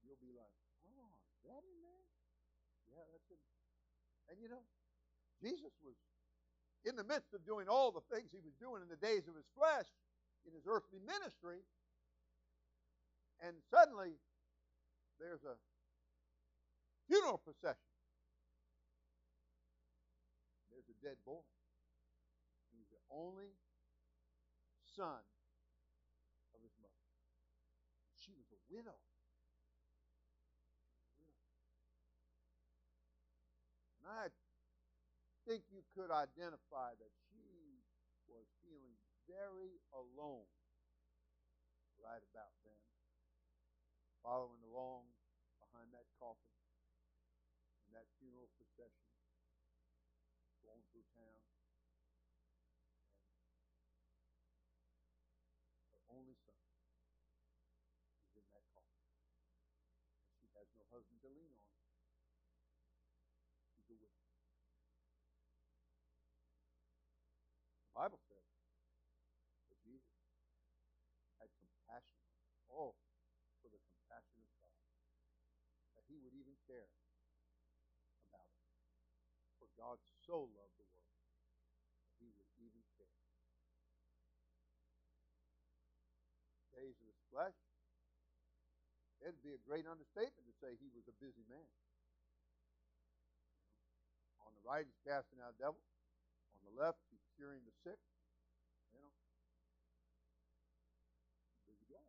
You'll 0.05 0.21
be 0.21 0.33
like, 0.33 0.53
oh, 0.85 1.13
is 1.37 1.41
that 1.45 1.61
in 1.61 1.77
there? 1.81 2.05
Yeah, 2.89 3.05
that's 3.13 3.29
it. 3.29 3.41
And 4.29 4.37
you 4.41 4.49
know, 4.49 4.65
Jesus 5.41 5.73
was 5.81 5.97
in 6.85 6.95
the 6.95 7.03
midst 7.03 7.33
of 7.33 7.45
doing 7.45 7.69
all 7.69 7.91
the 7.91 8.03
things 8.09 8.29
he 8.33 8.41
was 8.41 8.53
doing 8.57 8.81
in 8.81 8.89
the 8.89 8.97
days 8.97 9.27
of 9.29 9.35
his 9.35 9.45
flesh 9.53 9.85
in 10.45 10.53
his 10.53 10.65
earthly 10.65 10.99
ministry. 11.05 11.61
And 13.41 13.57
suddenly, 13.69 14.17
there's 15.19 15.43
a 15.45 15.57
funeral 17.07 17.37
procession. 17.37 17.89
There's 20.73 20.89
a 20.89 20.97
dead 21.05 21.17
boy. 21.25 21.45
He's 22.73 22.89
the 22.89 23.03
only 23.13 23.53
son 24.95 25.21
of 26.53 26.59
his 26.61 26.73
mother. 26.81 27.05
She 28.17 28.33
was 28.33 28.49
a 28.53 28.61
widow. 28.73 28.97
And 34.01 34.09
I 34.09 34.33
think 35.47 35.65
you 35.73 35.81
could 35.95 36.13
identify 36.13 36.93
that 36.97 37.13
she 37.29 37.81
was 38.29 38.45
feeling 38.61 38.95
very 39.25 39.81
alone 39.93 40.47
right 42.01 42.21
about 42.33 42.53
then, 42.65 42.81
following 44.21 44.61
along 44.65 45.05
behind 45.61 45.93
that 45.93 46.09
coffin 46.17 46.57
in 47.85 47.93
that 47.93 48.09
funeral 48.17 48.49
procession, 48.57 49.09
going 50.61 50.81
through 50.89 51.05
town. 51.13 51.41
And 55.81 55.89
her 55.93 56.03
only 56.09 56.37
son 56.41 56.57
is 58.25 58.37
in 58.37 58.45
that 58.53 58.65
coffin. 58.73 59.05
And 60.25 60.33
she 60.37 60.49
has 60.57 60.69
no 60.77 60.85
husband 60.89 61.21
to 61.21 61.29
lean 61.29 61.53
on. 61.53 61.69
She's 63.75 63.89
a 63.89 63.97
widow. 63.97 64.21
The 67.81 67.90
Bible 68.01 68.17
says 68.25 68.49
that 69.69 69.77
Jesus 69.85 70.17
had 71.37 71.53
compassion. 71.53 72.17
Oh, 72.73 72.97
for 73.61 73.69
the 73.69 73.77
compassion 73.77 74.41
of 74.41 74.49
God. 74.57 74.73
That 75.93 76.09
he 76.09 76.17
would 76.17 76.33
even 76.33 76.57
care 76.65 76.89
about 78.25 78.49
it. 78.49 78.65
For 79.61 79.69
God 79.77 80.01
so 80.25 80.49
loved 80.49 80.81
the 80.81 80.89
world 80.89 81.13
that 82.01 82.17
he 82.17 82.33
would 82.33 82.49
even 82.57 82.81
care. 82.97 83.21
Days 86.73 86.97
of 86.97 87.05
his 87.05 87.21
flesh. 87.29 87.53
It'd 89.21 89.45
be 89.45 89.53
a 89.53 89.61
great 89.61 89.85
understatement 89.85 90.49
to 90.49 90.57
say 90.57 90.73
he 90.81 90.89
was 90.89 91.05
a 91.05 91.13
busy 91.21 91.45
man. 91.45 91.69
On 94.41 94.49
the 94.57 94.65
right, 94.65 94.89
he's 94.89 95.05
casting 95.05 95.37
out 95.37 95.53
devils. 95.61 95.85
On 96.57 96.65
the 96.65 96.73
left, 96.81 96.97
curing 97.41 97.65
the 97.65 97.73
sick. 97.81 97.97
You 98.93 99.01
know, 99.01 99.09
busy 101.65 101.89
guy. 101.89 102.05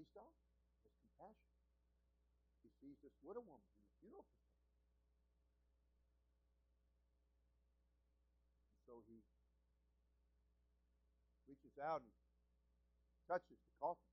He 0.00 0.08
stops. 0.08 0.40
His 0.80 0.96
compassion. 1.04 1.52
He 2.64 2.72
sees 2.80 2.96
this 3.04 3.12
widow 3.20 3.44
woman 3.44 3.68
in 3.76 3.84
the 3.84 3.92
funeral 4.00 4.24
procession. 4.32 4.80
And 8.72 8.80
so 8.88 9.04
he 9.04 9.20
reaches 11.44 11.76
out 11.76 12.00
and 12.00 12.16
touches 13.28 13.60
the 13.60 13.76
coffin. 13.76 14.08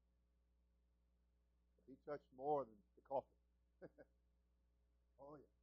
But 1.87 1.87
he 1.87 1.95
touched 2.03 2.27
more 2.35 2.67
than 2.67 2.75
the 2.99 3.03
coffin. 3.07 3.39
oh 5.23 5.39
yeah. 5.39 5.55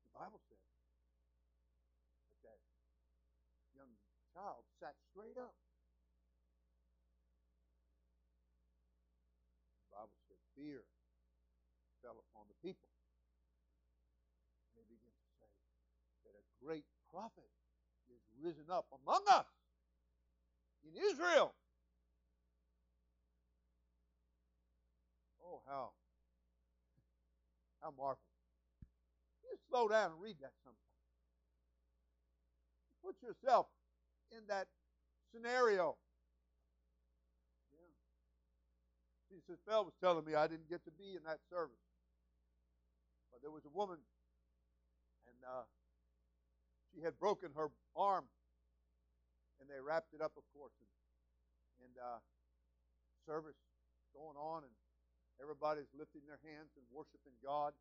The 0.00 0.16
Bible 0.16 0.40
says 0.48 0.64
that 0.64 0.86
that 2.46 2.62
young 3.74 3.90
child 4.36 4.60
sat 4.76 4.92
straight 5.08 5.40
up. 5.40 5.56
The 9.80 9.96
Bible 9.96 10.20
said 10.28 10.36
fear 10.52 10.84
fell 12.04 12.20
upon 12.20 12.44
the 12.52 12.58
people. 12.60 12.92
And 14.68 14.76
they 14.76 14.84
begin 14.84 15.08
to 15.08 15.28
say 15.40 15.48
that 16.28 16.36
a 16.36 16.44
great 16.60 16.84
prophet 17.08 17.48
is 18.12 18.20
risen 18.36 18.68
up 18.68 18.92
among 18.92 19.24
us 19.32 19.48
in 20.84 20.92
Israel. 21.00 21.56
Oh, 25.40 25.64
how 25.64 25.96
how 27.80 27.94
marvelous. 27.96 28.20
You 29.44 29.56
slow 29.70 29.88
down 29.88 30.12
and 30.12 30.20
read 30.20 30.36
that 30.42 30.52
sometime. 30.60 30.82
Put 33.00 33.22
yourself 33.22 33.66
in 34.32 34.42
that 34.48 34.66
scenario. 35.32 35.96
Yeah. 37.72 37.92
Jesus 39.30 39.58
Bell 39.66 39.84
was 39.84 39.94
telling 40.00 40.24
me 40.24 40.34
I 40.34 40.46
didn't 40.46 40.68
get 40.68 40.84
to 40.84 40.94
be 40.94 41.14
in 41.16 41.22
that 41.24 41.38
service. 41.50 41.82
But 43.30 43.42
there 43.42 43.50
was 43.50 43.64
a 43.68 43.72
woman, 43.74 44.00
and 45.28 45.38
uh, 45.44 45.66
she 46.90 47.04
had 47.04 47.18
broken 47.20 47.50
her 47.54 47.68
arm, 47.94 48.24
and 49.60 49.68
they 49.68 49.80
wrapped 49.80 50.14
it 50.14 50.22
up, 50.24 50.32
of 50.36 50.44
course. 50.56 50.72
And, 50.80 50.90
and 51.84 51.94
uh, 52.00 52.20
service 53.28 53.60
going 54.16 54.40
on, 54.40 54.64
and 54.64 54.72
everybody's 55.36 55.90
lifting 55.92 56.24
their 56.24 56.40
hands 56.40 56.72
and 56.80 56.84
worshiping 56.88 57.36
God. 57.44 57.76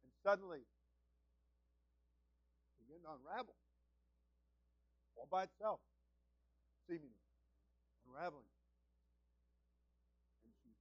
And 0.00 0.08
suddenly, 0.24 0.64
began 2.80 3.04
to 3.04 3.12
unravel 3.20 3.54
all 5.20 5.28
by 5.28 5.44
itself, 5.44 5.84
seemingly 6.88 7.20
unraveling. 8.08 8.48
And 10.48 10.56
she 10.64 10.72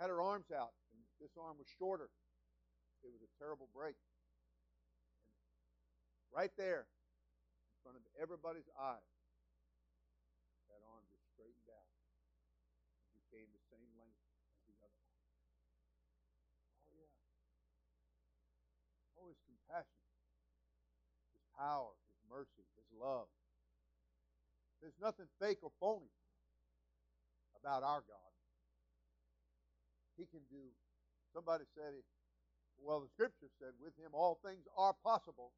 had 0.00 0.08
her 0.08 0.24
arms 0.24 0.48
out, 0.48 0.72
and 0.96 1.04
this 1.20 1.36
arm 1.36 1.60
was 1.60 1.68
shorter. 1.76 2.08
It 3.04 3.12
was 3.12 3.20
a 3.20 3.28
terrible 3.36 3.68
break. 3.76 4.00
And 5.20 6.32
right 6.32 6.56
there, 6.56 6.88
in 6.88 7.76
front 7.84 8.00
of 8.00 8.04
everybody's 8.16 8.72
eyes, 8.80 9.12
that 10.72 10.80
arm 10.88 11.04
just 11.12 11.28
straightened 11.36 11.68
out 11.68 11.92
and 13.04 13.12
became 13.28 13.52
the 13.52 13.60
same 13.68 13.92
length 14.00 14.24
as 14.56 14.56
the 14.64 14.72
other 14.80 15.04
arm. 15.04 15.28
Oh, 16.88 16.96
yeah. 16.96 17.12
Oh, 19.20 19.28
his 19.28 19.38
compassion, 19.44 20.00
his 21.36 21.44
power, 21.54 21.92
his 22.08 22.24
mercy, 22.26 22.64
his 22.80 22.88
love. 22.96 23.28
There's 24.80 24.96
nothing 25.00 25.26
fake 25.40 25.58
or 25.62 25.72
phony 25.80 26.12
about 27.60 27.82
our 27.82 28.02
God. 28.06 28.32
He 30.16 30.24
can 30.26 30.44
do. 30.48 30.72
Somebody 31.32 31.64
said 31.76 31.92
it. 31.92 32.04
Well, 32.80 33.00
the 33.00 33.08
scripture 33.12 33.48
said, 33.60 33.72
with 33.80 33.96
him 33.96 34.12
all 34.12 34.38
things 34.44 34.64
are 34.76 34.92
possible. 35.04 35.52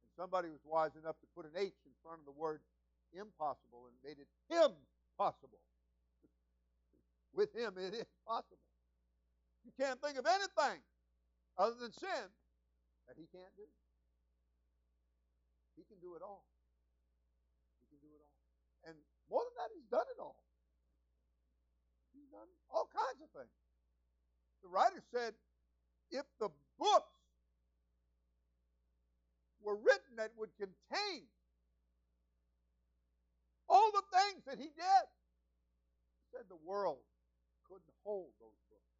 And 0.00 0.10
somebody 0.16 0.48
was 0.48 0.64
wise 0.64 0.96
enough 0.96 1.20
to 1.20 1.28
put 1.36 1.44
an 1.44 1.56
H 1.56 1.76
in 1.84 1.92
front 2.04 2.20
of 2.20 2.26
the 2.28 2.36
word 2.36 2.60
impossible 3.12 3.88
and 3.88 3.96
made 4.00 4.16
it 4.16 4.28
him 4.48 4.72
possible. 5.16 5.60
with 7.36 7.52
him 7.52 7.76
it 7.76 7.92
is 7.92 8.08
possible. 8.24 8.64
You 9.64 9.72
can't 9.78 10.00
think 10.00 10.18
of 10.18 10.26
anything 10.26 10.80
other 11.56 11.76
than 11.78 11.92
sin 11.92 12.28
that 13.06 13.16
he 13.16 13.28
can't 13.28 13.52
do. 13.56 13.68
He 15.76 15.84
can 15.84 16.00
do 16.00 16.16
it 16.16 16.22
all. 16.24 16.44
He 17.80 17.86
can 17.88 18.00
do 18.00 18.12
it 18.12 18.20
all. 18.20 18.36
And 18.86 18.96
more 19.30 19.42
than 19.42 19.56
that, 19.62 19.70
he's 19.74 19.88
done 19.90 20.06
it 20.10 20.20
all. 20.20 20.42
He's 22.12 22.28
done 22.30 22.48
all 22.70 22.88
kinds 22.92 23.22
of 23.22 23.30
things. 23.30 23.56
The 24.62 24.68
writer 24.68 25.02
said, 25.10 25.34
if 26.10 26.26
the 26.38 26.50
books 26.78 27.16
were 29.62 29.76
written 29.76 30.16
that 30.16 30.30
would 30.36 30.50
contain 30.58 31.26
all 33.68 33.90
the 33.92 34.02
things 34.12 34.44
that 34.46 34.58
he 34.58 34.68
did, 34.68 35.06
he 36.18 36.24
said 36.36 36.44
the 36.48 36.60
world 36.66 37.02
couldn't 37.68 37.94
hold 38.04 38.30
those 38.38 38.60
books. 38.68 38.92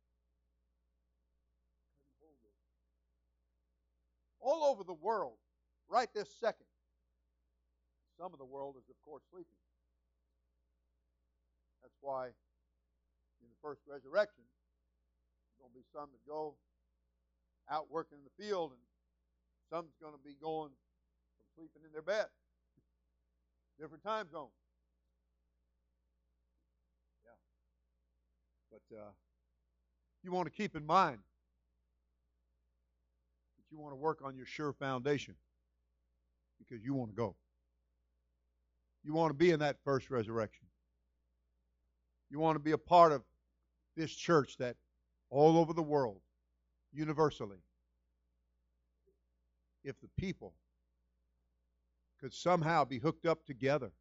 Couldn't 1.98 2.16
hold 2.20 2.38
those. 2.42 2.64
All 4.40 4.70
over 4.70 4.84
the 4.84 4.94
world, 4.94 5.36
right 5.88 6.08
this 6.14 6.32
second, 6.40 6.66
some 8.18 8.32
of 8.32 8.38
the 8.38 8.44
world 8.44 8.76
is, 8.78 8.88
of 8.88 8.96
course, 9.04 9.22
sleeping. 9.30 9.58
That's 11.82 11.98
why 12.00 12.30
in 13.42 13.46
the 13.50 13.58
first 13.60 13.82
resurrection, 13.86 14.46
there's 14.46 15.58
going 15.58 15.70
to 15.70 15.78
be 15.78 15.86
some 15.92 16.08
that 16.14 16.22
go 16.26 16.54
out 17.70 17.90
working 17.90 18.18
in 18.18 18.24
the 18.24 18.34
field, 18.42 18.70
and 18.70 18.80
some's 19.70 19.94
going 20.00 20.14
to 20.14 20.22
be 20.24 20.36
going 20.40 20.70
from 20.70 21.46
sleeping 21.54 21.82
in 21.84 21.92
their 21.92 22.02
bed. 22.02 22.26
Different 23.80 24.02
time 24.02 24.30
zones. 24.30 24.54
Yeah. 27.24 27.38
But 28.70 28.96
uh, 28.96 29.10
you 30.22 30.32
want 30.32 30.46
to 30.46 30.54
keep 30.54 30.76
in 30.76 30.86
mind 30.86 31.18
that 33.58 33.64
you 33.70 33.78
want 33.78 33.92
to 33.92 33.96
work 33.96 34.20
on 34.24 34.36
your 34.36 34.46
sure 34.46 34.72
foundation 34.72 35.34
because 36.58 36.84
you 36.84 36.94
want 36.94 37.10
to 37.10 37.16
go. 37.16 37.34
You 39.04 39.14
want 39.14 39.30
to 39.30 39.34
be 39.34 39.50
in 39.50 39.60
that 39.60 39.76
first 39.84 40.10
resurrection. 40.10 40.66
You 42.32 42.38
want 42.38 42.56
to 42.56 42.60
be 42.60 42.72
a 42.72 42.78
part 42.78 43.12
of 43.12 43.22
this 43.94 44.10
church 44.10 44.56
that 44.56 44.76
all 45.28 45.58
over 45.58 45.74
the 45.74 45.82
world, 45.82 46.22
universally, 46.90 47.58
if 49.84 50.00
the 50.00 50.08
people 50.18 50.54
could 52.18 52.32
somehow 52.32 52.86
be 52.86 52.98
hooked 52.98 53.26
up 53.26 53.44
together 53.44 53.92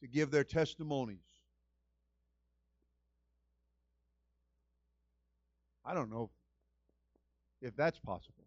to 0.00 0.08
give 0.08 0.32
their 0.32 0.42
testimonies. 0.42 1.18
I 5.84 5.94
don't 5.94 6.10
know 6.10 6.30
if 7.62 7.76
that's 7.76 8.00
possible. 8.00 8.44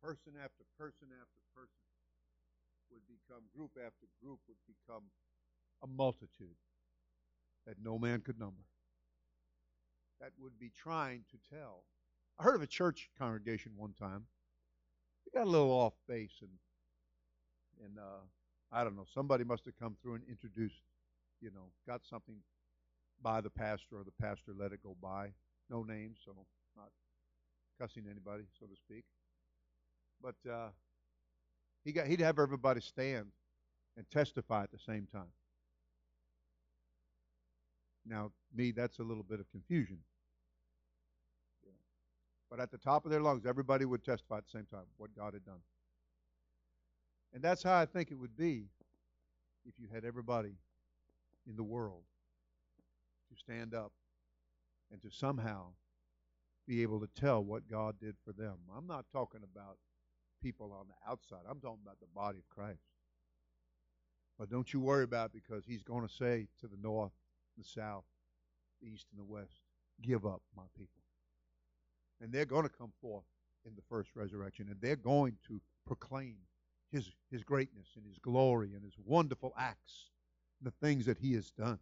person 0.00 0.34
after 0.40 0.62
person 0.78 1.08
after 1.10 1.45
would 2.96 3.04
become, 3.06 3.44
group 3.54 3.72
after 3.76 4.06
group 4.22 4.40
would 4.48 4.56
become 4.66 5.04
a 5.82 5.86
multitude 5.86 6.56
that 7.66 7.76
no 7.82 7.98
man 7.98 8.20
could 8.20 8.38
number. 8.38 8.64
That 10.20 10.32
would 10.40 10.58
be 10.58 10.70
trying 10.74 11.24
to 11.30 11.54
tell. 11.54 11.84
I 12.38 12.42
heard 12.42 12.54
of 12.54 12.62
a 12.62 12.66
church 12.66 13.10
congregation 13.18 13.72
one 13.76 13.92
time. 13.92 14.24
They 15.24 15.38
got 15.38 15.46
a 15.46 15.50
little 15.50 15.70
off 15.70 15.92
base, 16.08 16.40
and 16.40 16.50
and 17.84 17.98
uh, 17.98 18.24
I 18.72 18.84
don't 18.84 18.96
know. 18.96 19.04
Somebody 19.12 19.44
must 19.44 19.66
have 19.66 19.78
come 19.78 19.96
through 20.00 20.14
and 20.14 20.24
introduced, 20.28 20.80
you 21.40 21.50
know, 21.50 21.68
got 21.86 22.00
something 22.08 22.36
by 23.22 23.42
the 23.42 23.50
pastor, 23.50 23.96
or 23.96 24.04
the 24.04 24.22
pastor 24.22 24.52
let 24.56 24.72
it 24.72 24.82
go 24.82 24.96
by. 25.02 25.32
No 25.68 25.82
names, 25.82 26.18
so 26.24 26.32
not 26.76 26.90
cussing 27.78 28.04
anybody, 28.10 28.44
so 28.58 28.66
to 28.66 28.76
speak. 28.76 29.04
But 30.22 30.36
uh, 30.50 30.68
he 31.86 31.92
got 31.92 32.08
he'd 32.08 32.20
have 32.20 32.40
everybody 32.40 32.80
stand 32.80 33.26
and 33.96 34.04
testify 34.10 34.64
at 34.64 34.72
the 34.72 34.78
same 34.78 35.06
time. 35.10 35.30
Now, 38.04 38.32
me, 38.52 38.72
that's 38.72 38.98
a 38.98 39.04
little 39.04 39.22
bit 39.22 39.38
of 39.38 39.48
confusion. 39.52 39.98
But 42.50 42.60
at 42.60 42.72
the 42.72 42.78
top 42.78 43.04
of 43.04 43.12
their 43.12 43.20
lungs, 43.20 43.46
everybody 43.46 43.84
would 43.84 44.04
testify 44.04 44.38
at 44.38 44.44
the 44.44 44.58
same 44.58 44.66
time 44.66 44.86
what 44.96 45.14
God 45.16 45.34
had 45.34 45.44
done. 45.44 45.60
And 47.32 47.42
that's 47.42 47.62
how 47.62 47.76
I 47.76 47.86
think 47.86 48.10
it 48.10 48.18
would 48.18 48.36
be 48.36 48.64
if 49.64 49.74
you 49.78 49.86
had 49.92 50.04
everybody 50.04 50.54
in 51.48 51.56
the 51.56 51.64
world 51.64 52.02
to 53.30 53.38
stand 53.38 53.74
up 53.74 53.92
and 54.90 55.00
to 55.02 55.10
somehow 55.10 55.66
be 56.66 56.82
able 56.82 56.98
to 57.00 57.08
tell 57.20 57.44
what 57.44 57.68
God 57.68 57.96
did 58.00 58.16
for 58.24 58.32
them. 58.32 58.56
I'm 58.76 58.86
not 58.86 59.06
talking 59.12 59.42
about 59.42 59.78
people 60.42 60.72
on 60.78 60.86
the 60.88 61.10
outside. 61.10 61.40
I'm 61.48 61.60
talking 61.60 61.80
about 61.82 62.00
the 62.00 62.06
body 62.14 62.38
of 62.38 62.48
Christ. 62.48 62.82
But 64.38 64.50
don't 64.50 64.72
you 64.72 64.80
worry 64.80 65.04
about 65.04 65.30
it 65.34 65.42
because 65.42 65.64
he's 65.66 65.82
going 65.82 66.06
to 66.06 66.12
say 66.12 66.48
to 66.60 66.66
the 66.66 66.76
north, 66.82 67.12
the 67.56 67.64
south, 67.64 68.04
the 68.80 68.88
east, 68.88 69.06
and 69.10 69.20
the 69.20 69.32
west, 69.32 69.60
give 70.02 70.26
up, 70.26 70.42
my 70.56 70.64
people. 70.76 71.02
And 72.20 72.32
they're 72.32 72.44
going 72.44 72.64
to 72.64 72.68
come 72.68 72.92
forth 73.00 73.24
in 73.64 73.74
the 73.74 73.82
first 73.88 74.10
resurrection, 74.14 74.68
and 74.70 74.80
they're 74.80 74.96
going 74.96 75.36
to 75.48 75.60
proclaim 75.86 76.36
his, 76.92 77.10
his 77.30 77.42
greatness 77.42 77.88
and 77.96 78.06
his 78.06 78.18
glory 78.18 78.72
and 78.74 78.84
his 78.84 78.94
wonderful 79.04 79.54
acts 79.58 80.10
and 80.60 80.70
the 80.70 80.86
things 80.86 81.06
that 81.06 81.18
he 81.18 81.34
has 81.34 81.50
done. 81.50 81.78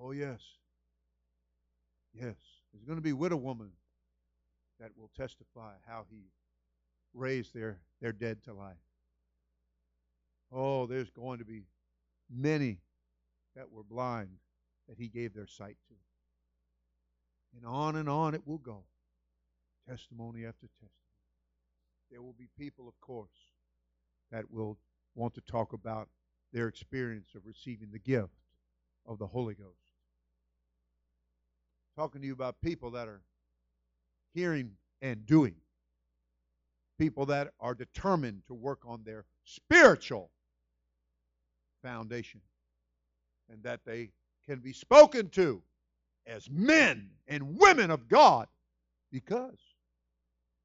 Oh, 0.00 0.12
yes. 0.12 0.40
Yes. 2.14 2.36
There's 2.72 2.84
going 2.84 2.98
to 2.98 3.02
be 3.02 3.12
widow 3.12 3.36
woman 3.36 3.70
that 4.80 4.90
will 4.96 5.10
testify 5.16 5.72
how 5.86 6.04
he 6.10 6.30
raised 7.14 7.54
their, 7.54 7.78
their 8.00 8.12
dead 8.12 8.42
to 8.44 8.54
life. 8.54 8.76
Oh, 10.52 10.86
there's 10.86 11.10
going 11.10 11.38
to 11.38 11.44
be 11.44 11.64
many 12.28 12.78
that 13.54 13.70
were 13.70 13.82
blind 13.82 14.30
that 14.88 14.98
he 14.98 15.08
gave 15.08 15.34
their 15.34 15.46
sight 15.46 15.76
to. 15.88 15.94
And 17.56 17.66
on 17.66 17.96
and 17.96 18.08
on 18.08 18.34
it 18.34 18.46
will 18.46 18.58
go, 18.58 18.84
testimony 19.88 20.44
after 20.44 20.68
testimony. 20.68 20.96
There 22.10 22.22
will 22.22 22.34
be 22.38 22.48
people, 22.58 22.88
of 22.88 23.00
course, 23.00 23.28
that 24.32 24.50
will 24.50 24.78
want 25.14 25.34
to 25.34 25.40
talk 25.40 25.72
about 25.72 26.08
their 26.52 26.68
experience 26.68 27.34
of 27.34 27.46
receiving 27.46 27.88
the 27.92 27.98
gift 27.98 28.34
of 29.06 29.18
the 29.18 29.26
Holy 29.26 29.54
Ghost. 29.54 29.68
Talking 31.96 32.20
to 32.22 32.26
you 32.26 32.32
about 32.32 32.60
people 32.60 32.92
that 32.92 33.08
are 33.08 33.22
hearing 34.34 34.72
and 35.02 35.26
doing. 35.26 35.54
People 36.98 37.26
that 37.26 37.52
are 37.60 37.74
determined 37.74 38.42
to 38.46 38.54
work 38.54 38.80
on 38.86 39.02
their 39.04 39.24
spiritual 39.44 40.30
foundation 41.82 42.40
and 43.50 43.62
that 43.62 43.80
they 43.84 44.10
can 44.46 44.58
be 44.58 44.72
spoken 44.72 45.28
to 45.30 45.62
as 46.26 46.48
men 46.50 47.10
and 47.26 47.58
women 47.58 47.90
of 47.90 48.08
God 48.08 48.46
because 49.10 49.58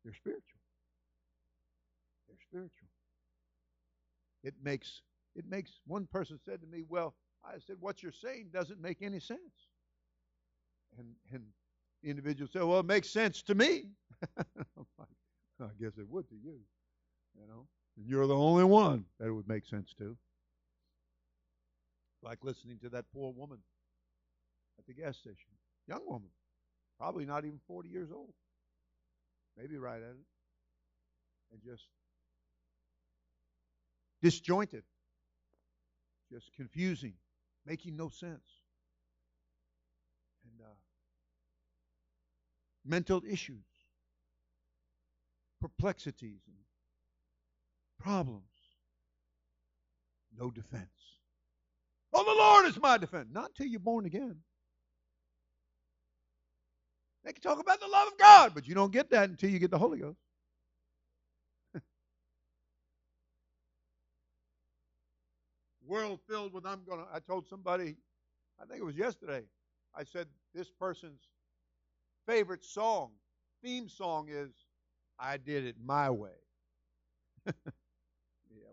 they're 0.04 0.14
spiritual. 0.14 0.60
They're 2.28 2.38
spiritual. 2.50 2.88
It 4.44 4.54
makes 4.62 5.02
it 5.36 5.46
makes 5.50 5.72
one 5.86 6.08
person 6.08 6.40
said 6.46 6.62
to 6.62 6.68
me, 6.68 6.84
Well, 6.88 7.16
I 7.44 7.58
said, 7.66 7.78
What 7.80 8.04
you're 8.04 8.12
saying 8.12 8.50
doesn't 8.54 8.82
make 8.82 9.02
any 9.02 9.20
sense. 9.20 9.40
And 10.98 11.08
and 11.34 11.44
individual 12.06 12.50
say, 12.52 12.60
Well, 12.60 12.80
it 12.80 12.86
makes 12.86 13.10
sense 13.10 13.42
to 13.44 13.56
me. 13.56 13.86
I 14.38 15.68
guess 15.80 15.98
it 15.98 16.08
would 16.10 16.28
to 16.30 16.36
you. 16.36 16.60
You 17.40 17.48
know? 17.48 17.68
And 17.98 18.08
you're 18.08 18.28
the 18.28 18.36
only 18.36 18.64
one 18.64 19.06
that 19.20 19.28
it 19.28 19.32
would 19.32 19.48
make 19.48 19.66
sense 19.66 19.94
to. 19.98 20.18
Like 22.22 22.40
listening 22.44 22.80
to 22.80 22.90
that 22.90 23.06
poor 23.14 23.32
woman 23.32 23.60
at 24.80 24.86
the 24.86 24.94
gas 24.94 25.18
station. 25.18 25.52
Young 25.88 26.06
woman. 26.06 26.30
Probably 26.98 27.26
not 27.26 27.46
even 27.46 27.60
40 27.68 27.90
years 27.90 28.10
old. 28.12 28.34
Maybe 29.58 29.78
right 29.78 30.02
at 30.02 30.10
it. 30.10 30.26
And 31.52 31.62
just 31.64 31.88
disjointed. 34.22 34.84
Just 36.32 36.52
confusing. 36.56 37.14
Making 37.66 37.96
no 37.96 38.10
sense. 38.10 38.64
And 40.44 40.62
uh, 40.62 40.74
mental 42.86 43.24
issues, 43.28 43.66
perplexities, 45.62 46.42
and 46.48 46.58
problems. 48.00 48.44
no 50.38 50.52
defense. 50.52 50.84
Oh, 52.14 52.24
the 52.24 52.32
Lord 52.32 52.66
is 52.68 52.80
my 52.82 52.98
defense. 52.98 53.30
Not 53.32 53.50
until 53.50 53.68
you're 53.68 53.80
born 53.80 54.06
again. 54.06 54.38
They 57.24 57.34
can 57.34 57.42
talk 57.42 57.60
about 57.60 57.80
the 57.82 57.88
love 57.88 58.08
of 58.10 58.18
God, 58.18 58.54
but 58.56 58.68
you 58.68 58.76
don't 58.76 58.92
get 58.94 59.10
that 59.12 59.30
until 59.30 59.50
you 59.50 59.60
get 59.60 59.72
the 59.72 59.80
Holy 59.80 60.00
Ghost. 60.00 60.20
World 65.88 66.20
filled 66.30 66.54
with 66.54 66.66
I'm 66.66 66.82
gonna 66.88 67.06
I 67.14 67.20
told 67.20 67.48
somebody, 67.48 67.98
I 68.62 68.66
think 68.66 68.82
it 68.82 68.86
was 68.86 68.98
yesterday, 68.98 69.44
I 69.96 70.04
said 70.04 70.28
this 70.54 70.70
person's 70.70 71.22
favorite 72.28 72.64
song, 72.64 73.12
theme 73.64 73.90
song 73.90 74.28
is 74.30 74.52
I 75.20 75.38
did 75.38 75.66
it 75.66 75.76
my 75.84 76.10
way. 76.10 76.30
yeah, 77.46 77.54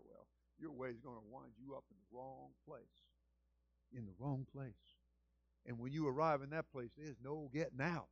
well, 0.08 0.26
your 0.58 0.72
way 0.72 0.88
is 0.88 1.00
going 1.00 1.16
to 1.16 1.22
wind 1.30 1.52
you 1.58 1.74
up 1.74 1.84
in 1.90 1.96
the 1.96 2.16
wrong 2.16 2.50
place. 2.66 2.82
In 3.96 4.06
the 4.06 4.12
wrong 4.18 4.46
place. 4.52 4.72
And 5.66 5.78
when 5.78 5.92
you 5.92 6.08
arrive 6.08 6.42
in 6.42 6.50
that 6.50 6.70
place, 6.72 6.90
there's 6.96 7.16
no 7.22 7.50
getting 7.52 7.80
out. 7.80 8.08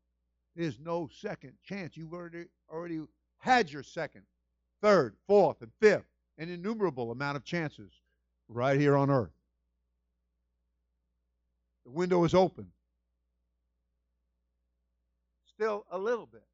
There's 0.55 0.79
no 0.79 1.09
second 1.13 1.55
chance. 1.65 1.97
You've 1.97 2.13
already 2.13 2.47
already 2.69 3.01
had 3.39 3.71
your 3.71 3.83
second, 3.83 4.23
third, 4.83 5.17
fourth, 5.27 5.63
and 5.63 5.71
fifth, 5.81 6.07
an 6.39 6.51
innumerable 6.51 7.11
amount 7.11 7.37
of 7.37 7.45
chances 7.45 7.91
right 8.49 8.79
here 8.79 8.97
on 8.97 9.11
earth. 9.11 9.31
The 11.85 11.91
window 11.91 12.25
is 12.25 12.35
open. 12.35 12.67
Still 15.61 15.85
a 15.91 15.99
little 15.99 16.25
bit. 16.25 16.47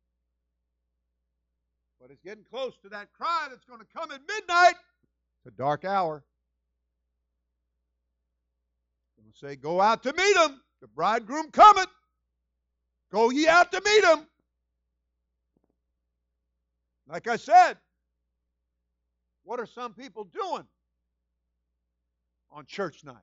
But 2.00 2.10
it's 2.10 2.20
getting 2.22 2.42
close 2.42 2.76
to 2.82 2.88
that 2.88 3.12
cry 3.12 3.46
that's 3.48 3.64
going 3.64 3.78
to 3.78 3.86
come 3.96 4.10
at 4.10 4.20
midnight. 4.26 4.74
It's 5.38 5.54
a 5.54 5.56
dark 5.56 5.84
hour. 5.84 6.24
Going 9.16 9.30
to 9.30 9.38
say, 9.38 9.54
Go 9.54 9.80
out 9.80 10.02
to 10.02 10.12
meet 10.12 10.36
him. 10.36 10.60
The 10.80 10.88
bridegroom 10.88 11.52
cometh. 11.52 11.86
Go 13.12 13.30
ye 13.30 13.46
out 13.46 13.70
to 13.70 13.80
meet 13.84 14.02
him. 14.02 14.26
Like 17.08 17.28
I 17.28 17.36
said, 17.36 17.74
what 19.44 19.60
are 19.60 19.66
some 19.66 19.94
people 19.94 20.24
doing 20.24 20.66
on 22.50 22.66
church 22.66 23.04
night? 23.04 23.14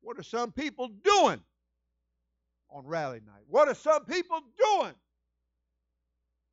What 0.00 0.18
are 0.18 0.22
some 0.22 0.50
people 0.50 0.88
doing 0.88 1.42
on 2.74 2.84
rally 2.84 3.22
night? 3.24 3.46
What 3.48 3.68
are 3.68 3.74
some 3.74 4.04
people 4.04 4.42
doing 4.58 4.94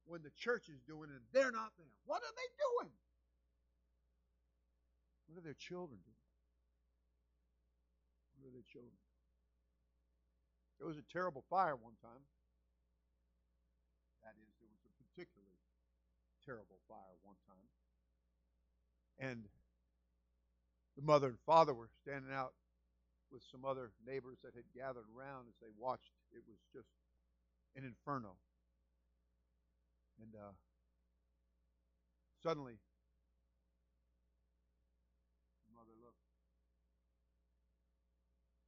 when 0.06 0.22
the 0.22 0.30
church 0.38 0.70
is 0.70 0.80
doing 0.88 1.10
it 1.10 1.18
and 1.18 1.26
they're 1.34 1.52
not 1.52 1.74
there? 1.78 1.90
What 2.06 2.22
are 2.22 2.36
they 2.38 2.50
doing? 2.62 2.94
What 5.26 5.42
are 5.42 5.44
their 5.44 5.58
children 5.58 5.98
doing? 6.06 6.30
What 8.38 8.48
are 8.50 8.54
their 8.54 8.70
children? 8.72 9.02
There 10.78 10.88
was 10.88 10.98
a 10.98 11.08
terrible 11.12 11.44
fire 11.50 11.76
one 11.76 11.98
time. 12.02 12.22
That 14.22 14.38
is, 14.38 14.50
there 14.62 14.70
was 14.70 14.86
a 14.86 14.94
particularly 15.02 15.58
terrible 16.46 16.78
fire 16.88 17.18
one 17.24 17.38
time. 17.50 17.70
And 19.18 19.46
the 20.96 21.02
mother 21.02 21.28
and 21.28 21.40
father 21.46 21.74
were 21.74 21.90
standing 22.02 22.34
out 22.34 22.54
with 23.32 23.42
some 23.52 23.66
other 23.66 23.92
neighbors 24.06 24.38
that 24.44 24.54
had 24.56 24.66
gathered 24.76 25.06
around 25.16 25.48
as 25.48 25.56
they 25.62 25.72
watched. 25.78 26.12
It 26.32 26.44
was 26.48 26.58
just 26.74 26.90
an 27.76 27.84
inferno. 27.86 28.36
And 30.22 30.36
uh, 30.36 30.54
suddenly, 32.44 32.78
the 35.68 35.74
mother 35.74 35.96
looked. 36.04 36.18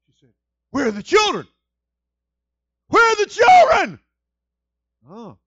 She 0.07 0.13
said, 0.19 0.33
Where 0.71 0.87
are 0.87 0.91
the 0.91 1.03
children? 1.03 1.47
Where 2.87 3.11
are 3.11 3.15
the 3.15 3.29
children? 3.29 3.99
Oh. 5.09 5.37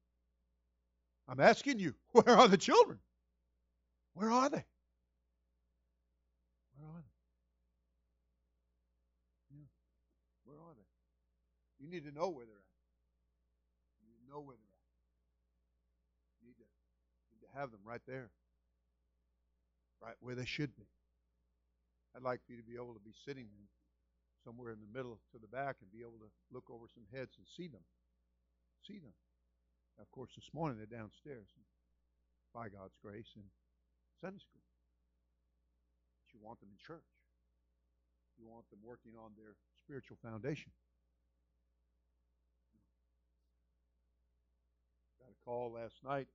I'm 1.28 1.40
asking 1.40 1.78
you, 1.80 1.94
where 2.12 2.36
are 2.36 2.48
the 2.48 2.56
children? 2.56 2.98
Where 4.14 4.30
are 4.30 4.48
they? 4.48 4.64
Where 6.76 6.88
are 6.88 7.02
they? 7.02 7.12
Yeah. 9.56 9.66
Where 10.44 10.56
are 10.56 10.74
they? 10.74 11.75
You 11.86 11.94
need 11.94 12.02
to 12.02 12.10
know 12.10 12.34
where 12.34 12.42
they're 12.42 12.58
at. 12.58 12.74
You 14.02 14.10
need 14.10 14.18
to 14.18 14.26
know 14.26 14.42
where 14.42 14.58
they're 14.58 14.74
at. 14.74 14.90
You 16.42 16.50
need 16.50 16.58
to, 16.58 16.66
need 17.30 17.46
to 17.46 17.52
have 17.54 17.70
them 17.70 17.86
right 17.86 18.02
there. 18.10 18.34
Right 20.02 20.18
where 20.18 20.34
they 20.34 20.50
should 20.50 20.74
be. 20.74 20.90
I'd 22.10 22.26
like 22.26 22.42
for 22.42 22.50
you 22.50 22.58
to 22.58 22.66
be 22.66 22.74
able 22.74 22.98
to 22.98 23.06
be 23.06 23.14
sitting 23.22 23.46
somewhere 24.42 24.74
in 24.74 24.82
the 24.82 24.90
middle 24.90 25.22
to 25.30 25.38
the 25.38 25.46
back 25.46 25.78
and 25.78 25.86
be 25.94 26.02
able 26.02 26.18
to 26.18 26.30
look 26.50 26.66
over 26.74 26.90
some 26.90 27.06
heads 27.14 27.38
and 27.38 27.46
see 27.46 27.70
them. 27.70 27.86
See 28.82 28.98
them. 28.98 29.14
Now, 29.94 30.02
of 30.02 30.10
course, 30.10 30.34
this 30.34 30.50
morning 30.50 30.82
they're 30.82 30.90
downstairs, 30.90 31.46
by 32.50 32.66
God's 32.66 32.98
grace, 32.98 33.30
in 33.38 33.46
Sunday 34.18 34.42
school. 34.42 34.66
But 36.18 36.34
you 36.34 36.42
want 36.42 36.58
them 36.58 36.74
in 36.74 36.82
church. 36.82 37.06
You 38.42 38.50
want 38.50 38.66
them 38.74 38.82
working 38.82 39.14
on 39.14 39.38
their 39.38 39.54
spiritual 39.86 40.18
foundation. 40.18 40.74
Got 45.20 45.32
a 45.32 45.35
call 45.46 45.72
last 45.72 45.94
night 46.04 46.26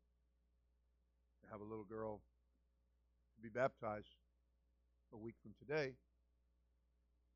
to 1.44 1.52
have 1.52 1.60
a 1.60 1.64
little 1.66 1.84
girl 1.84 2.22
to 3.36 3.42
be 3.42 3.50
baptized 3.50 4.08
a 5.14 5.18
week 5.18 5.36
from 5.44 5.52
today. 5.60 5.92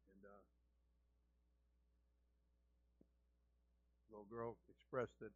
And 0.08 0.24
uh, 0.24 0.44
little 4.10 4.26
girl 4.32 4.56
expressed 4.70 5.20
that 5.20 5.32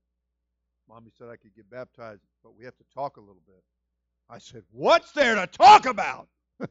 mommy 0.87 1.11
said 1.17 1.27
I 1.27 1.35
could 1.35 1.53
get 1.55 1.69
baptized, 1.69 2.21
but 2.41 2.55
we 2.57 2.63
have 2.63 2.77
to 2.77 2.85
talk 2.93 3.17
a 3.17 3.21
little 3.21 3.43
bit. 3.45 3.61
I 4.29 4.37
said, 4.37 4.63
What's 4.71 5.11
there 5.11 5.35
to 5.35 5.45
talk 5.45 5.85
about? 5.85 6.29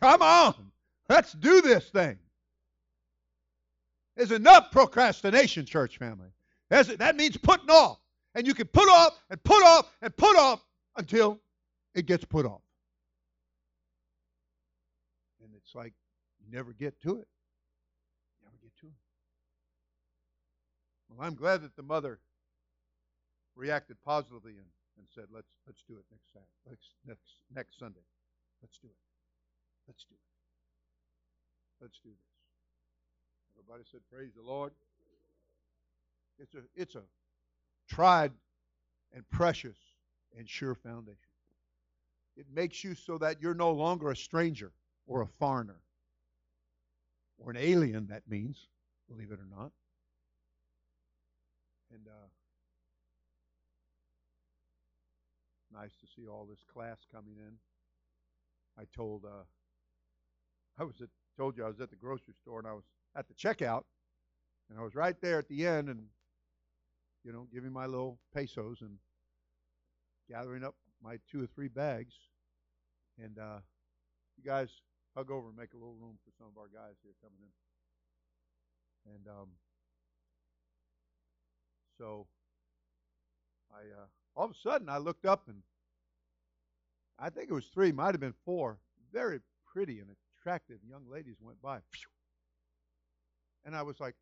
Come 0.00 0.22
on, 0.22 0.54
let's 1.08 1.34
do 1.34 1.60
this 1.60 1.88
thing. 1.90 2.18
There's 4.16 4.32
enough 4.32 4.72
procrastination, 4.72 5.66
church 5.66 5.98
family. 5.98 6.30
That 6.70 7.16
means 7.16 7.36
putting 7.36 7.70
off. 7.70 7.98
And 8.34 8.46
you 8.46 8.54
can 8.54 8.66
put 8.66 8.88
off 8.88 9.18
and 9.30 9.42
put 9.42 9.62
off 9.64 9.90
and 10.02 10.16
put 10.16 10.36
off 10.36 10.64
until 10.96 11.40
it 11.94 12.06
gets 12.06 12.24
put 12.24 12.46
off. 12.46 12.60
And 15.42 15.50
it's 15.56 15.74
like 15.74 15.92
you 16.40 16.56
never 16.56 16.72
get 16.72 17.00
to 17.02 17.18
it. 17.18 17.28
Never 18.44 18.56
get 18.62 18.76
to 18.80 18.86
it. 18.86 18.92
Well, 21.08 21.26
I'm 21.26 21.34
glad 21.34 21.62
that 21.62 21.74
the 21.74 21.82
mother 21.82 22.20
reacted 23.56 23.96
positively 24.04 24.52
and, 24.52 24.66
and 24.98 25.06
said, 25.14 25.24
"Let's 25.32 25.48
let's 25.66 25.82
do 25.88 25.94
it 25.94 26.04
next 26.10 26.32
Saturday, 26.32 26.48
next 26.68 26.90
next 27.06 27.34
next 27.54 27.78
Sunday. 27.78 28.06
Let's 28.62 28.78
do 28.78 28.88
it. 28.88 29.02
Let's 29.88 30.04
do 30.04 30.14
it. 30.14 31.82
Let's 31.82 31.98
do 32.04 32.10
this." 32.10 32.28
Everybody 33.58 33.84
said, 33.90 34.00
"Praise 34.12 34.32
the 34.36 34.42
Lord." 34.42 34.72
It's 36.38 36.54
a 36.54 36.62
it's 36.76 36.94
a 36.94 37.02
tried 37.88 38.32
and 39.12 39.28
precious 39.30 39.76
and 40.36 40.48
sure 40.48 40.74
foundation. 40.74 41.16
It 42.36 42.46
makes 42.54 42.84
you 42.84 42.94
so 42.94 43.18
that 43.18 43.42
you're 43.42 43.54
no 43.54 43.72
longer 43.72 44.10
a 44.10 44.16
stranger 44.16 44.72
or 45.06 45.22
a 45.22 45.26
foreigner 45.26 45.80
or 47.38 47.50
an 47.50 47.56
alien. 47.56 48.06
That 48.08 48.22
means, 48.28 48.68
believe 49.08 49.32
it 49.32 49.40
or 49.40 49.48
not. 49.50 49.72
And 51.92 52.06
uh, 52.06 52.28
nice 55.80 55.96
to 56.00 56.06
see 56.14 56.28
all 56.28 56.46
this 56.48 56.62
class 56.72 56.98
coming 57.12 57.34
in. 57.38 57.54
I 58.78 58.84
told 58.94 59.24
uh, 59.24 59.44
I 60.78 60.84
was 60.84 61.00
at 61.00 61.08
told 61.36 61.56
you 61.56 61.64
I 61.64 61.68
was 61.68 61.80
at 61.80 61.90
the 61.90 61.96
grocery 61.96 62.34
store 62.42 62.58
and 62.58 62.68
I 62.68 62.72
was 62.72 62.84
at 63.16 63.26
the 63.28 63.34
checkout 63.34 63.84
and 64.68 64.78
I 64.78 64.82
was 64.82 64.94
right 64.94 65.16
there 65.20 65.38
at 65.38 65.48
the 65.48 65.66
end 65.66 65.88
and 65.88 66.06
you 67.24 67.32
know 67.32 67.46
giving 67.52 67.72
my 67.72 67.86
little 67.86 68.18
pesos 68.34 68.78
and 68.80 68.98
gathering 70.28 70.64
up 70.64 70.74
my 71.02 71.18
two 71.30 71.42
or 71.42 71.46
three 71.46 71.68
bags. 71.68 72.14
And 73.22 73.38
uh, 73.38 73.58
you 74.36 74.44
guys 74.44 74.68
hug 75.16 75.30
over 75.30 75.48
and 75.48 75.56
make 75.56 75.72
a 75.72 75.76
little 75.76 75.96
room 76.00 76.18
for 76.24 76.30
some 76.38 76.46
of 76.46 76.58
our 76.58 76.68
guys 76.68 76.94
here 77.02 77.12
coming 77.22 77.40
in. 77.40 79.14
And 79.14 79.26
um, 79.28 79.48
so 81.98 82.26
I 83.72 83.80
uh, 83.80 84.06
all 84.36 84.44
of 84.46 84.52
a 84.52 84.54
sudden 84.62 84.88
I 84.88 84.98
looked 84.98 85.26
up 85.26 85.48
and 85.48 85.62
I 87.18 87.30
think 87.30 87.50
it 87.50 87.54
was 87.54 87.66
three, 87.66 87.90
might 87.90 88.14
have 88.14 88.20
been 88.20 88.34
four, 88.44 88.78
very 89.12 89.40
pretty 89.66 89.98
and 89.98 90.08
attractive 90.38 90.78
young 90.88 91.02
ladies 91.10 91.36
went 91.40 91.60
by. 91.60 91.78
And 93.64 93.74
I 93.74 93.82
was 93.82 93.98
like, 93.98 94.14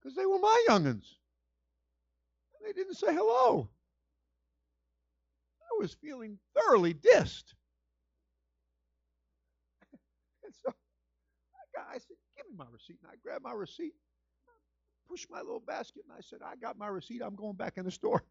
because 0.00 0.16
they 0.16 0.26
were 0.26 0.38
my 0.38 0.64
youngins. 0.68 1.16
And 2.54 2.66
they 2.66 2.72
didn't 2.72 2.94
say 2.94 3.14
hello. 3.14 3.68
I 5.62 5.80
was 5.80 5.94
feeling 5.94 6.38
thoroughly 6.54 6.94
dissed. 6.94 7.54
and 10.44 10.54
so 10.64 10.72
I, 11.78 11.94
said, 11.94 12.16
Give 12.36 12.46
me 12.50 12.56
my 12.56 12.66
receipt. 12.72 12.98
And 13.02 13.10
I 13.12 13.16
grabbed 13.22 13.44
my 13.44 13.52
receipt, 13.52 13.94
pushed 15.08 15.30
my 15.30 15.40
little 15.40 15.62
basket, 15.66 16.02
and 16.08 16.16
I 16.16 16.20
said, 16.22 16.40
I 16.44 16.56
got 16.56 16.78
my 16.78 16.88
receipt. 16.88 17.22
I'm 17.24 17.36
going 17.36 17.56
back 17.56 17.76
in 17.76 17.84
the 17.84 17.90
store. 17.90 18.24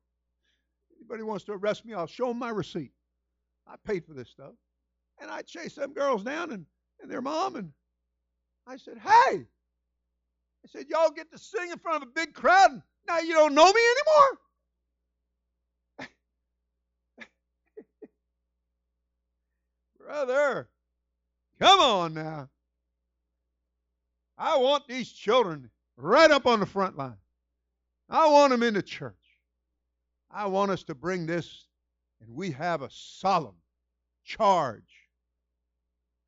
Anybody 0.97 1.23
wants 1.23 1.45
to 1.45 1.53
arrest 1.53 1.85
me, 1.85 1.93
I'll 1.93 2.07
show 2.07 2.27
them 2.27 2.39
my 2.39 2.49
receipt. 2.49 2.91
I 3.67 3.75
paid 3.85 4.05
for 4.05 4.13
this 4.13 4.29
stuff. 4.29 4.53
And 5.21 5.29
I 5.29 5.41
chased 5.41 5.75
them 5.75 5.93
girls 5.93 6.23
down 6.23 6.51
and, 6.51 6.65
and 7.01 7.11
their 7.11 7.21
mom, 7.21 7.55
and 7.55 7.71
I 8.67 8.77
said, 8.77 8.97
Hey! 8.97 9.45
I 10.65 10.67
said, 10.67 10.85
Y'all 10.89 11.11
get 11.11 11.31
to 11.31 11.37
sing 11.37 11.71
in 11.71 11.79
front 11.79 12.03
of 12.03 12.09
a 12.09 12.11
big 12.11 12.33
crowd, 12.33 12.71
and 12.71 12.81
now 13.07 13.19
you 13.19 13.33
don't 13.33 13.55
know 13.55 13.71
me 13.71 13.81
anymore? 15.99 16.07
Brother, 19.99 20.69
come 21.59 21.79
on 21.79 22.13
now. 22.13 22.49
I 24.37 24.57
want 24.57 24.87
these 24.87 25.11
children 25.11 25.69
right 25.97 26.31
up 26.31 26.45
on 26.45 26.59
the 26.61 26.65
front 26.65 26.97
line. 26.97 27.17
I 28.09 28.29
want 28.29 28.51
them 28.51 28.63
in 28.63 28.73
the 28.73 28.81
church. 28.81 29.15
I 30.31 30.47
want 30.47 30.71
us 30.71 30.83
to 30.83 30.95
bring 30.95 31.25
this, 31.25 31.65
and 32.21 32.33
we 32.33 32.51
have 32.51 32.81
a 32.81 32.89
solemn 32.91 33.55
charge 34.23 35.09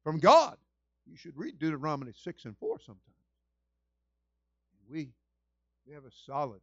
from 0.04 0.20
God. 0.20 0.58
You 1.10 1.16
should 1.16 1.38
read 1.38 1.60
Deuteronomy 1.60 2.14
6 2.16 2.46
and 2.46 2.58
4 2.58 2.80
sometimes. 2.80 3.11
We, 4.92 5.14
we 5.88 5.94
have 5.94 6.04
a 6.04 6.12
solid 6.26 6.60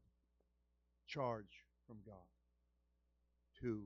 charge 1.06 1.64
from 1.86 1.96
God 2.04 2.14
to 3.62 3.84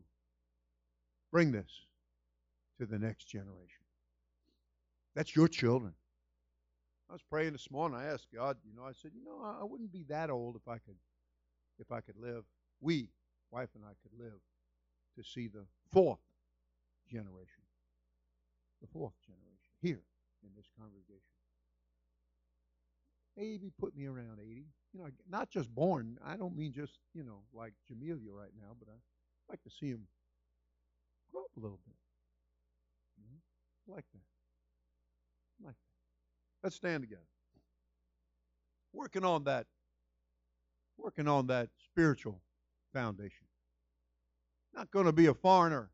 bring 1.30 1.52
this 1.52 1.70
to 2.78 2.86
the 2.86 2.98
next 2.98 3.26
generation. 3.26 3.84
That's 5.14 5.36
your 5.36 5.46
children. 5.46 5.94
I 7.08 7.12
was 7.12 7.22
praying 7.22 7.52
this 7.52 7.70
morning. 7.70 7.98
I 7.98 8.06
asked 8.06 8.28
God, 8.34 8.56
you 8.64 8.74
know, 8.74 8.82
I 8.82 8.92
said, 8.92 9.12
you 9.14 9.24
know, 9.24 9.40
I 9.60 9.62
wouldn't 9.64 9.92
be 9.92 10.04
that 10.08 10.28
old 10.28 10.56
if 10.56 10.66
I 10.66 10.78
could, 10.78 10.96
if 11.78 11.92
I 11.92 12.00
could 12.00 12.16
live. 12.18 12.42
We, 12.80 13.10
wife 13.50 13.68
and 13.76 13.84
I, 13.84 13.92
could 14.02 14.18
live 14.18 14.40
to 15.16 15.22
see 15.22 15.46
the 15.46 15.66
fourth 15.92 16.18
generation, 17.08 17.62
the 18.80 18.88
fourth 18.88 19.14
generation 19.24 19.70
here 19.80 20.02
in 20.42 20.50
this 20.56 20.66
congregation. 20.76 21.31
Maybe 23.42 23.72
put 23.80 23.96
me 23.96 24.06
around 24.06 24.38
80. 24.40 24.66
You 24.92 25.00
know, 25.00 25.08
not 25.28 25.50
just 25.50 25.74
born. 25.74 26.16
I 26.24 26.36
don't 26.36 26.56
mean 26.56 26.72
just, 26.72 26.98
you 27.12 27.24
know, 27.24 27.40
like 27.52 27.72
Jamelia 27.90 28.30
right 28.30 28.52
now, 28.56 28.76
but 28.78 28.88
I 28.88 28.94
like 29.48 29.60
to 29.64 29.70
see 29.70 29.88
him 29.88 30.06
grow 31.32 31.42
up 31.42 31.50
a 31.56 31.60
little 31.60 31.80
bit. 31.84 31.96
Mm-hmm. 33.20 33.92
Like 33.92 34.04
that. 34.12 35.66
Like 35.66 35.74
that. 35.74 36.62
Let's 36.62 36.76
stand 36.76 37.02
together. 37.02 37.22
Working 38.92 39.24
on 39.24 39.42
that. 39.44 39.66
Working 40.96 41.26
on 41.26 41.48
that 41.48 41.68
spiritual 41.84 42.40
foundation. 42.92 43.46
Not 44.72 44.92
going 44.92 45.06
to 45.06 45.12
be 45.12 45.26
a 45.26 45.34
foreigner 45.34 45.90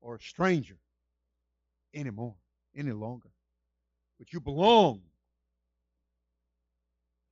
or 0.00 0.16
a 0.16 0.20
stranger 0.20 0.78
anymore, 1.94 2.34
any 2.76 2.92
longer. 2.92 3.30
But 4.18 4.32
you 4.32 4.40
belong. 4.40 5.02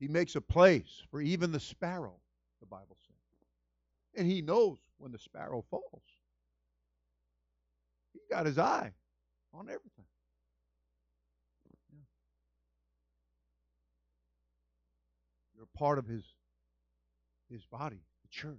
He 0.03 0.09
makes 0.09 0.35
a 0.35 0.41
place 0.41 1.01
for 1.09 1.21
even 1.21 1.53
the 1.53 1.61
sparrow, 1.61 2.17
the 2.59 2.65
Bible 2.65 2.97
says. 3.07 4.17
And 4.17 4.29
he 4.29 4.41
knows 4.41 4.77
when 4.97 5.13
the 5.13 5.17
sparrow 5.17 5.63
falls. 5.69 6.03
He 8.11 8.19
got 8.29 8.45
his 8.45 8.59
eye 8.59 8.91
on 9.53 9.69
everything. 9.69 10.03
You're 15.55 15.67
part 15.73 15.97
of 15.97 16.05
his 16.05 16.25
his 17.49 17.63
body, 17.63 18.01
the 18.23 18.29
church. 18.29 18.57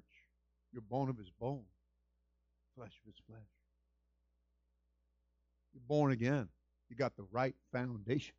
You're 0.73 0.81
bone 0.81 1.11
of 1.11 1.19
his 1.19 1.31
bone, 1.39 1.65
flesh 2.75 2.99
of 3.03 3.13
his 3.13 3.21
flesh. 3.27 3.53
You're 5.75 5.83
born 5.87 6.11
again. 6.11 6.49
You 6.89 6.97
got 6.97 7.15
the 7.17 7.27
right 7.31 7.55
foundation. 7.71 8.35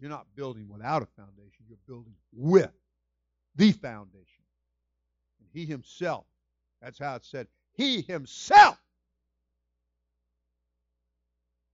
You're 0.00 0.10
not 0.10 0.26
building 0.34 0.68
without 0.68 1.02
a 1.02 1.06
foundation. 1.06 1.66
You're 1.68 1.78
building 1.86 2.14
with 2.32 2.72
the 3.56 3.72
foundation. 3.72 4.44
And 5.40 5.48
he 5.52 5.66
himself, 5.66 6.24
that's 6.80 6.98
how 6.98 7.16
it 7.16 7.24
said, 7.24 7.46
he 7.74 8.00
himself 8.00 8.78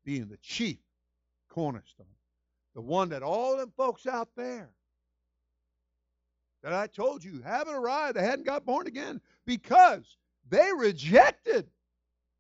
being 0.05 0.29
the 0.29 0.39
chief 0.39 0.79
cornerstone. 1.49 2.07
The 2.75 2.83
one 2.83 3.09
that 3.11 3.23
all 3.23 3.57
them 3.57 3.73
folks 3.77 4.07
out 4.07 4.29
there 4.37 4.71
that 6.63 6.73
I 6.73 6.89
told 6.89 7.23
you 7.23 7.41
haven't 7.45 7.75
arrived, 7.75 8.17
they 8.17 8.25
hadn't 8.25 8.45
got 8.45 8.67
born 8.67 8.89
again 8.89 9.21
because 9.47 10.17
they 10.49 10.71
rejected. 10.77 11.67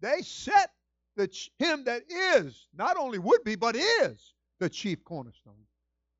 They 0.01 0.20
set 0.22 0.72
the 1.16 1.30
him 1.59 1.84
that 1.84 2.03
is, 2.11 2.66
not 2.76 2.97
only 2.97 3.18
would 3.18 3.45
be, 3.45 3.55
but 3.55 3.76
is 3.76 4.34
the 4.59 4.68
chief 4.68 5.05
cornerstone. 5.05 5.55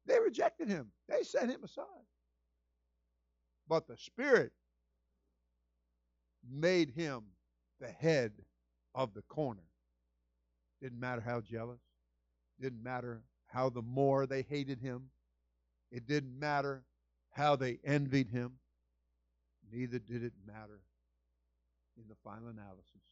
They 0.07 0.19
rejected 0.21 0.69
him. 0.69 0.93
They 1.09 1.23
set 1.23 1.49
him 1.49 1.65
aside. 1.65 1.85
But 3.69 3.87
the 3.89 3.97
Spirit 3.97 4.53
made 6.49 6.91
him 6.91 7.25
the 7.81 7.89
head 7.89 8.33
of 8.95 9.13
the 9.15 9.23
corner. 9.23 9.65
Didn't 10.81 11.01
matter 11.01 11.21
how 11.21 11.41
jealous. 11.41 11.81
Didn't 12.61 12.83
matter 12.83 13.23
how 13.47 13.69
the 13.69 13.83
more 13.83 14.27
they 14.27 14.43
hated 14.43 14.81
him. 14.81 15.11
It 15.91 16.07
didn't 16.07 16.39
matter 16.39 16.85
how 17.31 17.57
they 17.57 17.79
envied 17.85 18.31
him. 18.31 18.53
Neither 19.73 19.99
did 19.99 20.23
it 20.23 20.33
matter 20.47 20.81
in 21.97 22.05
the 22.09 22.15
final 22.25 22.49
analysis 22.49 23.03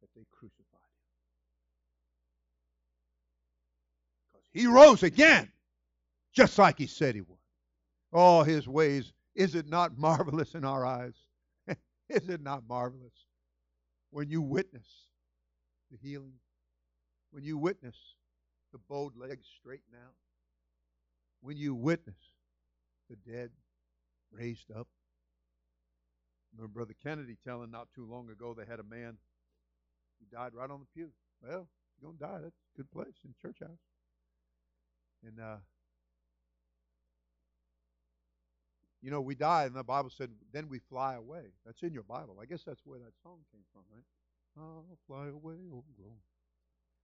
that 0.00 0.08
they 0.14 0.24
crucified 0.30 0.64
him. 0.72 1.02
Because 4.32 4.46
he 4.52 4.66
rose 4.66 5.02
again, 5.02 5.51
just 6.32 6.58
like 6.58 6.78
he 6.78 6.86
said 6.86 7.14
he 7.14 7.20
would. 7.22 7.38
Oh, 8.12 8.42
his 8.42 8.68
ways, 8.68 9.12
is 9.34 9.54
it 9.54 9.68
not 9.68 9.98
marvelous 9.98 10.54
in 10.54 10.64
our 10.64 10.84
eyes? 10.86 11.14
is 12.08 12.28
it 12.28 12.42
not 12.42 12.64
marvelous 12.68 13.26
when 14.10 14.30
you 14.30 14.42
witness 14.42 14.86
the 15.90 15.98
healing? 15.98 16.34
When 17.30 17.44
you 17.44 17.58
witness 17.58 17.96
the 18.72 18.78
bowed 18.88 19.16
legs 19.16 19.46
straighten 19.58 19.94
out? 20.04 20.14
When 21.40 21.56
you 21.56 21.74
witness 21.74 22.16
the 23.10 23.16
dead 23.16 23.50
raised 24.30 24.70
up? 24.70 24.88
Remember 26.54 26.72
Brother 26.72 26.94
Kennedy 27.02 27.36
telling 27.44 27.70
not 27.70 27.88
too 27.94 28.06
long 28.06 28.30
ago 28.30 28.54
they 28.54 28.66
had 28.66 28.80
a 28.80 28.84
man 28.84 29.18
he 30.18 30.26
died 30.34 30.54
right 30.54 30.70
on 30.70 30.80
the 30.80 30.86
pew. 30.94 31.10
Well, 31.42 31.68
you're 32.00 32.12
gonna 32.12 32.32
die. 32.32 32.40
That's 32.42 32.56
a 32.74 32.76
good 32.76 32.90
place 32.90 33.14
in 33.24 33.34
church 33.40 33.58
house. 33.60 33.78
And 35.26 35.38
uh, 35.40 35.56
you 39.02 39.10
know, 39.10 39.20
we 39.20 39.34
die, 39.34 39.64
and 39.64 39.74
the 39.74 39.82
Bible 39.82 40.10
said, 40.10 40.30
then 40.52 40.68
we 40.68 40.78
fly 40.78 41.14
away. 41.14 41.52
That's 41.66 41.82
in 41.82 41.92
your 41.92 42.04
Bible. 42.04 42.38
I 42.40 42.46
guess 42.46 42.62
that's 42.64 42.82
where 42.84 42.98
that 43.00 43.12
song 43.22 43.38
came 43.52 43.62
from, 43.72 43.82
right? 43.92 44.04
I'll 44.56 44.98
fly 45.06 45.28
away, 45.28 45.56
oh 45.72 45.84
glory. 45.96 46.20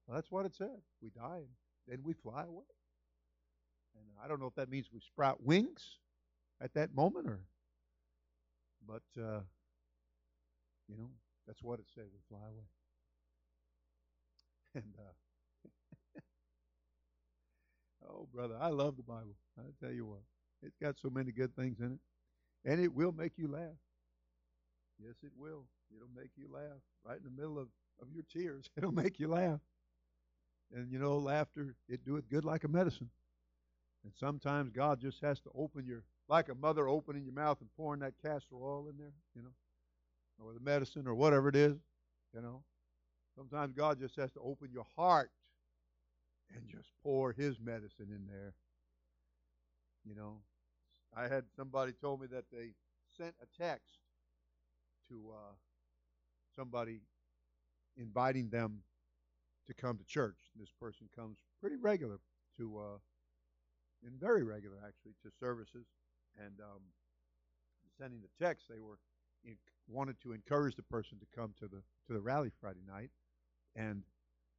Well, 0.07 0.17
that's 0.17 0.31
what 0.31 0.47
it 0.47 0.55
said. 0.55 0.81
We 1.03 1.11
die, 1.11 1.39
and 1.39 1.49
then 1.89 2.01
we 2.05 2.15
fly 2.15 2.45
away. 2.45 2.65
And 3.95 4.05
I 4.23 4.29
don't 4.29 4.41
know 4.41 4.47
if 4.47 4.55
that 4.55 4.71
means 4.71 4.87
we 4.93 5.01
sprout 5.01 5.43
wings 5.43 5.99
at 6.61 6.75
that 6.75 6.95
moment, 6.95 7.27
or, 7.27 7.41
but 8.87 9.03
uh, 9.21 9.41
you 10.89 10.97
know, 10.97 11.11
that's 11.47 11.63
what 11.63 11.79
it 11.81 11.87
said. 11.95 12.05
We 12.13 12.21
fly 12.29 12.47
away. 12.49 12.65
And 14.75 14.95
uh, 14.99 15.13
oh, 18.09 18.29
brother, 18.33 18.57
I 18.61 18.69
love 18.69 18.97
the 18.97 19.03
Bible. 19.03 19.37
I 19.59 19.63
tell 19.83 19.93
you 19.93 20.07
what, 20.07 20.23
it's 20.63 20.77
got 20.81 20.97
so 21.01 21.11
many 21.11 21.33
good 21.33 21.55
things 21.55 21.79
in 21.81 21.93
it, 21.93 22.71
and 22.71 22.81
it 22.81 22.93
will 22.93 23.13
make 23.13 23.33
you 23.37 23.49
laugh. 23.49 23.79
Yes, 25.03 25.15
it 25.23 25.31
will. 25.37 25.65
It'll 25.95 26.09
make 26.15 26.31
you 26.37 26.49
laugh 26.53 26.81
right 27.05 27.17
in 27.17 27.25
the 27.25 27.31
middle 27.31 27.59
of, 27.59 27.69
of 28.03 28.09
your 28.13 28.25
tears. 28.33 28.69
It'll 28.77 28.93
make 28.93 29.19
you 29.19 29.29
laugh. 29.29 29.61
And 30.75 30.93
you 30.93 30.99
know, 30.99 31.17
laughter, 31.17 31.75
it 31.89 32.05
doeth 32.05 32.29
good 32.29 32.45
like 32.45 32.65
a 32.65 32.69
medicine. 32.69 33.09
And 34.05 34.13
sometimes 34.19 34.71
God 34.71 35.01
just 35.01 35.21
has 35.23 35.41
to 35.41 35.51
open 35.55 35.87
your, 35.87 36.03
like 36.29 36.49
a 36.49 36.55
mother 36.55 36.89
opening 36.89 37.25
your 37.25 37.33
mouth 37.35 37.59
and 37.61 37.69
pouring 37.77 38.01
that 38.01 38.15
castor 38.23 38.57
oil 38.57 38.89
in 38.89 38.97
there, 38.99 39.13
you 39.35 39.43
know, 39.43 39.53
or 40.45 40.53
the 40.53 40.61
medicine 40.61 41.07
or 41.07 41.15
whatever 41.15 41.49
it 41.49 41.57
is, 41.57 41.77
you 42.35 42.41
know. 42.41 42.63
Sometimes 43.37 43.73
God 43.73 43.99
just 43.99 44.17
has 44.17 44.31
to 44.33 44.41
open 44.41 44.69
your 44.73 44.87
heart 44.97 45.31
and 46.55 46.67
just 46.69 46.89
pour 47.03 47.33
His 47.33 47.59
medicine 47.61 48.09
in 48.11 48.27
there. 48.27 48.55
You 50.05 50.15
know, 50.15 50.39
I 51.19 51.23
had 51.27 51.45
somebody 51.57 51.93
told 51.93 52.21
me 52.21 52.29
that 52.29 52.45
they 52.53 52.75
sent 53.17 53.35
a 53.43 53.63
text 53.63 53.99
to 55.09 55.33
uh, 55.33 55.55
somebody 56.55 57.01
inviting 57.97 58.51
them 58.51 58.83
to 59.67 59.75
come 59.75 59.99
to 59.99 60.05
church. 60.05 60.39
This 60.55 60.71
person 60.81 61.09
comes 61.17 61.39
pretty 61.61 61.77
regular 61.77 62.21
to, 62.59 62.79
uh, 62.79 62.99
and 64.07 64.21
very 64.21 64.45
regular 64.45 64.77
actually, 64.87 65.13
to 65.25 65.31
services. 65.41 65.87
And 66.39 66.61
um, 66.61 66.83
sending 67.99 68.21
the 68.21 68.45
text, 68.45 68.67
they 68.69 68.81
were 68.81 68.99
in, 69.45 69.57
wanted 69.89 70.21
to 70.23 70.33
encourage 70.33 70.77
the 70.77 70.83
person 70.83 71.19
to 71.19 71.27
come 71.35 71.53
to 71.59 71.67
the 71.67 71.83
to 72.07 72.13
the 72.13 72.21
rally 72.21 72.51
Friday 72.61 72.85
night, 72.87 73.11
and 73.75 74.03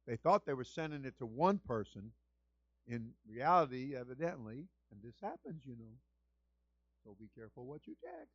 they 0.06 0.16
thought 0.16 0.44
they 0.44 0.54
were 0.54 0.64
sending 0.64 1.04
it 1.04 1.16
to 1.18 1.26
one 1.26 1.58
person. 1.58 2.12
In 2.86 3.12
reality, 3.28 3.94
evidently, 3.96 4.66
and 4.90 5.00
this 5.02 5.14
happens, 5.22 5.62
you 5.64 5.76
know. 5.76 5.94
So 7.04 7.16
be 7.18 7.28
careful 7.34 7.64
what 7.66 7.86
you 7.86 7.94
text. 8.02 8.34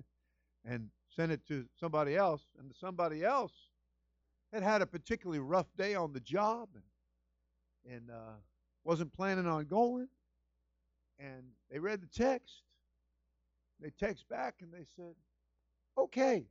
and 0.64 0.88
send 1.14 1.32
it 1.32 1.46
to 1.48 1.66
somebody 1.78 2.16
else, 2.16 2.42
and 2.58 2.72
somebody 2.78 3.24
else 3.24 3.52
had 4.52 4.62
had 4.62 4.82
a 4.82 4.86
particularly 4.86 5.40
rough 5.40 5.66
day 5.76 5.94
on 5.94 6.12
the 6.12 6.20
job 6.20 6.68
and 6.74 7.94
and 7.94 8.10
uh, 8.10 8.34
wasn't 8.84 9.12
planning 9.12 9.46
on 9.46 9.64
going. 9.66 10.08
And 11.18 11.44
they 11.70 11.78
read 11.78 12.00
the 12.00 12.08
text. 12.08 12.62
They 13.80 13.90
text 13.90 14.28
back 14.28 14.56
and 14.60 14.72
they 14.72 14.86
said, 14.96 15.14
"Okay, 15.96 16.46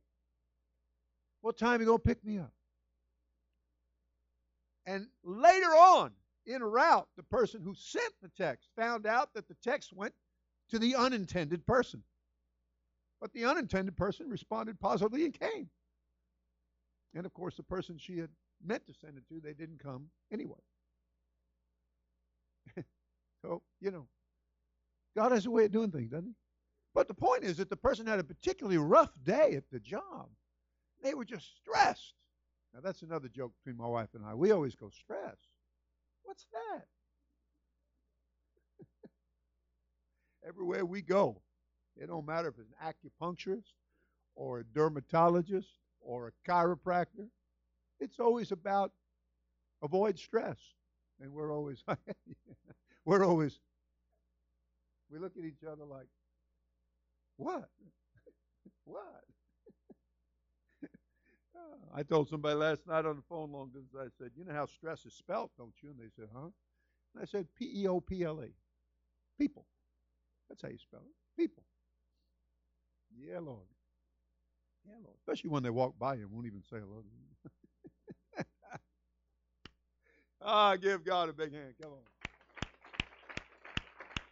what 1.40 1.58
time 1.58 1.80
you 1.80 1.86
gonna 1.86 1.98
pick 1.98 2.24
me 2.24 2.38
up?" 2.38 2.52
And 4.86 5.08
later 5.24 5.66
on, 5.66 6.12
in 6.46 6.62
route, 6.62 7.08
the 7.16 7.22
person 7.24 7.60
who 7.60 7.74
sent 7.74 8.12
the 8.22 8.30
text 8.36 8.68
found 8.76 9.06
out 9.06 9.34
that 9.34 9.48
the 9.48 9.56
text 9.62 9.92
went 9.92 10.14
to 10.70 10.78
the 10.78 10.94
unintended 10.94 11.66
person. 11.66 12.02
But 13.20 13.32
the 13.32 13.44
unintended 13.44 13.96
person 13.96 14.28
responded 14.28 14.78
positively 14.78 15.24
and 15.24 15.38
came. 15.38 15.70
And 17.14 17.24
of 17.24 17.32
course, 17.32 17.56
the 17.56 17.62
person 17.62 17.96
she 17.98 18.18
had 18.18 18.30
meant 18.64 18.86
to 18.86 18.94
send 18.94 19.16
it 19.16 19.26
to, 19.28 19.40
they 19.40 19.54
didn't 19.54 19.82
come 19.82 20.08
anyway. 20.32 20.60
so, 23.42 23.62
you 23.80 23.90
know, 23.90 24.06
God 25.16 25.32
has 25.32 25.46
a 25.46 25.50
way 25.50 25.64
of 25.64 25.72
doing 25.72 25.90
things, 25.90 26.10
doesn't 26.10 26.26
he? 26.26 26.34
But 26.94 27.08
the 27.08 27.14
point 27.14 27.44
is 27.44 27.56
that 27.56 27.70
the 27.70 27.76
person 27.76 28.06
had 28.06 28.18
a 28.18 28.24
particularly 28.24 28.78
rough 28.78 29.12
day 29.24 29.54
at 29.56 29.70
the 29.70 29.80
job. 29.80 30.28
They 31.02 31.14
were 31.14 31.24
just 31.24 31.46
stressed. 31.56 32.14
Now, 32.74 32.80
that's 32.82 33.02
another 33.02 33.28
joke 33.28 33.52
between 33.58 33.78
my 33.78 33.88
wife 33.88 34.08
and 34.14 34.24
I. 34.24 34.34
We 34.34 34.50
always 34.50 34.74
go, 34.74 34.90
stress. 34.90 35.36
What's 36.24 36.46
that? 36.52 36.86
Everywhere 40.46 40.84
we 40.84 41.02
go, 41.02 41.40
it 41.96 42.06
don't 42.08 42.26
matter 42.26 42.48
if 42.48 42.54
it's 42.58 42.70
an 42.80 42.92
acupuncturist 43.20 43.72
or 44.34 44.60
a 44.60 44.64
dermatologist 44.64 45.68
or 46.00 46.28
a 46.28 46.50
chiropractor. 46.50 47.28
It's 47.98 48.20
always 48.20 48.52
about 48.52 48.92
avoid 49.82 50.18
stress. 50.18 50.58
And 51.20 51.32
we're 51.32 51.52
always 51.52 51.82
we're 53.04 53.24
always 53.24 53.58
we 55.10 55.18
look 55.18 55.32
at 55.36 55.44
each 55.44 55.64
other 55.64 55.84
like, 55.84 56.08
what? 57.36 57.68
what? 58.84 59.24
I 61.94 62.02
told 62.02 62.28
somebody 62.28 62.56
last 62.56 62.86
night 62.86 63.06
on 63.06 63.16
the 63.16 63.22
phone 63.28 63.52
long 63.52 63.68
distance, 63.68 63.94
I 63.98 64.08
said, 64.18 64.32
you 64.36 64.44
know 64.44 64.52
how 64.52 64.66
stress 64.66 65.06
is 65.06 65.14
spelt, 65.14 65.50
don't 65.56 65.74
you? 65.82 65.90
And 65.90 65.98
they 65.98 66.10
said, 66.14 66.28
huh? 66.34 66.50
And 67.14 67.22
I 67.22 67.24
said, 67.24 67.46
P 67.56 67.82
E 67.82 67.88
O 67.88 68.00
P 68.00 68.24
L 68.24 68.42
E. 68.44 68.52
People. 69.38 69.66
That's 70.48 70.62
how 70.62 70.68
you 70.68 70.78
spell 70.78 71.00
it. 71.00 71.40
People. 71.40 71.62
Yeah, 73.18 73.40
Lord. 73.40 73.66
Yeah, 74.86 74.94
Lord. 75.02 75.16
Especially 75.18 75.50
when 75.50 75.62
they 75.62 75.70
walk 75.70 75.98
by 75.98 76.14
you 76.14 76.22
and 76.22 76.30
won't 76.30 76.46
even 76.46 76.62
say 76.62 76.76
hello 76.76 77.02
to 77.02 77.08
you. 78.38 78.44
ah, 80.42 80.76
give 80.76 81.04
God 81.04 81.28
a 81.28 81.32
big 81.32 81.52
hand. 81.52 81.74
Come 81.80 81.92
on. 81.92 81.98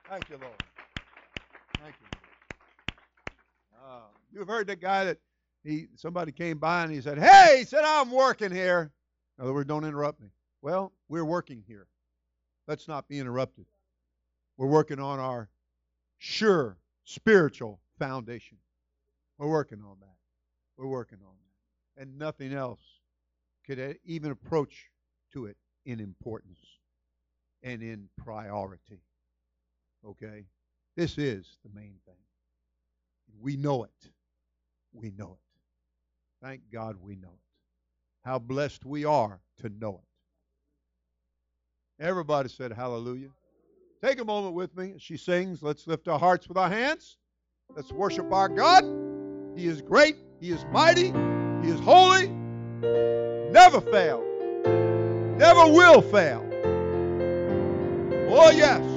Thank 0.08 0.28
you, 0.28 0.36
Lord. 0.36 0.62
Thank 1.80 1.94
you. 2.00 2.06
Uh, 3.84 4.00
you've 4.32 4.48
heard 4.48 4.66
the 4.66 4.76
guy 4.76 5.04
that 5.04 5.18
he 5.64 5.88
somebody 5.96 6.30
came 6.30 6.58
by 6.58 6.84
and 6.84 6.92
he 6.92 7.00
said, 7.00 7.18
"Hey," 7.18 7.58
he 7.58 7.64
said, 7.64 7.84
"I'm 7.84 8.10
working 8.10 8.52
here." 8.52 8.92
In 9.38 9.44
other 9.44 9.54
words, 9.54 9.66
don't 9.66 9.84
interrupt 9.84 10.20
me. 10.20 10.28
Well, 10.62 10.92
we're 11.08 11.24
working 11.24 11.64
here. 11.66 11.86
Let's 12.68 12.86
not 12.86 13.08
be 13.08 13.18
interrupted. 13.18 13.66
We're 14.56 14.68
working 14.68 15.00
on 15.00 15.18
our 15.18 15.48
sure 16.24 16.78
spiritual 17.04 17.78
foundation. 17.98 18.56
We're 19.38 19.50
working 19.50 19.82
on 19.82 19.96
that. 20.00 20.16
We're 20.78 20.86
working 20.88 21.18
on 21.22 21.34
that. 21.36 22.02
And 22.02 22.18
nothing 22.18 22.52
else 22.54 22.80
could 23.66 23.98
even 24.04 24.30
approach 24.30 24.90
to 25.34 25.44
it 25.46 25.56
in 25.84 26.00
importance 26.00 26.58
and 27.62 27.82
in 27.82 28.08
priority. 28.16 29.02
Okay? 30.06 30.46
This 30.96 31.18
is 31.18 31.58
the 31.62 31.70
main 31.78 31.96
thing. 32.06 32.14
We 33.40 33.56
know 33.56 33.84
it. 33.84 34.10
We 34.92 35.10
know 35.10 35.36
it. 35.38 36.46
Thank 36.46 36.62
God 36.72 36.96
we 37.00 37.16
know 37.16 37.28
it. 37.28 38.28
How 38.28 38.38
blessed 38.38 38.86
we 38.86 39.04
are 39.04 39.40
to 39.60 39.68
know 39.68 40.00
it. 41.98 42.02
Everybody 42.02 42.48
said 42.48 42.72
hallelujah. 42.72 43.30
Take 44.04 44.20
a 44.20 44.24
moment 44.24 44.54
with 44.54 44.76
me 44.76 44.96
she 44.98 45.16
sings. 45.16 45.62
Let's 45.62 45.86
lift 45.86 46.08
our 46.08 46.18
hearts 46.18 46.46
with 46.46 46.58
our 46.58 46.68
hands. 46.68 47.16
Let's 47.74 47.90
worship 47.90 48.30
our 48.34 48.50
God. 48.50 48.84
He 49.56 49.66
is 49.66 49.80
great. 49.80 50.16
He 50.40 50.50
is 50.50 50.62
mighty. 50.70 51.06
He 51.62 51.70
is 51.72 51.80
holy. 51.80 52.28
Never 53.50 53.80
fail. 53.80 54.22
Never 55.38 55.72
will 55.72 56.02
fail. 56.02 56.46
Oh, 58.28 58.50
yes. 58.50 58.93